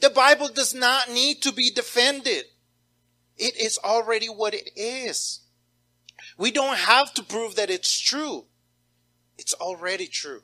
The 0.00 0.10
Bible 0.10 0.48
does 0.48 0.74
not 0.74 1.10
need 1.10 1.42
to 1.42 1.52
be 1.52 1.70
defended. 1.70 2.44
It 3.36 3.56
is 3.56 3.78
already 3.78 4.26
what 4.26 4.54
it 4.54 4.70
is. 4.74 5.40
We 6.36 6.50
don't 6.50 6.76
have 6.76 7.14
to 7.14 7.22
prove 7.22 7.56
that 7.56 7.70
it's 7.70 7.98
true. 7.98 8.46
It's 9.36 9.54
already 9.54 10.06
true. 10.06 10.42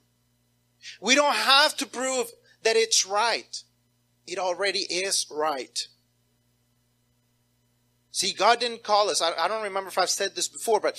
We 1.00 1.14
don't 1.14 1.34
have 1.34 1.76
to 1.78 1.86
prove 1.86 2.30
that 2.62 2.76
it's 2.76 3.06
right. 3.06 3.62
It 4.26 4.38
already 4.38 4.80
is 4.80 5.26
right. 5.30 5.88
See, 8.10 8.32
God 8.32 8.60
didn't 8.60 8.84
call 8.84 9.10
us. 9.10 9.20
I, 9.20 9.32
I, 9.36 9.48
don't 9.48 9.64
remember 9.64 9.88
if 9.88 9.98
I've 9.98 10.08
said 10.08 10.36
this 10.36 10.46
before, 10.46 10.78
but 10.78 10.96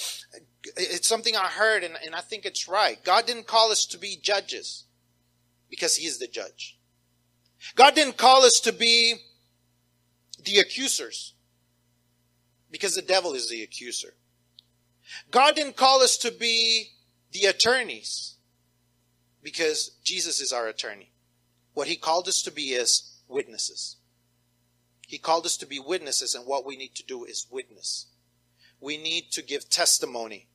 it's 0.77 1.07
something 1.07 1.35
I 1.35 1.47
heard 1.47 1.83
and, 1.83 1.95
and 2.05 2.15
I 2.15 2.21
think 2.21 2.45
it's 2.45 2.67
right. 2.67 3.03
God 3.03 3.25
didn't 3.25 3.47
call 3.47 3.71
us 3.71 3.85
to 3.87 3.97
be 3.97 4.17
judges 4.21 4.85
because 5.69 5.95
He 5.95 6.07
is 6.07 6.19
the 6.19 6.27
judge. 6.27 6.77
God 7.75 7.95
didn't 7.95 8.17
call 8.17 8.43
us 8.43 8.59
to 8.61 8.71
be 8.71 9.15
the 10.43 10.59
accusers 10.59 11.33
because 12.71 12.95
the 12.95 13.01
devil 13.01 13.33
is 13.33 13.49
the 13.49 13.63
accuser. 13.63 14.13
God 15.31 15.55
didn't 15.55 15.75
call 15.75 16.01
us 16.01 16.17
to 16.17 16.31
be 16.31 16.91
the 17.31 17.45
attorneys 17.45 18.35
because 19.41 19.91
Jesus 20.03 20.41
is 20.41 20.51
our 20.51 20.67
attorney. 20.67 21.11
What 21.73 21.87
he 21.87 21.95
called 21.95 22.27
us 22.27 22.41
to 22.43 22.51
be 22.51 22.73
is 22.73 23.21
witnesses. 23.27 23.97
He 25.07 25.17
called 25.17 25.45
us 25.45 25.57
to 25.57 25.67
be 25.67 25.79
witnesses, 25.79 26.33
and 26.33 26.45
what 26.45 26.65
we 26.65 26.77
need 26.77 26.95
to 26.95 27.03
do 27.03 27.25
is 27.25 27.47
witness. 27.51 28.07
We 28.79 28.97
need 28.97 29.31
to 29.33 29.43
give 29.43 29.69
testimony. 29.69 30.47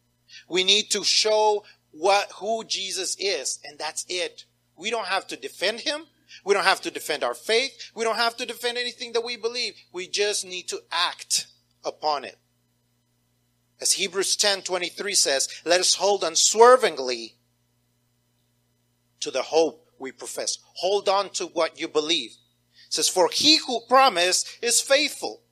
We 0.51 0.65
need 0.65 0.91
to 0.91 1.05
show 1.05 1.65
what 1.93 2.33
who 2.33 2.65
Jesus 2.65 3.17
is, 3.19 3.61
and 3.65 3.79
that's 3.79 4.05
it. 4.09 4.45
We 4.77 4.91
don't 4.91 5.07
have 5.07 5.27
to 5.29 5.37
defend 5.37 5.81
him. 5.81 6.03
We 6.45 6.55
don't 6.55 6.65
have 6.65 6.81
to 6.83 6.91
defend 6.91 7.25
our 7.25 7.35
faith. 7.35 7.91
We 7.95 8.05
don't 8.05 8.17
have 8.17 8.37
to 8.39 8.47
defend 8.47 8.77
anything 8.77 9.13
that 9.13 9.25
we 9.25 9.37
believe. 9.37 9.75
We 9.93 10.09
just 10.09 10.45
need 10.45 10.69
to 10.69 10.81
act 10.91 11.47
upon 11.85 12.25
it. 12.25 12.39
As 13.81 13.93
Hebrews 13.93 14.37
10:23 14.37 15.17
says, 15.17 15.49
let 15.65 15.81
us 15.81 15.95
hold 15.95 16.23
unswervingly 16.23 17.37
to 19.21 19.31
the 19.31 19.43
hope 19.43 19.89
we 19.99 20.13
profess. 20.13 20.59
Hold 20.75 21.09
on 21.09 21.31
to 21.31 21.47
what 21.47 21.79
you 21.79 21.89
believe. 21.89 22.33
It 22.87 22.95
says, 22.95 23.09
for 23.09 23.29
he 23.33 23.59
who 23.59 23.81
promised 23.89 24.49
is 24.63 24.81
faithful. 24.81 25.43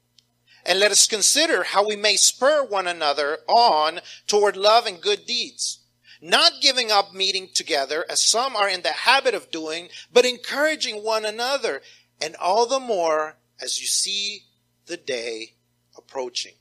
And 0.69 0.79
let 0.79 0.93
us 0.93 1.07
consider 1.07 1.65
how 1.65 1.89
we 1.89 1.97
may 1.97 2.17
spur 2.17 2.63
one 2.63 2.87
another 2.87 3.39
on 3.49 4.01
toward 4.27 4.55
love 4.55 4.85
and 4.85 5.01
good 5.01 5.25
deeds. 5.25 5.79
Not 6.21 6.61
giving 6.61 6.93
up 6.93 7.15
meeting 7.15 7.49
together 7.55 8.05
as 8.11 8.21
some 8.21 8.55
are 8.55 8.69
in 8.69 8.83
the 8.83 8.93
habit 8.93 9.33
of 9.35 9.51
doing, 9.51 9.89
but 10.13 10.27
encouraging 10.27 11.03
one 11.03 11.25
another. 11.25 11.81
And 12.21 12.37
all 12.37 12.67
the 12.67 12.81
more 12.81 13.39
as 13.63 13.81
you 13.81 13.87
see 13.87 14.43
the 14.85 14.99
day 14.99 15.55
approaching. 15.97 16.55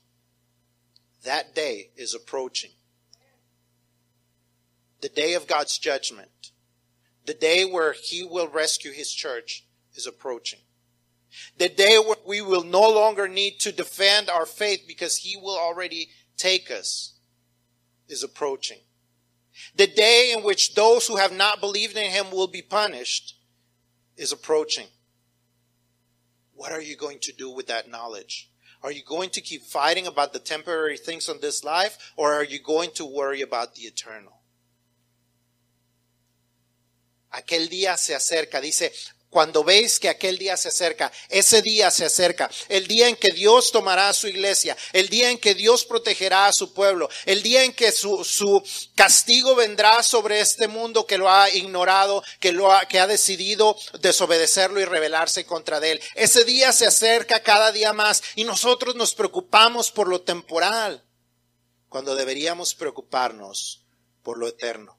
That 1.24 1.54
day 1.54 1.90
is 1.94 2.14
approaching. 2.14 2.70
The 5.02 5.10
day 5.10 5.34
of 5.34 5.46
God's 5.46 5.76
judgment. 5.76 6.52
The 7.26 7.34
day 7.34 7.66
where 7.66 7.92
He 7.92 8.24
will 8.24 8.48
rescue 8.48 8.92
His 8.92 9.12
church 9.12 9.66
is 9.94 10.06
approaching. 10.06 10.60
The 11.58 11.68
day 11.68 11.98
where 11.98 12.16
we 12.26 12.40
will 12.40 12.64
no 12.64 12.88
longer 12.88 13.28
need 13.28 13.58
to 13.60 13.72
defend 13.72 14.30
our 14.30 14.46
faith 14.46 14.84
because 14.86 15.18
He 15.18 15.36
will 15.36 15.58
already 15.58 16.08
take 16.36 16.70
us 16.70 17.14
is 18.08 18.22
approaching. 18.22 18.78
The 19.74 19.86
day 19.86 20.32
in 20.36 20.44
which 20.44 20.74
those 20.74 21.06
who 21.06 21.16
have 21.16 21.32
not 21.32 21.60
believed 21.60 21.96
in 21.96 22.10
Him 22.10 22.30
will 22.30 22.46
be 22.46 22.62
punished 22.62 23.36
is 24.16 24.32
approaching. 24.32 24.86
What 26.54 26.72
are 26.72 26.80
you 26.80 26.96
going 26.96 27.18
to 27.20 27.32
do 27.32 27.50
with 27.50 27.66
that 27.68 27.90
knowledge? 27.90 28.50
Are 28.82 28.92
you 28.92 29.02
going 29.04 29.30
to 29.30 29.40
keep 29.40 29.62
fighting 29.62 30.06
about 30.06 30.32
the 30.32 30.38
temporary 30.38 30.96
things 30.96 31.28
on 31.28 31.40
this 31.40 31.64
life 31.64 32.12
or 32.16 32.32
are 32.32 32.44
you 32.44 32.60
going 32.60 32.90
to 32.94 33.04
worry 33.04 33.42
about 33.42 33.74
the 33.74 33.82
eternal? 33.82 34.32
Aquel 37.32 37.68
día 37.68 37.96
se 37.96 38.14
acerca, 38.14 38.60
dice, 38.60 38.90
cuando 39.30 39.62
veis 39.62 40.00
que 40.00 40.08
aquel 40.08 40.38
día 40.38 40.56
se 40.56 40.68
acerca, 40.68 41.12
ese 41.28 41.60
día 41.60 41.90
se 41.90 42.06
acerca, 42.06 42.50
el 42.68 42.86
día 42.86 43.08
en 43.08 43.16
que 43.16 43.30
Dios 43.30 43.72
tomará 43.72 44.08
a 44.08 44.14
su 44.14 44.26
iglesia, 44.26 44.76
el 44.92 45.08
día 45.08 45.30
en 45.30 45.38
que 45.38 45.54
Dios 45.54 45.84
protegerá 45.84 46.46
a 46.46 46.52
su 46.52 46.72
pueblo, 46.72 47.10
el 47.26 47.42
día 47.42 47.64
en 47.64 47.74
que 47.74 47.92
su, 47.92 48.24
su 48.24 48.62
castigo 48.94 49.54
vendrá 49.54 50.02
sobre 50.02 50.40
este 50.40 50.66
mundo 50.66 51.06
que 51.06 51.18
lo 51.18 51.30
ha 51.30 51.50
ignorado, 51.50 52.22
que 52.40 52.52
lo 52.52 52.72
ha, 52.72 52.86
que 52.86 53.00
ha 53.00 53.06
decidido 53.06 53.76
desobedecerlo 54.00 54.80
y 54.80 54.86
rebelarse 54.86 55.44
contra 55.44 55.78
él. 55.86 56.00
Ese 56.14 56.44
día 56.44 56.72
se 56.72 56.86
acerca 56.86 57.42
cada 57.42 57.70
día 57.70 57.92
más 57.92 58.22
y 58.34 58.44
nosotros 58.44 58.94
nos 58.94 59.14
preocupamos 59.14 59.90
por 59.90 60.08
lo 60.08 60.22
temporal, 60.22 61.04
cuando 61.90 62.14
deberíamos 62.14 62.74
preocuparnos 62.74 63.84
por 64.22 64.38
lo 64.38 64.48
eterno. 64.48 64.98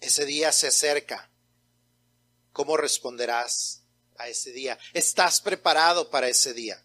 Ese 0.00 0.24
día 0.24 0.50
se 0.50 0.66
acerca 0.66 1.31
¿Cómo 2.52 2.76
responderás 2.76 3.82
a 4.16 4.28
ese 4.28 4.52
día? 4.52 4.78
¿Estás 4.92 5.40
preparado 5.40 6.10
para 6.10 6.28
ese 6.28 6.52
día? 6.52 6.84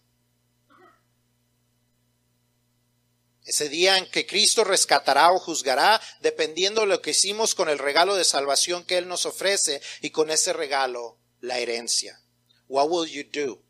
Ese 3.43 3.69
día 3.69 3.97
en 3.97 4.05
que 4.11 4.27
Cristo 4.27 4.65
rescatará 4.65 5.31
o 5.31 5.39
juzgará, 5.39 6.01
dependiendo 6.19 6.81
de 6.81 6.87
lo 6.87 7.01
que 7.01 7.11
hicimos 7.11 7.55
con 7.55 7.69
el 7.69 7.79
regalo 7.79 8.15
de 8.15 8.25
salvación 8.25 8.83
que 8.83 8.97
Él 8.97 9.07
nos 9.07 9.25
ofrece 9.25 9.81
y 10.01 10.09
con 10.09 10.29
ese 10.29 10.51
regalo, 10.51 11.17
la 11.39 11.57
herencia. 11.57 12.21
What 12.67 12.89
will 12.89 13.09
you 13.09 13.23
do 13.23 13.63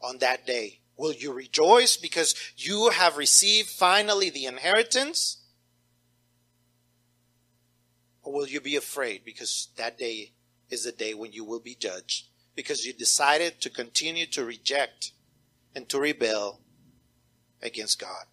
on 0.00 0.18
that 0.18 0.40
day? 0.44 0.82
Will 0.96 1.14
you 1.14 1.32
rejoice 1.32 1.96
because 1.96 2.34
you 2.56 2.90
have 2.90 3.16
received 3.16 3.68
finally 3.68 4.30
the 4.30 4.46
inheritance? 4.46 5.45
Or 8.26 8.32
will 8.32 8.48
you 8.48 8.60
be 8.60 8.74
afraid 8.74 9.24
because 9.24 9.68
that 9.76 9.96
day 9.96 10.32
is 10.68 10.82
the 10.82 10.90
day 10.90 11.14
when 11.14 11.32
you 11.32 11.44
will 11.44 11.60
be 11.60 11.76
judged? 11.76 12.26
Because 12.56 12.84
you 12.84 12.92
decided 12.92 13.60
to 13.60 13.70
continue 13.70 14.26
to 14.26 14.44
reject 14.44 15.12
and 15.76 15.88
to 15.88 16.00
rebel 16.00 16.60
against 17.62 18.00
God. 18.00 18.26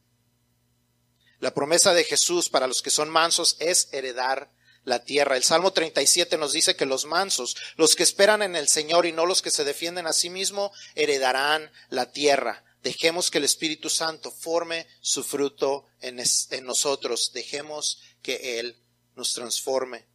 La 1.39 1.51
promesa 1.51 1.93
de 1.93 2.03
Jesús 2.05 2.49
para 2.49 2.67
los 2.67 2.81
que 2.81 2.89
son 2.89 3.07
mansos 3.07 3.55
es 3.59 3.87
heredar 3.91 4.49
la 4.83 5.03
tierra. 5.03 5.37
El 5.37 5.43
Salmo 5.43 5.73
37 5.73 6.39
nos 6.39 6.53
dice 6.53 6.75
que 6.75 6.87
los 6.87 7.05
mansos, 7.05 7.55
los 7.75 7.95
que 7.95 8.01
esperan 8.01 8.41
en 8.41 8.55
el 8.55 8.69
Señor 8.69 9.05
y 9.05 9.11
no 9.11 9.27
los 9.27 9.43
que 9.43 9.51
se 9.51 9.63
defienden 9.63 10.07
a 10.07 10.13
sí 10.13 10.31
mismos, 10.31 10.71
heredarán 10.95 11.71
la 11.89 12.11
tierra. 12.11 12.63
Dejemos 12.81 13.29
que 13.29 13.37
el 13.37 13.43
Espíritu 13.43 13.91
Santo 13.91 14.31
forme 14.31 14.87
su 15.01 15.23
fruto 15.23 15.85
en, 16.01 16.19
en 16.19 16.65
nosotros. 16.65 17.31
Dejemos 17.31 18.01
que 18.23 18.59
Él 18.59 18.82
nos 19.15 19.33
transforme. 19.33 20.05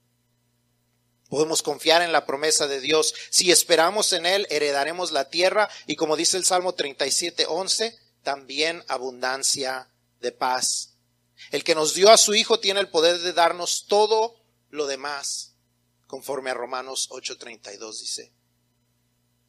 Podemos 1.29 1.63
confiar 1.63 2.01
en 2.03 2.13
la 2.13 2.25
promesa 2.25 2.67
de 2.67 2.81
Dios. 2.81 3.15
Si 3.31 3.51
esperamos 3.51 4.13
en 4.13 4.25
Él, 4.25 4.47
heredaremos 4.51 5.13
la 5.13 5.29
tierra 5.29 5.69
y 5.87 5.97
como 5.97 6.17
dice 6.17 6.37
el 6.39 6.45
Salmo 6.45 6.75
37, 6.75 7.47
11, 7.47 7.99
también 8.23 8.83
abundancia 8.89 9.91
de 10.21 10.33
paz. 10.33 10.95
El 11.51 11.65
que 11.65 11.75
nos 11.75 11.95
dio 11.95 12.11
a 12.11 12.17
su 12.17 12.35
Hijo 12.35 12.61
tiene 12.61 12.81
el 12.81 12.89
poder 12.89 13.21
de 13.21 13.33
darnos 13.33 13.87
todo 13.87 14.37
lo 14.71 14.87
demás. 14.87 15.55
conforme 16.07 16.49
a 16.49 16.55
Romanos 16.55 17.11
8:32 17.11 18.01
dice. 18.01 18.33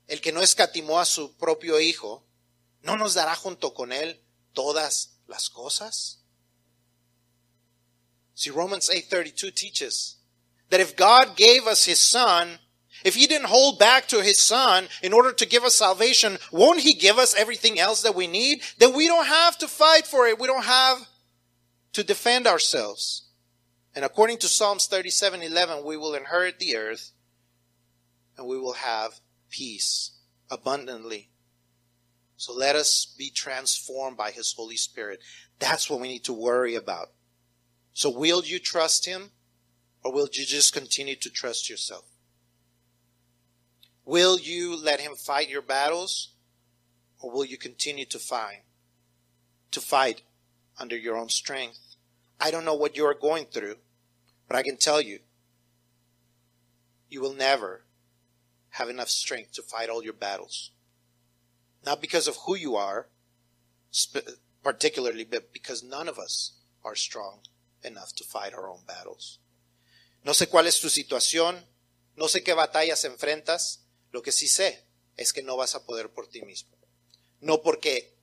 El 0.08 0.20
que 0.20 0.34
no 0.34 0.42
escatimó 0.42 1.00
a 1.00 1.06
su 1.06 1.38
propio 1.38 1.80
Hijo, 1.80 2.26
¿no 2.82 2.98
nos 2.98 3.14
dará 3.14 3.34
junto 3.38 3.74
con 3.74 3.94
Él 3.94 4.22
todas 4.52 5.20
las 5.26 5.50
cosas? 5.50 6.20
See, 8.40 8.52
Romans 8.52 8.88
8:32 8.90 9.54
teaches 9.54 10.16
that 10.70 10.80
if 10.80 10.96
God 10.96 11.36
gave 11.36 11.68
us 11.68 11.84
His 11.84 12.00
Son, 12.00 12.60
if 13.04 13.16
He 13.16 13.28
didn't 13.28 13.50
hold 13.50 13.80
back 13.80 14.08
to 14.08 14.24
His 14.24 14.40
Son 14.40 14.88
in 15.04 15.12
order 15.12 15.34
to 15.34 15.46
give 15.46 15.66
us 15.66 15.76
salvation, 15.76 16.38
won't 16.50 16.80
He 16.80 16.94
give 16.94 17.18
us 17.18 17.36
everything 17.36 17.78
else 17.78 18.02
that 18.04 18.16
we 18.16 18.28
need? 18.28 18.62
Then 18.78 18.96
we 18.96 19.08
don't 19.08 19.26
have 19.26 19.58
to 19.58 19.68
fight 19.68 20.08
for 20.08 20.26
it. 20.26 20.40
We 20.40 20.48
don't 20.48 20.64
have 20.64 21.06
to 21.92 22.02
defend 22.02 22.48
ourselves. 22.48 23.28
And 23.94 24.06
according 24.06 24.38
to 24.38 24.48
Psalms 24.48 24.88
37:11, 24.88 25.84
we 25.84 25.98
will 25.98 26.16
inherit 26.16 26.60
the 26.60 26.78
earth 26.78 27.12
and 28.38 28.48
we 28.48 28.58
will 28.58 28.72
have 28.72 29.20
peace 29.50 30.12
abundantly. 30.50 31.30
So 32.38 32.54
let 32.54 32.78
us 32.78 33.06
be 33.18 33.32
transformed 33.32 34.16
by 34.16 34.32
his 34.32 34.54
Holy 34.54 34.78
Spirit. 34.78 35.20
That's 35.60 35.90
what 35.90 36.00
we 36.00 36.08
need 36.08 36.24
to 36.24 36.32
worry 36.34 36.76
about. 36.76 37.12
So 38.00 38.10
will 38.10 38.46
you 38.46 38.60
trust 38.60 39.06
him 39.06 39.32
or 40.06 40.14
will 40.14 40.30
you 40.32 40.46
just 40.46 40.74
continue 40.74 41.18
to 41.18 41.30
trust 41.30 41.70
yourself? 41.70 42.06
Will 44.06 44.40
you 44.40 44.82
let 44.82 45.02
him 45.02 45.16
fight 45.16 45.50
your 45.50 45.62
battles 45.62 46.30
or 47.20 47.30
will 47.30 47.44
you 47.44 47.58
continue 47.58 48.06
to 48.06 48.18
fight 48.18 48.64
to 49.72 49.82
fight 49.82 50.22
under 50.80 50.96
your 50.96 51.18
own 51.18 51.28
strength? 51.28 51.98
I 52.40 52.52
don't 52.52 52.64
know 52.64 52.74
what 52.74 52.96
you 52.96 53.04
are 53.04 53.14
going 53.14 53.48
through, 53.48 53.76
but 54.48 54.56
I 54.56 54.64
can 54.64 54.78
tell 54.78 55.02
you, 55.02 55.20
you 57.10 57.20
will 57.20 57.34
never 57.34 57.84
have 58.70 58.88
enough 58.88 59.10
strength 59.10 59.52
to 59.56 59.62
fight 59.62 59.90
all 59.90 60.02
your 60.02 60.14
battles. 60.14 60.72
Not 61.86 62.00
because 62.00 62.30
of 62.30 62.38
who 62.46 62.56
you 62.56 62.78
are, 62.78 63.10
particularly, 64.64 65.26
but 65.26 65.52
because 65.52 65.84
none 65.84 66.08
of 66.08 66.18
us 66.18 66.54
are 66.82 66.96
strong 66.96 67.42
enough 67.84 68.14
to 68.16 68.24
fight 68.24 68.54
our 68.54 68.68
own 68.68 68.86
battles. 68.86 69.40
No 70.24 70.34
sé 70.34 70.48
cuál 70.48 70.68
es 70.68 70.80
tu 70.80 70.90
situación, 70.90 71.66
no 72.16 72.28
sé 72.28 72.44
qué 72.44 72.54
batallas 72.54 73.06
enfrentas, 73.06 73.86
lo 74.12 74.22
que 74.22 74.32
sí 74.32 74.48
sé 74.48 74.86
es 75.16 75.34
que 75.34 75.44
no 75.44 75.58
vas 75.58 75.76
a 75.76 75.86
poder 75.86 76.12
por 76.12 76.28
ti 76.28 76.42
mismo. 76.42 76.78
No 77.40 77.62
porque 77.62 78.18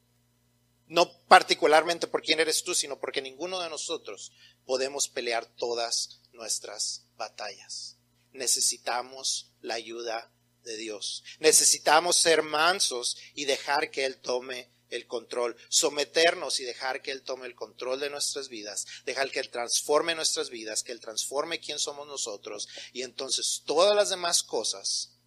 no 0.89 1.21
particularmente 1.27 2.07
por 2.07 2.23
quién 2.23 2.41
eres 2.41 2.63
tú, 2.63 2.75
sino 2.75 2.99
porque 2.99 3.23
ninguno 3.23 3.61
de 3.61 3.71
nosotros 3.71 4.33
podemos 4.65 5.09
pelear 5.09 5.47
todas 5.47 6.21
nuestras 6.33 7.07
batallas. 7.17 7.97
Necesitamos 8.33 9.53
la 9.63 9.75
ayuda 9.75 10.31
de 10.63 10.77
Dios. 10.77 11.25
Necesitamos 11.39 12.17
ser 12.17 12.43
mansos 12.43 13.17
y 13.35 13.47
dejar 13.47 13.91
que 13.91 14.05
Él 14.05 14.19
tome 14.19 14.71
el 14.91 15.07
control, 15.07 15.57
someternos 15.69 16.61
y 16.61 16.65
dejar 16.65 17.03
que 17.03 17.11
Él 17.11 17.23
tome 17.23 17.47
el 17.47 17.55
control 17.55 18.01
de 18.01 18.11
nuestras 18.11 18.49
vidas, 18.49 18.87
dejar 19.05 19.31
que 19.31 19.41
Él 19.41 19.51
transforme 19.51 20.15
nuestras 20.15 20.51
vidas, 20.51 20.83
que 20.83 20.93
Él 20.93 21.01
transforme 21.01 21.61
quién 21.61 21.79
somos 21.79 22.07
nosotros 22.07 22.69
y 22.93 23.03
entonces 23.03 23.63
todas 23.67 23.95
las 23.97 24.11
demás 24.11 24.43
cosas 24.43 25.19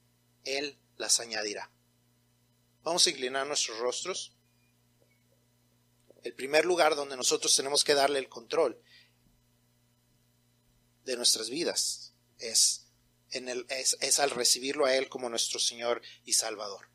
Él 0.43 0.78
las 0.97 1.20
añadirá. 1.20 1.72
Vamos 2.84 3.05
a 3.05 3.10
inclinar 3.10 3.45
nuestros 3.45 3.78
rostros 3.80 4.34
el 6.24 6.34
primer 6.34 6.66
lugar 6.66 6.95
donde 6.95 7.16
nosotros 7.16 7.55
tenemos 7.55 7.84
que 7.84 7.93
darle 7.93 8.20
el 8.20 8.30
control 8.30 8.82
de 11.05 11.16
nuestras 11.16 11.49
vidas 11.49 12.14
es, 12.39 12.88
en 13.32 13.49
el, 13.49 13.66
es, 13.70 14.20
al 14.20 14.30
recibirlo 14.32 14.86
a 14.86 14.95
Él 14.95 15.10
como 15.10 15.30
nuestro 15.30 15.60
Señor 15.60 16.01
y 16.26 16.34
Salvador. 16.34 16.89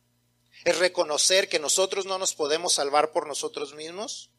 Es 0.64 0.78
reconocer 0.78 1.48
que 1.48 1.58
nosotros 1.58 2.06
no 2.06 2.18
nos 2.18 2.34
podemos 2.34 2.74
salvar 2.74 3.12
por 3.12 3.26
nosotros 3.26 3.74
mismos, 3.74 4.30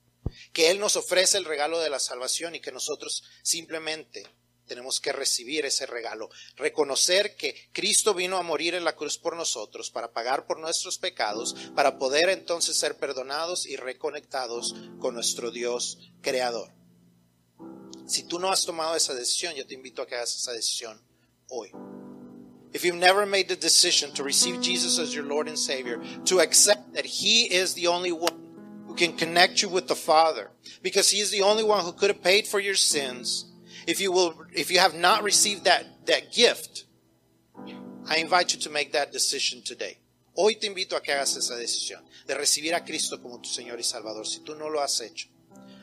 que 0.54 0.72
Él 0.72 0.80
nos 0.80 0.96
ofrece 0.96 1.38
el 1.38 1.46
regalo 1.46 1.80
de 1.80 1.90
la 1.90 2.00
salvación 2.00 2.56
y 2.56 2.62
que 2.62 2.72
nosotros 2.72 3.24
simplemente 3.44 4.28
tenemos 4.66 5.00
que 5.00 5.12
recibir 5.12 5.66
ese 5.66 5.86
regalo, 5.86 6.30
reconocer 6.56 7.36
que 7.36 7.70
Cristo 7.72 8.14
vino 8.14 8.38
a 8.38 8.44
morir 8.44 8.76
en 8.76 8.84
la 8.84 8.96
cruz 8.96 9.18
por 9.18 9.36
nosotros, 9.36 9.92
para 9.92 10.12
pagar 10.12 10.48
por 10.48 10.60
nuestros 10.60 10.98
pecados, 10.98 11.56
para 11.76 11.98
poder 11.98 12.30
entonces 12.30 12.78
ser 12.78 12.98
perdonados 12.98 13.66
y 13.66 13.76
reconectados 13.76 14.76
con 15.00 15.14
nuestro 15.14 15.52
Dios 15.52 16.00
creador. 16.22 16.72
Si 18.08 18.24
tú 18.24 18.40
no 18.40 18.52
has 18.52 18.64
tomado 18.64 18.96
esa 18.96 19.14
decisión, 19.14 19.54
yo 19.56 19.66
te 19.66 19.74
invito 19.74 20.02
a 20.02 20.08
que 20.08 20.16
hagas 20.16 20.36
esa 20.36 20.52
decisión 20.52 21.02
hoy. 21.50 21.72
If 22.76 22.84
you've 22.84 22.96
never 22.96 23.26
made 23.26 23.48
the 23.48 23.56
decision 23.56 24.12
to 24.16 24.24
receive 24.24 24.60
Jesus 24.60 25.00
as 25.00 25.16
your 25.16 25.24
Lord 25.24 25.48
and 25.48 25.58
Savior, 25.58 26.02
to 26.26 26.42
accept 26.42 26.94
that 26.96 27.06
He 27.06 27.44
is 27.44 27.74
the 27.74 27.88
only 27.88 28.12
one 28.12 28.38
who 28.86 28.96
can 28.96 29.14
connect 29.16 29.62
you 29.62 29.70
with 29.70 29.88
the 29.88 29.96
Father, 29.96 30.52
because 30.84 31.10
He 31.10 31.22
is 31.22 31.32
the 31.32 31.42
only 31.42 31.64
one 31.64 31.86
who 31.86 31.94
could 31.94 32.10
have 32.10 32.22
paid 32.22 32.48
for 32.48 32.60
your 32.60 32.76
sins, 32.76 33.46
if 33.88 34.02
you 34.02 34.12
will, 34.12 34.44
if 34.54 34.70
you 34.70 34.80
have 34.80 34.94
not 34.94 35.24
received 35.24 35.64
that, 35.64 36.06
that 36.08 36.34
gift, 36.34 36.84
I 38.10 38.18
invite 38.18 38.54
you 38.54 38.60
to 38.60 38.70
make 38.70 38.92
that 38.92 39.14
decision 39.14 39.62
today. 39.64 40.00
Hoy 40.36 40.56
te 40.56 40.68
invito 40.68 40.98
a 40.98 41.02
que 41.02 41.14
hagas 41.14 41.38
esa 41.38 41.56
decisión 41.56 42.02
de 42.28 42.36
recibir 42.36 42.76
a 42.76 42.84
Cristo 42.84 43.22
como 43.22 43.40
tu 43.40 43.48
Señor 43.48 43.80
y 43.80 43.84
Salvador, 43.84 44.28
si 44.28 44.42
tú 44.42 44.54
no 44.54 44.68
lo 44.68 44.82
has 44.82 45.00
hecho. 45.00 45.30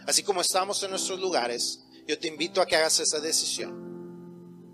Así 0.07 0.23
como 0.23 0.43
estamos 0.43 0.83
en 0.83 0.91
nuestros 0.91 1.19
lugares, 1.19 1.85
yo 2.07 2.19
te 2.19 2.29
invito 2.29 2.61
a 2.61 2.67
que 2.67 2.77
hagas 2.77 3.01
esa 3.01 3.19
decisión 3.19 3.92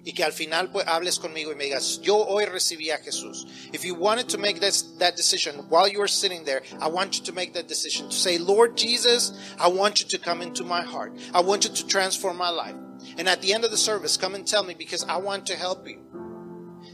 y 0.08 0.14
que 0.14 0.24
al 0.24 0.32
final 0.32 0.70
pues, 0.70 0.86
hables 0.86 1.18
conmigo 1.18 1.52
y 1.52 1.54
me 1.54 1.64
digas, 1.64 2.00
yo 2.00 2.16
hoy 2.16 2.46
recibí 2.46 2.90
a 2.90 2.96
Jesús. 2.96 3.46
If 3.74 3.84
you 3.84 3.94
wanted 3.94 4.26
to 4.28 4.38
make 4.38 4.58
this, 4.58 4.96
that 4.98 5.16
decision 5.16 5.66
while 5.68 5.86
you 5.86 5.98
were 5.98 6.08
sitting 6.08 6.44
there, 6.44 6.62
I 6.80 6.88
want 6.88 7.18
you 7.18 7.24
to 7.24 7.32
make 7.34 7.52
that 7.52 7.68
decision 7.68 8.08
to 8.08 8.16
say, 8.16 8.38
Lord 8.38 8.74
Jesus, 8.74 9.34
I 9.60 9.68
want 9.68 10.00
you 10.00 10.08
to 10.08 10.18
come 10.18 10.40
into 10.40 10.64
my 10.64 10.80
heart. 10.80 11.12
I 11.34 11.42
want 11.42 11.64
you 11.64 11.74
to 11.74 11.86
transform 11.86 12.38
my 12.38 12.48
life. 12.48 12.74
And 13.18 13.28
at 13.28 13.42
the 13.42 13.52
end 13.52 13.66
of 13.66 13.70
the 13.70 13.76
service, 13.76 14.16
come 14.16 14.34
and 14.34 14.46
tell 14.46 14.64
me 14.64 14.72
because 14.72 15.04
I 15.04 15.18
want 15.18 15.44
to 15.48 15.56
help 15.56 15.86
you. 15.86 15.98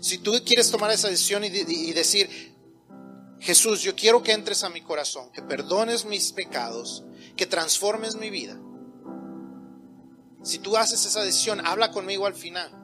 Si 0.00 0.18
tú 0.18 0.32
quieres 0.44 0.72
tomar 0.72 0.90
esa 0.90 1.06
decisión 1.06 1.44
y, 1.44 1.52
y 1.54 1.92
decir, 1.92 2.28
Jesús, 3.38 3.80
yo 3.82 3.94
quiero 3.94 4.24
que 4.24 4.32
entres 4.32 4.64
a 4.64 4.70
mi 4.70 4.80
corazón, 4.80 5.30
que 5.32 5.40
perdones 5.40 6.04
mis 6.04 6.32
pecados, 6.32 7.04
que 7.36 7.46
transformes 7.46 8.16
mi 8.16 8.30
vida. 8.30 8.58
Si 10.42 10.58
tú 10.58 10.76
haces 10.76 11.06
esa 11.06 11.22
decisión, 11.22 11.64
habla 11.64 11.92
conmigo 11.92 12.26
al 12.26 12.34
final, 12.34 12.83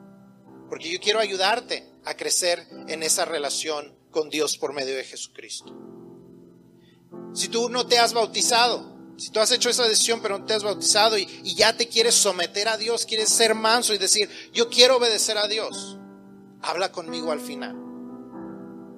porque 0.71 0.89
yo 0.89 1.01
quiero 1.01 1.19
ayudarte 1.19 1.85
a 2.05 2.17
crecer 2.17 2.65
en 2.87 3.03
esa 3.03 3.27
relación 3.27 3.93
con 4.11 4.31
Dios 4.31 4.57
por 4.57 4.73
medio 4.73 4.97
de 4.97 5.05
Jesucristo. 5.05 5.77
Si 7.35 7.49
tú 7.49 7.69
no 7.69 7.87
te 7.87 7.99
has 7.99 8.15
bautizado, 8.15 9.15
si 9.19 9.31
tú 9.31 9.41
has 9.41 9.51
hecho 9.51 9.69
esa 9.69 9.87
decisión 9.87 10.23
pero 10.23 10.39
no 10.39 10.47
te 10.47 10.55
has 10.55 10.63
bautizado 10.63 11.19
y, 11.19 11.29
y, 11.43 11.57
ya 11.57 11.77
te 11.77 11.89
quieres 11.89 12.15
someter 12.15 12.69
a 12.69 12.77
Dios, 12.77 13.05
quieres 13.05 13.29
ser 13.29 13.55
manso 13.55 13.93
y 13.93 13.99
decir, 13.99 14.31
yo 14.53 14.71
quiero 14.71 14.97
obedecer 14.97 15.37
a 15.37 15.49
Dios, 15.49 15.99
habla 16.63 16.93
conmigo 16.93 17.33
al 17.33 17.41
final. 17.41 17.77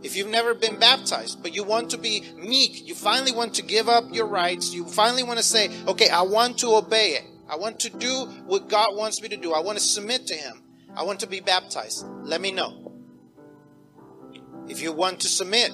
If 0.02 0.16
you've 0.16 0.30
never 0.30 0.54
been 0.54 0.78
baptized, 0.78 1.42
but 1.42 1.54
you 1.54 1.64
want 1.64 1.90
to 1.90 1.96
be 1.96 2.22
meek, 2.36 2.86
you 2.86 2.94
finally 2.94 3.32
want 3.32 3.54
to 3.54 3.62
give 3.62 3.88
up 3.88 4.12
your 4.12 4.26
rights, 4.26 4.74
you 4.74 4.84
finally 4.84 5.22
want 5.22 5.38
to 5.38 5.44
say, 5.44 5.70
okay, 5.86 6.10
I 6.10 6.22
want 6.22 6.58
to 6.58 6.74
obey 6.74 7.14
it. 7.14 7.24
I 7.48 7.56
want 7.56 7.78
to 7.80 7.90
do 7.90 8.26
what 8.46 8.68
God 8.68 8.96
wants 8.96 9.22
me 9.22 9.28
to 9.28 9.36
do. 9.36 9.52
I 9.52 9.60
want 9.60 9.78
to 9.78 9.84
submit 9.84 10.26
to 10.28 10.34
Him. 10.34 10.61
I 10.96 11.04
want 11.04 11.20
to 11.20 11.26
be 11.26 11.40
baptized. 11.40 12.06
Let 12.22 12.40
me 12.40 12.52
know. 12.52 12.92
If 14.68 14.80
you 14.80 14.92
want 14.92 15.20
to 15.20 15.28
submit, 15.28 15.72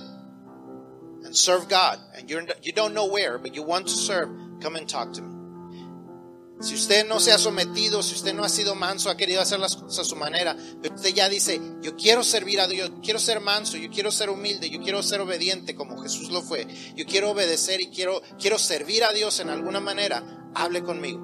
and 1.25 1.37
serve 1.37 1.69
God. 1.69 1.99
And 2.17 2.29
you're, 2.29 2.43
you 2.63 2.73
don't 2.73 2.95
know 2.95 3.07
where, 3.07 3.39
but 3.39 3.55
you 3.55 3.63
want 3.63 3.87
to 3.89 3.95
serve, 3.95 4.29
come 4.61 4.77
and 4.77 4.89
talk 4.89 5.13
to 5.15 5.23
me. 5.23 5.35
Si 6.61 6.75
usted 6.75 7.07
no 7.07 7.21
se 7.21 7.31
ha 7.31 7.39
sometido, 7.39 8.03
si 8.03 8.17
usted 8.17 8.35
no 8.35 8.43
ha 8.43 8.49
sido 8.49 8.75
manso, 8.75 9.11
ha 9.11 9.17
querido 9.17 9.41
hacer 9.41 9.61
las 9.61 9.77
cosas 9.77 10.01
a 10.01 10.05
su 10.05 10.17
manera, 10.17 10.57
pero 10.83 10.97
usted 10.97 11.15
ya 11.15 11.29
dice, 11.29 11.61
yo 11.81 11.95
quiero 11.95 12.25
servir 12.25 12.61
a 12.61 12.67
Dios, 12.67 12.91
quiero 13.01 13.21
ser 13.21 13.41
manso, 13.41 13.77
yo 13.77 13.89
quiero 13.91 14.11
ser 14.11 14.29
humilde, 14.29 14.69
yo 14.69 14.81
quiero 14.83 15.01
ser 15.05 15.21
obediente 15.21 15.77
como 15.77 16.03
Jesús 16.03 16.33
lo 16.33 16.43
fue, 16.43 16.67
yo 16.97 17.07
quiero 17.07 17.31
obedecer 17.31 17.81
y 17.81 17.91
quiero, 17.91 18.23
quiero 18.41 18.59
servir 18.59 19.05
a 19.05 19.13
Dios 19.13 19.39
en 19.39 19.51
alguna 19.51 19.79
manera, 19.79 20.51
hable 20.53 20.83
conmigo. 20.83 21.21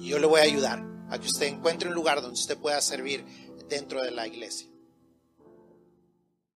Y 0.00 0.08
yo 0.08 0.18
le 0.18 0.26
voy 0.26 0.40
a 0.40 0.44
ayudar 0.44 0.91
a 1.12 1.18
que 1.18 1.26
usted 1.26 1.46
encuentre 1.46 1.88
un 1.88 1.94
lugar 1.94 2.22
donde 2.22 2.40
usted 2.40 2.56
pueda 2.56 2.80
servir 2.80 3.24
dentro 3.68 4.02
de 4.02 4.10
la 4.10 4.26
iglesia. 4.26 4.71